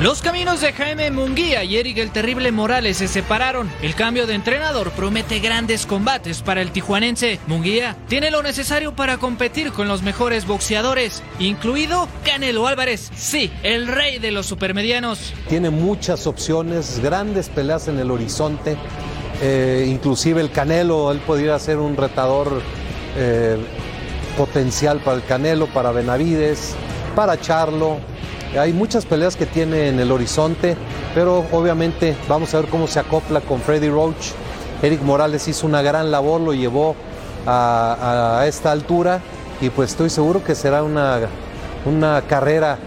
Los 0.00 0.22
caminos 0.22 0.62
de 0.62 0.72
Jaime 0.72 1.10
Munguía 1.10 1.62
y 1.62 1.76
Eric 1.76 1.98
el 1.98 2.10
Terrible 2.10 2.50
Morales 2.52 2.96
se 2.96 3.06
separaron. 3.06 3.70
El 3.82 3.94
cambio 3.94 4.26
de 4.26 4.32
entrenador 4.32 4.92
promete 4.92 5.40
grandes 5.40 5.84
combates 5.84 6.40
para 6.40 6.62
el 6.62 6.70
tijuanense. 6.70 7.38
Munguía 7.46 7.98
tiene 8.08 8.30
lo 8.30 8.42
necesario 8.42 8.96
para 8.96 9.18
competir 9.18 9.72
con 9.72 9.88
los 9.88 10.00
mejores 10.00 10.46
boxeadores, 10.46 11.22
incluido 11.38 12.08
Canelo 12.24 12.66
Álvarez. 12.66 13.10
Sí, 13.14 13.52
el 13.62 13.88
rey 13.88 14.18
de 14.18 14.30
los 14.30 14.46
supermedianos. 14.46 15.34
Tiene 15.50 15.68
muchas 15.68 16.26
opciones, 16.26 17.00
grandes 17.00 17.50
peleas 17.50 17.86
en 17.88 17.98
el 17.98 18.10
horizonte. 18.10 18.78
Eh, 19.42 19.86
inclusive 19.86 20.40
el 20.40 20.50
Canelo, 20.50 21.12
él 21.12 21.18
podría 21.18 21.58
ser 21.58 21.76
un 21.76 21.94
retador 21.94 22.62
eh, 23.18 23.58
potencial 24.38 25.00
para 25.00 25.18
el 25.18 25.24
Canelo, 25.24 25.66
para 25.66 25.92
Benavides, 25.92 26.74
para 27.14 27.38
Charlo. 27.38 27.98
Hay 28.58 28.72
muchas 28.72 29.06
peleas 29.06 29.36
que 29.36 29.46
tiene 29.46 29.88
en 29.88 30.00
el 30.00 30.10
horizonte, 30.10 30.76
pero 31.14 31.44
obviamente 31.52 32.16
vamos 32.28 32.52
a 32.52 32.60
ver 32.60 32.68
cómo 32.68 32.88
se 32.88 32.98
acopla 32.98 33.40
con 33.40 33.60
Freddy 33.60 33.88
Roach. 33.88 34.32
Eric 34.82 35.02
Morales 35.02 35.46
hizo 35.46 35.66
una 35.66 35.82
gran 35.82 36.10
labor, 36.10 36.40
lo 36.40 36.52
llevó 36.52 36.96
a, 37.46 38.40
a 38.40 38.46
esta 38.46 38.72
altura 38.72 39.20
y 39.60 39.70
pues 39.70 39.90
estoy 39.90 40.10
seguro 40.10 40.42
que 40.42 40.54
será 40.54 40.82
una, 40.82 41.20
una 41.84 42.22
carrera 42.22 42.78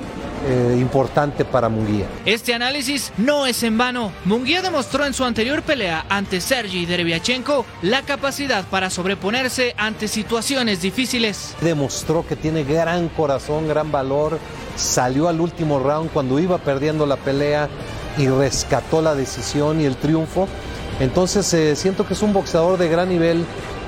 eh, 0.46 0.78
importante 0.80 1.46
para 1.46 1.70
Munguía. 1.70 2.06
Este 2.26 2.54
análisis 2.54 3.12
no 3.18 3.46
es 3.46 3.64
en 3.64 3.78
vano. 3.78 4.12
Munguía 4.26 4.62
demostró 4.62 5.06
en 5.06 5.14
su 5.14 5.24
anterior 5.24 5.62
pelea 5.62 6.06
ante 6.10 6.42
Sergi 6.42 6.86
Dereviachenko 6.86 7.66
la 7.82 8.02
capacidad 8.02 8.66
para 8.66 8.90
sobreponerse 8.90 9.74
ante 9.78 10.08
situaciones 10.08 10.82
difíciles. 10.82 11.56
Demostró 11.62 12.26
que 12.28 12.36
tiene 12.36 12.64
gran 12.64 13.10
corazón, 13.10 13.68
gran 13.68 13.92
valor. 13.92 14.40
Salió 14.76 15.28
al 15.28 15.40
último 15.40 15.80
round 15.80 16.12
cuando 16.12 16.40
iba 16.40 16.58
perdiendo 16.58 17.06
la 17.06 17.16
pelea 17.16 17.70
y 18.18 18.28
rescató 18.28 19.02
la 19.02 19.16
decisión 19.16 19.82
y 19.82 19.86
el 19.86 19.96
triunfo. 19.96 20.48
Entonces 21.00 21.52
eh, 21.54 21.76
siento 21.76 22.06
que 22.06 22.14
es 22.14 22.22
un 22.22 22.34
boxeador 22.34 22.78
de 22.78 22.88
gran 22.90 23.10
nivel. 23.10 23.46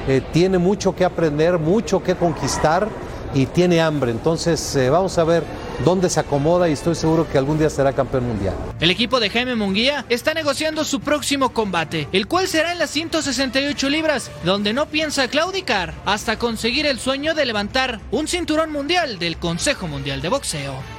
Eh, 0.08 0.22
tiene 0.32 0.58
mucho 0.58 0.96
que 0.96 1.06
aprender, 1.06 1.58
mucho 1.58 2.04
que 2.04 2.16
conquistar 2.16 2.88
y 3.34 3.46
tiene 3.48 3.82
hambre. 3.82 4.12
Entonces 4.12 4.76
eh, 4.76 4.90
vamos 4.90 5.18
a 5.18 5.24
ver 5.24 5.44
dónde 5.84 6.10
se 6.10 6.20
acomoda 6.20 6.70
y 6.70 6.74
estoy 6.74 6.96
seguro 6.96 7.28
que 7.30 7.38
algún 7.38 7.58
día 7.58 7.70
será 7.70 7.94
campeón 7.94 8.28
mundial. 8.28 8.56
El 8.80 8.92
equipo 8.92 9.20
de 9.20 9.30
Jaime 9.30 9.56
Munguía 9.56 10.06
está 10.10 10.34
negociando 10.34 10.84
su 10.84 11.00
próximo 11.00 11.50
combate, 11.50 12.08
el 12.12 12.28
cual 12.28 12.48
será 12.48 12.72
en 12.72 12.80
las 12.80 12.90
168 12.92 13.90
libras, 13.90 14.32
donde 14.44 14.74
no 14.74 14.86
piensa 14.88 15.28
claudicar 15.28 15.94
hasta 16.06 16.38
conseguir 16.38 16.86
el 16.86 17.00
sueño 17.00 17.34
de 17.34 17.46
levantar 17.46 18.00
un 18.12 18.28
cinturón 18.28 18.72
mundial 18.72 19.20
del 19.20 19.38
Consejo 19.38 19.88
Mundial 19.88 20.22
de 20.22 20.30
Boxeo. 20.30 20.95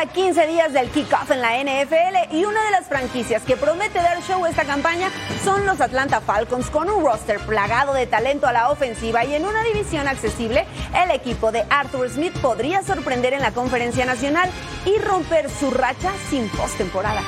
A 0.00 0.06
15 0.06 0.46
días 0.46 0.72
del 0.72 0.88
kickoff 0.88 1.30
en 1.30 1.42
la 1.42 1.58
NFL 1.62 2.34
y 2.34 2.46
una 2.46 2.64
de 2.64 2.70
las 2.70 2.86
franquicias 2.86 3.42
que 3.42 3.58
promete 3.58 3.98
dar 3.98 4.22
show 4.22 4.46
esta 4.46 4.64
campaña 4.64 5.10
son 5.44 5.66
los 5.66 5.78
Atlanta 5.82 6.22
Falcons 6.22 6.70
con 6.70 6.88
un 6.88 7.04
roster 7.04 7.38
plagado 7.40 7.92
de 7.92 8.06
talento 8.06 8.46
a 8.46 8.52
la 8.52 8.70
ofensiva 8.70 9.26
y 9.26 9.34
en 9.34 9.44
una 9.44 9.62
división 9.62 10.08
accesible, 10.08 10.64
el 11.04 11.10
equipo 11.10 11.52
de 11.52 11.66
Arthur 11.68 12.08
Smith 12.08 12.32
podría 12.40 12.82
sorprender 12.82 13.34
en 13.34 13.42
la 13.42 13.52
conferencia 13.52 14.06
nacional 14.06 14.50
y 14.86 14.96
romper 14.96 15.50
su 15.50 15.70
racha 15.70 16.12
sin 16.30 16.48
postemporada. 16.48 17.22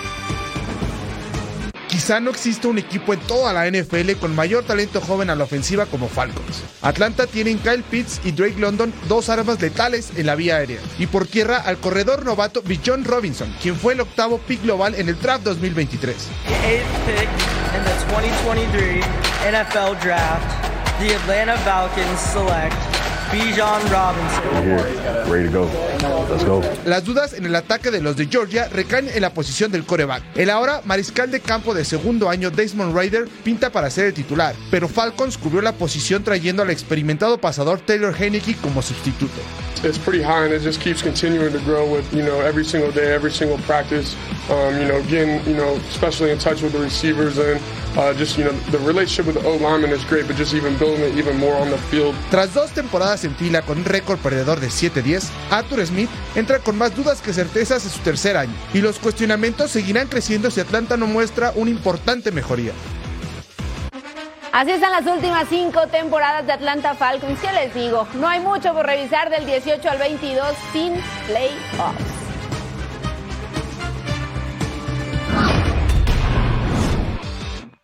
Quizá 1.93 2.21
no 2.21 2.31
exista 2.31 2.69
un 2.69 2.79
equipo 2.79 3.13
en 3.13 3.21
toda 3.21 3.53
la 3.53 3.71
NFL 3.71 4.13
con 4.19 4.35
mayor 4.35 4.65
talento 4.65 4.99
joven 5.03 5.29
a 5.29 5.35
la 5.35 5.45
ofensiva 5.45 5.85
como 5.85 6.09
Falcons. 6.09 6.63
Atlanta 6.81 7.27
tienen 7.27 7.59
Kyle 7.59 7.83
Pitts 7.83 8.19
y 8.25 8.33
Drake 8.33 8.59
London, 8.59 8.95
dos 9.09 9.29
armas 9.29 9.61
letales 9.61 10.11
en 10.17 10.25
la 10.25 10.35
vía 10.35 10.57
aérea. 10.57 10.81
Y 10.99 11.07
por 11.07 11.27
tierra 11.27 11.59
al 11.59 11.77
corredor 11.77 12.25
novato 12.25 12.63
Bijon 12.63 13.05
Robinson, 13.05 13.55
quien 13.61 13.77
fue 13.77 13.93
el 13.93 14.01
octavo 14.01 14.39
pick 14.39 14.63
global 14.63 14.95
en 14.95 15.11
el 15.11 15.21
draft 15.21 15.45
2023. 15.45 16.17
eighth 16.65 16.87
pick 17.05 17.29
in 17.77 17.85
the 17.85 17.93
2023 18.09 19.03
NFL 19.53 20.03
Draft, 20.03 20.49
Atlanta 20.99 21.59
Falcons 21.59 22.21
Bijan 23.33 23.81
Robinson. 23.91 25.31
Ready 25.31 25.49
to 25.49 25.61
go. 25.61 25.69
Let's 26.31 26.45
go. 26.45 26.61
Las 26.85 27.05
dudas 27.05 27.33
en 27.33 27.47
el 27.47 27.57
ataque 27.57 27.91
de 27.91 28.03
los 28.03 28.15
de 28.15 28.27
Georgia 28.27 28.69
recaen 28.69 29.09
en 29.09 29.23
la 29.23 29.31
posición 29.31 29.73
del 29.73 29.85
coreback. 29.87 30.23
El 30.35 30.51
ahora 30.51 30.83
mariscal 30.85 31.31
de 31.31 31.41
campo 31.41 31.73
de 31.73 31.87
segundo 31.87 32.29
año 32.29 32.51
Desmond 32.51 32.95
Ryder 32.95 33.29
pinta 33.43 33.71
para 33.71 33.89
ser 33.89 34.07
el 34.09 34.15
titular, 34.15 34.55
pero 34.71 34.87
Falcons 34.87 35.39
cubrió 35.39 35.63
la 35.63 35.73
posición 35.73 36.23
trayendo 36.23 36.63
al 36.63 36.69
experimentado 36.69 37.39
pasador 37.39 37.81
Taylor 37.81 38.15
Heineke 38.15 38.55
como 38.57 38.83
sustituto. 38.83 39.41
it's 39.85 39.99
pretty 39.99 40.23
high 40.23 40.45
and 40.45 40.55
it 40.55 40.61
just 40.61 40.81
keeps 40.81 41.03
continuing 41.03 41.53
to 41.53 41.59
grow 41.61 41.91
with 41.91 42.07
you 42.15 42.23
know 42.23 42.41
every 42.41 42.65
single 42.65 42.93
day 42.93 43.13
every 43.13 43.31
single 43.33 43.59
practice 43.59 44.15
um, 44.49 44.79
you 44.79 44.87
know 44.87 45.03
getting 45.09 45.45
you 45.45 45.57
know 45.57 45.75
especially 45.91 46.31
in 46.31 46.39
touch 46.39 46.63
with 46.63 46.73
the 46.73 46.79
receivers 46.79 47.37
and 47.39 47.61
uh, 47.97 48.15
just 48.15 48.39
you 48.39 48.45
know 48.45 48.53
the 48.71 48.79
relationship 48.81 49.27
with 49.27 49.35
the 49.35 49.49
O 49.49 49.57
lineman 49.57 49.91
is 49.91 50.05
great 50.05 50.27
but 50.29 50.37
just 50.37 50.55
even 50.55 50.77
building 50.79 51.01
it 51.01 51.17
even 51.17 51.37
more 51.37 51.57
on 51.57 51.69
the 51.69 51.79
field 51.91 52.15
Tras 52.31 52.55
dos 52.55 52.71
temporadas 52.71 53.22
en 53.25 53.35
fila 53.37 53.63
con 53.63 53.79
un 53.79 53.85
récord 53.85 54.19
perdedor 54.19 54.61
de 54.61 54.69
7-10, 54.69 55.29
Arthur 55.51 55.87
Smith 55.87 56.11
entra 56.35 56.59
con 56.59 56.77
más 56.77 56.95
dudas 56.95 57.21
que 57.21 57.33
certezas 57.33 57.85
en 57.85 57.91
su 57.91 58.01
tercer 58.01 58.37
año, 58.37 58.55
y 58.73 58.81
los 58.81 58.99
cuestionamientos 58.99 59.71
seguirán 59.71 60.09
creciendo 60.09 60.51
si 60.51 60.61
Atlanta 60.61 60.97
no 60.97 61.07
muestra 61.07 61.53
una 61.55 61.71
importante 61.71 62.31
mejoría. 62.33 62.73
Así 64.53 64.71
están 64.71 64.93
las 64.93 65.07
últimas 65.07 65.49
cinco 65.49 65.87
temporadas 65.87 66.47
de 66.47 66.53
Atlanta 66.53 66.95
Falcons. 66.95 67.41
¿Qué 67.41 67.51
les 67.53 67.75
digo? 67.75 68.07
No 68.15 68.29
hay 68.29 68.41
mucho 68.41 68.75
por 68.75 68.85
revisar 68.85 69.31
del 69.31 69.47
18 69.47 69.89
al 69.89 69.99
22 69.99 70.55
sin 70.75 70.93
playoffs. 71.27 72.22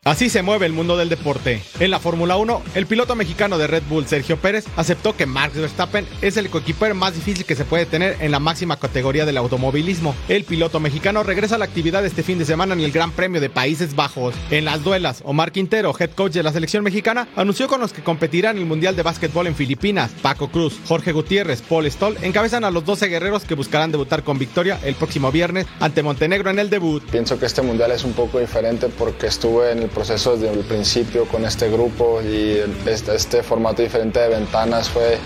Así 0.08 0.30
se 0.30 0.40
mueve 0.40 0.64
el 0.64 0.72
mundo 0.72 0.96
del 0.96 1.10
deporte. 1.10 1.62
En 1.80 1.90
la 1.90 1.98
Fórmula 1.98 2.38
1, 2.38 2.62
el 2.74 2.86
piloto 2.86 3.14
mexicano 3.14 3.58
de 3.58 3.66
Red 3.66 3.82
Bull, 3.90 4.06
Sergio 4.06 4.38
Pérez, 4.38 4.64
aceptó 4.74 5.14
que 5.14 5.26
Max 5.26 5.54
Verstappen 5.54 6.06
es 6.22 6.38
el 6.38 6.48
coequipero 6.48 6.94
más 6.94 7.14
difícil 7.14 7.44
que 7.44 7.54
se 7.54 7.66
puede 7.66 7.84
tener 7.84 8.16
en 8.20 8.30
la 8.30 8.38
máxima 8.40 8.78
categoría 8.78 9.26
del 9.26 9.36
automovilismo. 9.36 10.14
El 10.30 10.44
piloto 10.44 10.80
mexicano 10.80 11.24
regresa 11.24 11.56
a 11.56 11.58
la 11.58 11.66
actividad 11.66 12.06
este 12.06 12.22
fin 12.22 12.38
de 12.38 12.46
semana 12.46 12.72
en 12.72 12.80
el 12.80 12.90
Gran 12.90 13.10
Premio 13.10 13.38
de 13.38 13.50
Países 13.50 13.94
Bajos. 13.94 14.34
En 14.50 14.64
las 14.64 14.82
duelas, 14.82 15.20
Omar 15.26 15.52
Quintero, 15.52 15.94
head 16.00 16.12
coach 16.12 16.32
de 16.32 16.42
la 16.42 16.52
selección 16.52 16.84
mexicana, 16.84 17.28
anunció 17.36 17.68
con 17.68 17.82
los 17.82 17.92
que 17.92 18.02
competirán 18.02 18.56
en 18.56 18.62
el 18.62 18.68
Mundial 18.68 18.96
de 18.96 19.02
Básquetbol 19.02 19.46
en 19.46 19.56
Filipinas. 19.56 20.10
Paco 20.22 20.48
Cruz, 20.48 20.80
Jorge 20.86 21.12
Gutiérrez, 21.12 21.60
Paul 21.60 21.84
Stoll 21.84 22.16
encabezan 22.22 22.64
a 22.64 22.70
los 22.70 22.86
12 22.86 23.08
guerreros 23.08 23.44
que 23.44 23.52
buscarán 23.52 23.92
debutar 23.92 24.24
con 24.24 24.38
victoria 24.38 24.80
el 24.84 24.94
próximo 24.94 25.30
viernes 25.30 25.66
ante 25.80 26.02
Montenegro 26.02 26.48
en 26.48 26.60
el 26.60 26.70
debut. 26.70 27.02
Pienso 27.10 27.38
que 27.38 27.44
este 27.44 27.60
mundial 27.60 27.92
es 27.92 28.04
un 28.04 28.14
poco 28.14 28.38
diferente 28.38 28.88
porque 28.88 29.26
estuve 29.26 29.72
en 29.72 29.80
el 29.80 29.97
proceso 29.98 30.36
desde 30.36 30.56
el 30.56 30.64
principio 30.64 31.26
con 31.26 31.44
este 31.44 31.68
grupo 31.68 32.22
y 32.22 32.62
este, 32.86 33.16
este 33.16 33.42
formato 33.42 33.82
diferente 33.82 34.20
de 34.20 34.28
ventanas 34.28 34.88
fue 34.88 35.18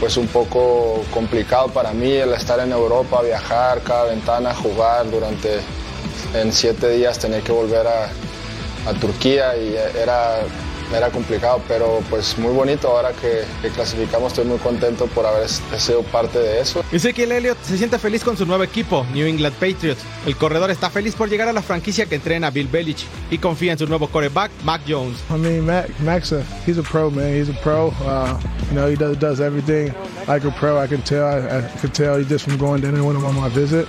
pues 0.00 0.16
un 0.16 0.26
poco 0.28 1.04
complicado 1.10 1.68
para 1.68 1.92
mí 1.92 2.12
el 2.12 2.32
estar 2.32 2.58
en 2.60 2.72
Europa, 2.72 3.20
viajar 3.20 3.82
cada 3.82 4.04
ventana, 4.04 4.54
jugar 4.54 5.10
durante 5.10 5.60
en 6.32 6.54
siete 6.54 6.88
días, 6.88 7.18
tener 7.18 7.42
que 7.42 7.52
volver 7.52 7.86
a 7.86 8.08
Turquía 8.98 9.54
y 9.58 9.76
era, 10.00 10.38
era 10.94 11.10
complicado, 11.10 11.60
pero 11.68 12.00
pues 12.08 12.36
muy 12.38 12.52
bonito 12.52 12.88
ahora 12.88 13.12
que, 13.12 13.44
que 13.62 13.68
clasificamos, 13.70 14.32
estoy 14.32 14.46
muy 14.46 14.58
contento 14.58 15.06
por 15.06 15.26
haber 15.26 15.48
sido 15.48 16.02
parte 16.04 16.38
de 16.38 16.60
eso. 16.60 16.82
Ezekiel 16.92 17.32
Elliott 17.32 17.58
se 17.62 17.76
siente 17.76 17.98
feliz 17.98 18.24
con 18.24 18.36
su 18.36 18.46
nuevo 18.46 18.64
equipo, 18.64 19.06
New 19.12 19.26
England 19.26 19.54
Patriots. 19.54 20.02
El 20.26 20.36
corredor 20.36 20.70
está 20.70 20.90
feliz 20.90 21.14
por 21.14 21.28
llegar 21.28 21.48
a 21.48 21.52
la 21.52 21.62
franquicia 21.62 22.06
que 22.06 22.14
entrena 22.14 22.50
Bill 22.50 22.68
Belichick 22.68 23.08
y 23.30 23.38
confía 23.38 23.72
en 23.72 23.78
su 23.78 23.86
nuevo 23.86 24.08
quarterback, 24.08 24.50
Mac 24.64 24.82
Jones. 24.86 25.18
I 25.30 25.34
mean, 25.34 25.66
Mac, 25.66 25.88
Mac's 26.00 26.32
a 26.32 26.42
he's 26.66 26.78
a 26.78 26.82
pro 26.82 27.10
man. 27.10 27.34
He's 27.34 27.48
a 27.48 27.54
pro. 27.62 27.88
Uh, 28.04 28.38
you 28.70 28.74
know, 28.74 28.88
he 28.88 28.96
does 28.96 29.18
does 29.18 29.40
everything 29.40 29.92
like 30.26 30.46
a 30.46 30.50
pro. 30.50 30.82
I 30.82 30.86
can 30.86 31.02
tell. 31.02 31.24
I, 31.26 31.58
I 31.58 31.62
can 31.80 31.90
tell 31.90 32.16
he 32.18 32.24
just 32.24 32.44
from 32.44 32.58
going 32.58 32.82
down 32.82 32.94
there 32.94 33.04
with 33.04 33.16
him 33.16 33.24
on 33.24 33.34
my 33.34 33.48
visit. 33.48 33.86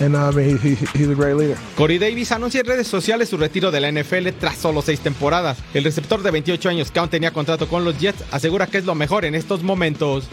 And 0.00 0.16
uh, 0.16 0.30
I 0.30 0.34
mean, 0.34 0.58
he, 0.58 0.74
he, 0.74 0.86
he's 0.94 1.08
a 1.08 1.14
great 1.14 1.36
leader. 1.36 1.56
Corey 1.76 1.98
Davis 1.98 2.32
anuncia 2.32 2.60
en 2.60 2.66
redes 2.66 2.88
sociales 2.88 3.28
su 3.28 3.36
retiro 3.36 3.70
de 3.70 3.80
la 3.80 3.90
NFL 3.92 4.28
tras 4.38 4.56
solo 4.56 4.82
seis 4.82 5.00
temporadas. 5.00 5.58
El 5.74 5.84
receptor 5.84 6.22
de 6.22 6.30
28 6.30 6.68
años 6.68 6.90
que 6.90 6.98
aún 6.98 7.08
tenía 7.08 7.32
contrato 7.32 7.68
con 7.68 7.84
los 7.84 7.98
Jets 7.98 8.24
asegura 8.30 8.66
que 8.66 8.78
es 8.78 8.84
lo 8.84 8.94
mejor 8.94 9.24
en 9.24 9.34
estos 9.34 9.62
momentos. 9.62 10.28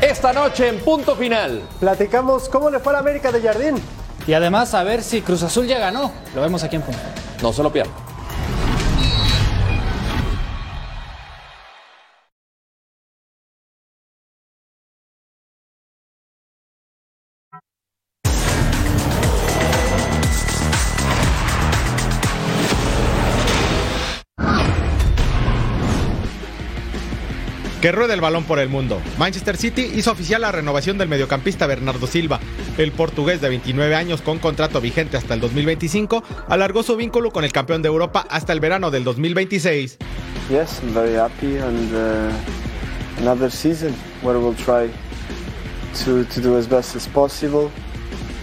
Esta 0.00 0.32
noche 0.32 0.68
en 0.68 0.78
punto 0.78 1.16
final. 1.16 1.62
Platicamos 1.80 2.48
cómo 2.48 2.70
le 2.70 2.78
fue 2.78 2.92
a 2.92 2.94
la 2.94 2.98
América 3.00 3.32
de 3.32 3.40
Jardín. 3.40 3.74
Y 4.26 4.32
además 4.34 4.72
a 4.74 4.84
ver 4.84 5.02
si 5.02 5.20
Cruz 5.20 5.42
Azul 5.42 5.66
ya 5.66 5.78
ganó. 5.78 6.12
Lo 6.34 6.40
vemos 6.40 6.62
aquí 6.62 6.76
en 6.76 6.82
punto. 6.82 7.00
No 7.42 7.52
se 7.52 7.62
lo 7.62 7.72
pierdan. 7.72 8.11
Que 27.82 27.90
ruede 27.90 28.14
el 28.14 28.20
balón 28.20 28.44
por 28.44 28.60
el 28.60 28.68
mundo. 28.68 29.02
Manchester 29.18 29.56
City 29.56 29.82
hizo 29.96 30.12
oficial 30.12 30.42
la 30.42 30.52
renovación 30.52 30.98
del 30.98 31.08
mediocampista 31.08 31.66
Bernardo 31.66 32.06
Silva. 32.06 32.38
El 32.78 32.92
portugués 32.92 33.40
de 33.40 33.48
29 33.48 33.96
años 33.96 34.22
con 34.22 34.38
contrato 34.38 34.80
vigente 34.80 35.16
hasta 35.16 35.34
el 35.34 35.40
2025 35.40 36.22
alargó 36.48 36.84
su 36.84 36.94
vínculo 36.94 37.32
con 37.32 37.42
el 37.42 37.50
campeón 37.50 37.82
de 37.82 37.88
Europa 37.88 38.24
hasta 38.30 38.52
el 38.52 38.60
verano 38.60 38.92
del 38.92 39.02
2026. 39.02 39.98
Yes, 40.48 40.80
I'm 40.80 40.94
very 40.94 41.16
happy 41.16 41.58
and 41.58 41.92
uh, 41.92 42.30
another 43.20 43.50
season 43.50 43.92
where 44.22 44.38
we'll 44.38 44.54
try 44.54 44.88
to, 46.04 46.24
do 46.40 46.56
as 46.56 46.68
best 46.68 46.94
as 46.94 47.08
possible 47.08 47.68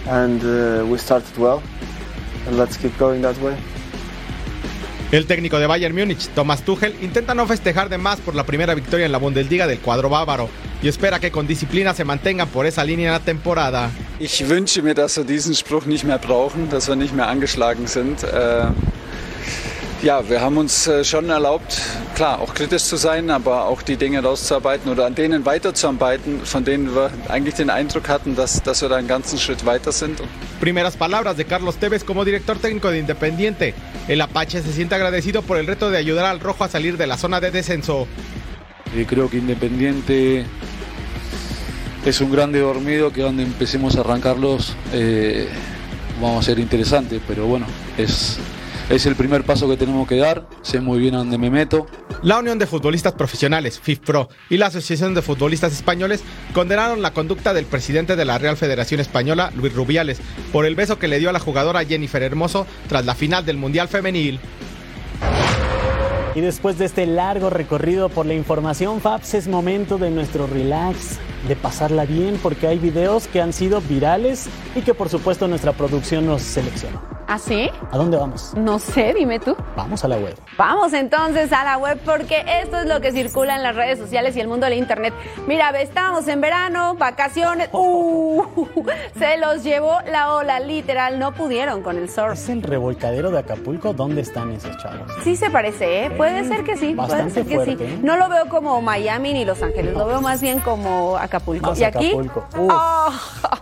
and 0.06 0.42
uh, 0.44 0.84
we 0.84 0.98
started 0.98 1.34
well 1.38 1.62
and 2.46 2.58
let's 2.58 2.76
keep 2.76 2.92
going 2.98 3.22
that 3.22 3.38
way. 3.38 3.56
El 5.12 5.26
técnico 5.26 5.58
de 5.58 5.66
Bayern 5.66 5.92
Múnich, 5.92 6.28
Thomas 6.36 6.62
Tuchel, 6.62 6.94
intenta 7.02 7.34
no 7.34 7.44
festejar 7.44 7.88
de 7.88 7.98
más 7.98 8.20
por 8.20 8.36
la 8.36 8.44
primera 8.44 8.74
victoria 8.74 9.06
en 9.06 9.10
la 9.10 9.18
Bundesliga 9.18 9.66
del 9.66 9.80
cuadro 9.80 10.08
bávaro 10.08 10.48
y 10.84 10.86
espera 10.86 11.18
que 11.18 11.32
con 11.32 11.48
disciplina 11.48 11.92
se 11.94 12.04
mantengan 12.04 12.46
por 12.46 12.64
esa 12.64 12.84
línea 12.84 13.08
en 13.08 13.12
la 13.14 13.18
temporada. 13.18 13.90
Ich 14.20 14.48
wünsche 14.48 14.82
mir, 14.82 14.94
dass 14.94 15.16
wir 15.16 15.24
diesen 15.24 15.56
Spruch 15.56 15.84
nicht 15.86 16.04
mehr 16.04 16.18
brauchen, 16.18 16.70
dass 16.70 16.86
wir 16.86 16.94
nicht 16.94 17.12
mehr 17.12 17.26
angeschlagen 17.26 17.88
sind. 17.88 18.22
Äh, 18.22 18.66
ja, 20.02 20.28
wir 20.28 20.40
haben 20.40 20.56
uns 20.56 20.86
äh, 20.86 21.02
schon 21.02 21.28
erlaubt, 21.28 21.80
klar, 22.14 22.40
auch 22.40 22.54
kritisch 22.54 22.84
zu 22.84 22.96
sein, 22.96 23.30
aber 23.30 23.66
auch 23.66 23.82
die 23.82 23.96
Dinge 23.96 24.22
rauszuarbeiten 24.22 24.92
oder 24.92 25.06
an 25.06 25.16
denen 25.16 25.44
weiterzuarbeiten, 25.44 26.40
von 26.44 26.64
denen 26.64 26.94
wir 26.94 27.10
eigentlich 27.28 27.56
den 27.56 27.68
Eindruck 27.68 28.08
hatten, 28.08 28.36
dass, 28.36 28.62
dass 28.62 28.80
wir 28.80 28.88
da 28.88 28.96
einen 28.96 29.08
ganzen 29.08 29.40
Schritt 29.40 29.66
weiter 29.66 29.90
sind. 29.90 30.22
Primeras 30.60 30.96
palabras 30.96 31.36
de 31.36 31.44
Carlos 31.44 31.76
Tevez 31.76 32.06
como 32.06 32.24
director 32.24 32.56
técnico 32.56 32.90
de 32.90 33.00
Independiente. 33.00 33.74
El 34.10 34.20
Apache 34.22 34.60
se 34.60 34.72
siente 34.72 34.96
agradecido 34.96 35.42
por 35.42 35.56
el 35.56 35.68
reto 35.68 35.88
de 35.88 35.96
ayudar 35.96 36.24
al 36.24 36.40
Rojo 36.40 36.64
a 36.64 36.68
salir 36.68 36.96
de 36.96 37.06
la 37.06 37.16
zona 37.16 37.38
de 37.38 37.52
descenso. 37.52 38.08
Creo 39.06 39.30
que 39.30 39.36
Independiente 39.36 40.44
es 42.04 42.20
un 42.20 42.32
grande 42.32 42.58
dormido 42.58 43.12
que 43.12 43.22
donde 43.22 43.44
empecemos 43.44 43.94
a 43.94 44.00
arrancarlos 44.00 44.74
eh, 44.92 45.48
vamos 46.20 46.44
a 46.44 46.46
ser 46.46 46.58
interesante, 46.58 47.20
pero 47.24 47.46
bueno, 47.46 47.66
es, 47.96 48.40
es 48.90 49.06
el 49.06 49.14
primer 49.14 49.44
paso 49.44 49.68
que 49.68 49.76
tenemos 49.76 50.06
que 50.08 50.16
dar, 50.16 50.46
sé 50.62 50.80
muy 50.80 50.98
bien 50.98 51.14
a 51.14 51.18
dónde 51.18 51.38
me 51.38 51.48
meto. 51.48 51.86
La 52.22 52.38
Unión 52.38 52.58
de 52.58 52.66
Futbolistas 52.66 53.12
Profesionales, 53.12 53.78
FIFPRO, 53.78 54.28
y 54.50 54.56
la 54.56 54.66
Asociación 54.66 55.14
de 55.14 55.22
Futbolistas 55.22 55.72
Españoles 55.72 56.22
condenaron 56.52 57.00
la 57.00 57.12
conducta 57.12 57.54
del 57.54 57.66
presidente 57.66 58.16
de 58.16 58.24
la 58.24 58.38
Real 58.38 58.56
Federación 58.56 59.00
Española, 59.00 59.52
Luis 59.54 59.72
Rubiales, 59.72 60.20
por 60.52 60.66
el 60.66 60.74
beso 60.74 60.98
que 60.98 61.06
le 61.06 61.20
dio 61.20 61.30
a 61.30 61.32
la 61.32 61.38
jugadora 61.38 61.84
Jennifer 61.84 62.22
Hermoso 62.22 62.66
tras 62.88 63.06
la 63.06 63.14
final 63.14 63.46
del 63.46 63.58
Mundial 63.58 63.86
Femenil. 63.86 64.40
Y 66.34 66.40
después 66.40 66.78
de 66.78 66.84
este 66.84 67.06
largo 67.06 67.48
recorrido 67.48 68.08
por 68.08 68.26
la 68.26 68.34
información, 68.34 69.00
Fabs, 69.00 69.34
es 69.34 69.46
momento 69.46 69.98
de 69.98 70.10
nuestro 70.10 70.46
relax, 70.46 71.18
de 71.48 71.56
pasarla 71.56 72.04
bien, 72.04 72.38
porque 72.42 72.66
hay 72.66 72.78
videos 72.78 73.28
que 73.28 73.40
han 73.40 73.52
sido 73.52 73.80
virales 73.80 74.48
y 74.74 74.82
que 74.82 74.94
por 74.94 75.08
supuesto 75.08 75.48
nuestra 75.48 75.72
producción 75.72 76.26
nos 76.26 76.42
seleccionó. 76.42 77.00
¿Ah, 77.32 77.38
sí? 77.38 77.70
¿A 77.92 77.96
dónde 77.96 78.16
vamos? 78.16 78.54
No 78.56 78.80
sé, 78.80 79.14
dime 79.14 79.38
tú. 79.38 79.56
Vamos 79.76 80.04
a 80.04 80.08
la 80.08 80.16
web. 80.16 80.34
Vamos 80.58 80.92
entonces 80.92 81.52
a 81.52 81.62
la 81.62 81.78
web 81.78 82.00
porque 82.04 82.44
esto 82.60 82.78
es 82.78 82.86
lo 82.86 83.00
que 83.00 83.12
circula 83.12 83.54
en 83.54 83.62
las 83.62 83.76
redes 83.76 84.00
sociales 84.00 84.34
y 84.36 84.40
el 84.40 84.48
mundo 84.48 84.66
del 84.66 84.76
internet. 84.76 85.14
Mira, 85.46 85.70
estábamos 85.80 86.26
en 86.26 86.40
verano, 86.40 86.96
vacaciones. 86.96 87.68
Uh, 87.82 88.44
se 89.18 89.38
los 89.38 89.62
llevó 89.62 89.98
la 90.10 90.34
ola, 90.34 90.60
literal, 90.60 91.18
no 91.18 91.32
pudieron 91.32 91.82
con 91.82 91.96
el 91.96 92.10
surf. 92.10 92.34
¿Es 92.34 92.48
el 92.48 92.62
revolcadero 92.62 93.30
de 93.30 93.38
Acapulco? 93.38 93.92
¿Dónde 93.94 94.20
están 94.20 94.52
esos 94.52 94.76
chavos? 94.78 95.10
Sí 95.24 95.36
se 95.36 95.50
parece, 95.50 96.04
¿eh? 96.04 96.10
Puede 96.10 96.44
ser 96.44 96.62
que 96.62 96.76
sí, 96.76 96.94
puede 96.94 97.30
ser 97.30 97.46
que 97.46 97.54
fuerte, 97.54 97.76
sí. 97.86 97.94
¿eh? 97.94 97.98
No 98.02 98.16
lo 98.16 98.28
veo 98.28 98.48
como 98.48 98.80
Miami 98.82 99.32
ni 99.32 99.44
Los 99.44 99.62
Ángeles, 99.62 99.94
lo 99.94 100.06
veo 100.06 100.20
más 100.20 100.42
bien 100.42 100.60
como 100.60 101.16
Acapulco. 101.30 101.70
Más 101.70 101.78
y 101.80 101.84
aquí 101.84 102.08
Acapulco. 102.08 102.44
¡oh! 102.58 103.12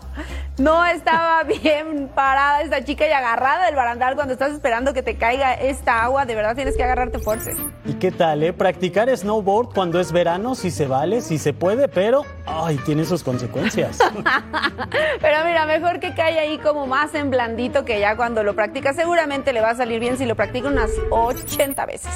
no 0.58 0.84
estaba 0.86 1.42
bien 1.62 2.10
parada 2.14 2.62
esta 2.62 2.82
chica 2.82 3.06
y 3.06 3.12
agarrada 3.12 3.66
del 3.66 3.76
barandal 3.76 4.14
cuando 4.14 4.32
estás 4.32 4.52
esperando 4.52 4.94
que 4.94 5.02
te 5.02 5.16
caiga 5.16 5.52
esta 5.54 6.02
agua. 6.02 6.24
De 6.24 6.34
verdad 6.34 6.54
tienes 6.56 6.76
que 6.76 6.82
agarrarte 6.82 7.18
fuerte. 7.18 7.54
¿Y 7.84 7.92
qué 7.94 8.10
tal, 8.10 8.42
eh? 8.42 8.52
Practicar 8.52 9.14
snowboard 9.14 9.74
cuando 9.74 10.00
es 10.00 10.10
verano, 10.12 10.54
si 10.54 10.70
se 10.70 10.86
vale, 10.86 11.20
si 11.20 11.36
se 11.38 11.52
puede, 11.52 11.88
pero 11.88 12.24
ay, 12.46 12.76
tiene 12.86 13.04
sus 13.04 13.22
consecuencias. 13.22 13.98
Pero 15.20 15.44
mira, 15.44 15.66
mejor 15.66 16.00
que 16.00 16.14
caiga 16.14 16.40
ahí 16.42 16.58
como 16.58 16.86
más 16.86 17.14
en 17.14 17.30
blandito 17.30 17.84
que 17.84 18.00
ya 18.00 18.16
cuando 18.16 18.42
lo 18.42 18.54
practicas. 18.54 18.96
Seguramente 18.96 19.52
le 19.52 19.60
va 19.60 19.70
a 19.70 19.74
salir 19.74 20.00
bien 20.00 20.16
si 20.16 20.24
lo 20.24 20.34
practica 20.36 20.68
unas 20.68 20.90
80 21.10 21.84
veces. 21.86 22.10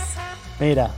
Mira, 0.59 0.91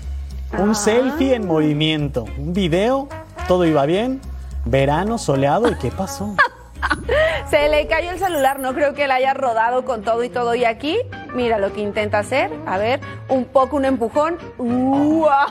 un 0.59 0.71
Ah. 0.71 0.75
selfie 0.75 1.35
en 1.35 1.47
movimiento, 1.47 2.25
un 2.39 2.53
video, 2.53 3.09
todo 3.49 3.65
iba 3.65 3.85
bien, 3.87 4.21
verano 4.65 5.19
soleado, 5.19 5.71
¿y 5.71 5.75
qué 5.77 5.91
pasó? 5.91 6.35
Se 7.51 7.69
le 7.69 7.87
cayó 7.87 8.11
el 8.11 8.19
celular, 8.19 8.59
no 8.59 8.75
creo 8.75 8.95
que 8.95 9.07
la 9.07 9.17
haya 9.17 9.35
rodado 9.35 9.85
con 9.85 10.03
todo 10.03 10.25
y 10.25 10.29
todo. 10.29 10.55
Y 10.55 10.65
aquí, 10.65 10.99
mira 11.35 11.59
lo 11.59 11.73
que 11.73 11.81
intenta 11.81 12.19
hacer. 12.19 12.51
A 12.67 12.79
ver, 12.79 13.01
un 13.29 13.45
poco 13.45 13.77
un 13.77 13.85
empujón. 13.85 14.39
¡Uah! 14.59 15.47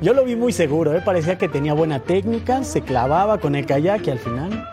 Yo 0.00 0.14
lo 0.14 0.24
vi 0.24 0.34
muy 0.34 0.52
seguro, 0.52 0.94
¿eh? 0.94 1.02
parecía 1.04 1.36
que 1.36 1.46
tenía 1.48 1.74
buena 1.74 2.00
técnica, 2.00 2.64
se 2.64 2.80
clavaba 2.80 3.38
con 3.38 3.54
el 3.54 3.66
kayak 3.66 4.06
y 4.06 4.10
al 4.10 4.18
final 4.18 4.66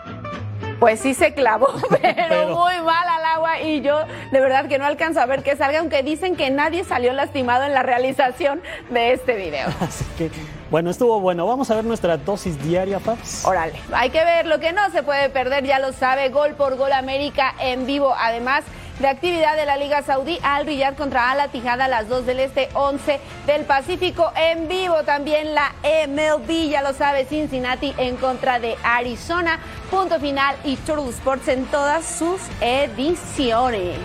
Pues 0.78 1.00
sí 1.00 1.12
se 1.14 1.34
clavó, 1.34 1.68
pero, 1.90 2.14
Pero- 2.28 2.48
muy 2.56 2.80
mal 2.82 3.08
al 3.08 3.24
agua 3.24 3.60
y 3.60 3.80
yo 3.80 3.98
de 4.30 4.40
verdad 4.40 4.66
que 4.68 4.78
no 4.78 4.86
alcanzo 4.86 5.20
a 5.20 5.26
ver 5.26 5.42
que 5.42 5.56
salga, 5.56 5.80
aunque 5.80 6.02
dicen 6.02 6.36
que 6.36 6.50
nadie 6.50 6.84
salió 6.84 7.12
lastimado 7.12 7.64
en 7.64 7.74
la 7.74 7.82
realización 7.82 8.62
de 8.90 9.12
este 9.12 9.34
video. 9.34 9.68
Así 9.80 10.04
que, 10.16 10.30
bueno, 10.70 10.90
estuvo 10.90 11.18
bueno. 11.20 11.46
Vamos 11.46 11.70
a 11.70 11.74
ver 11.74 11.84
nuestra 11.84 12.16
dosis 12.16 12.62
diaria, 12.62 13.00
Paps. 13.00 13.44
Órale, 13.44 13.74
hay 13.92 14.10
que 14.10 14.24
ver 14.24 14.46
lo 14.46 14.60
que 14.60 14.72
no 14.72 14.88
se 14.90 15.02
puede 15.02 15.28
perder, 15.30 15.64
ya 15.64 15.78
lo 15.80 15.92
sabe, 15.92 16.28
gol 16.28 16.54
por 16.54 16.76
gol 16.76 16.92
América 16.92 17.54
en 17.60 17.86
vivo, 17.86 18.14
además 18.16 18.62
de 18.98 19.08
actividad 19.08 19.56
de 19.56 19.66
la 19.66 19.76
Liga 19.76 20.02
Saudí 20.02 20.38
al 20.42 20.66
Riyadh 20.66 20.96
contra 20.96 21.30
Al 21.30 21.50
Tijada 21.50 21.84
a 21.84 21.88
las 21.88 22.08
2 22.08 22.26
del 22.26 22.40
Este, 22.40 22.68
11 22.74 23.20
del 23.46 23.64
Pacífico 23.64 24.32
en 24.36 24.68
vivo, 24.68 25.02
también 25.04 25.54
la 25.54 25.72
MLB, 25.82 26.68
ya 26.68 26.82
lo 26.82 26.92
sabe, 26.92 27.24
Cincinnati 27.24 27.94
en 27.96 28.16
contra 28.16 28.58
de 28.58 28.76
Arizona, 28.82 29.58
punto 29.90 30.18
final 30.18 30.56
y 30.64 30.76
Turtle 30.76 31.10
Sports 31.10 31.48
en 31.48 31.64
todas 31.66 32.04
sus 32.04 32.40
ediciones. 32.60 33.98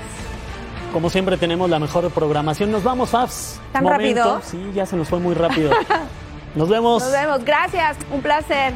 Como 0.91 1.09
siempre 1.09 1.37
tenemos 1.37 1.69
la 1.71 1.79
mejor 1.79 2.11
programación. 2.11 2.71
Nos 2.71 2.83
vamos, 2.83 3.09
Paps. 3.09 3.59
¿Tan 3.71 3.85
rápido? 3.85 4.41
Sí, 4.43 4.71
ya 4.75 4.85
se 4.85 4.95
nos 4.95 5.09
fue 5.09 5.19
muy 5.19 5.33
rápido. 5.33 5.71
Nos 6.55 6.69
vemos. 6.69 7.01
Nos 7.01 7.11
vemos, 7.11 7.43
gracias, 7.43 7.97
un 8.11 8.21
placer. 8.21 8.73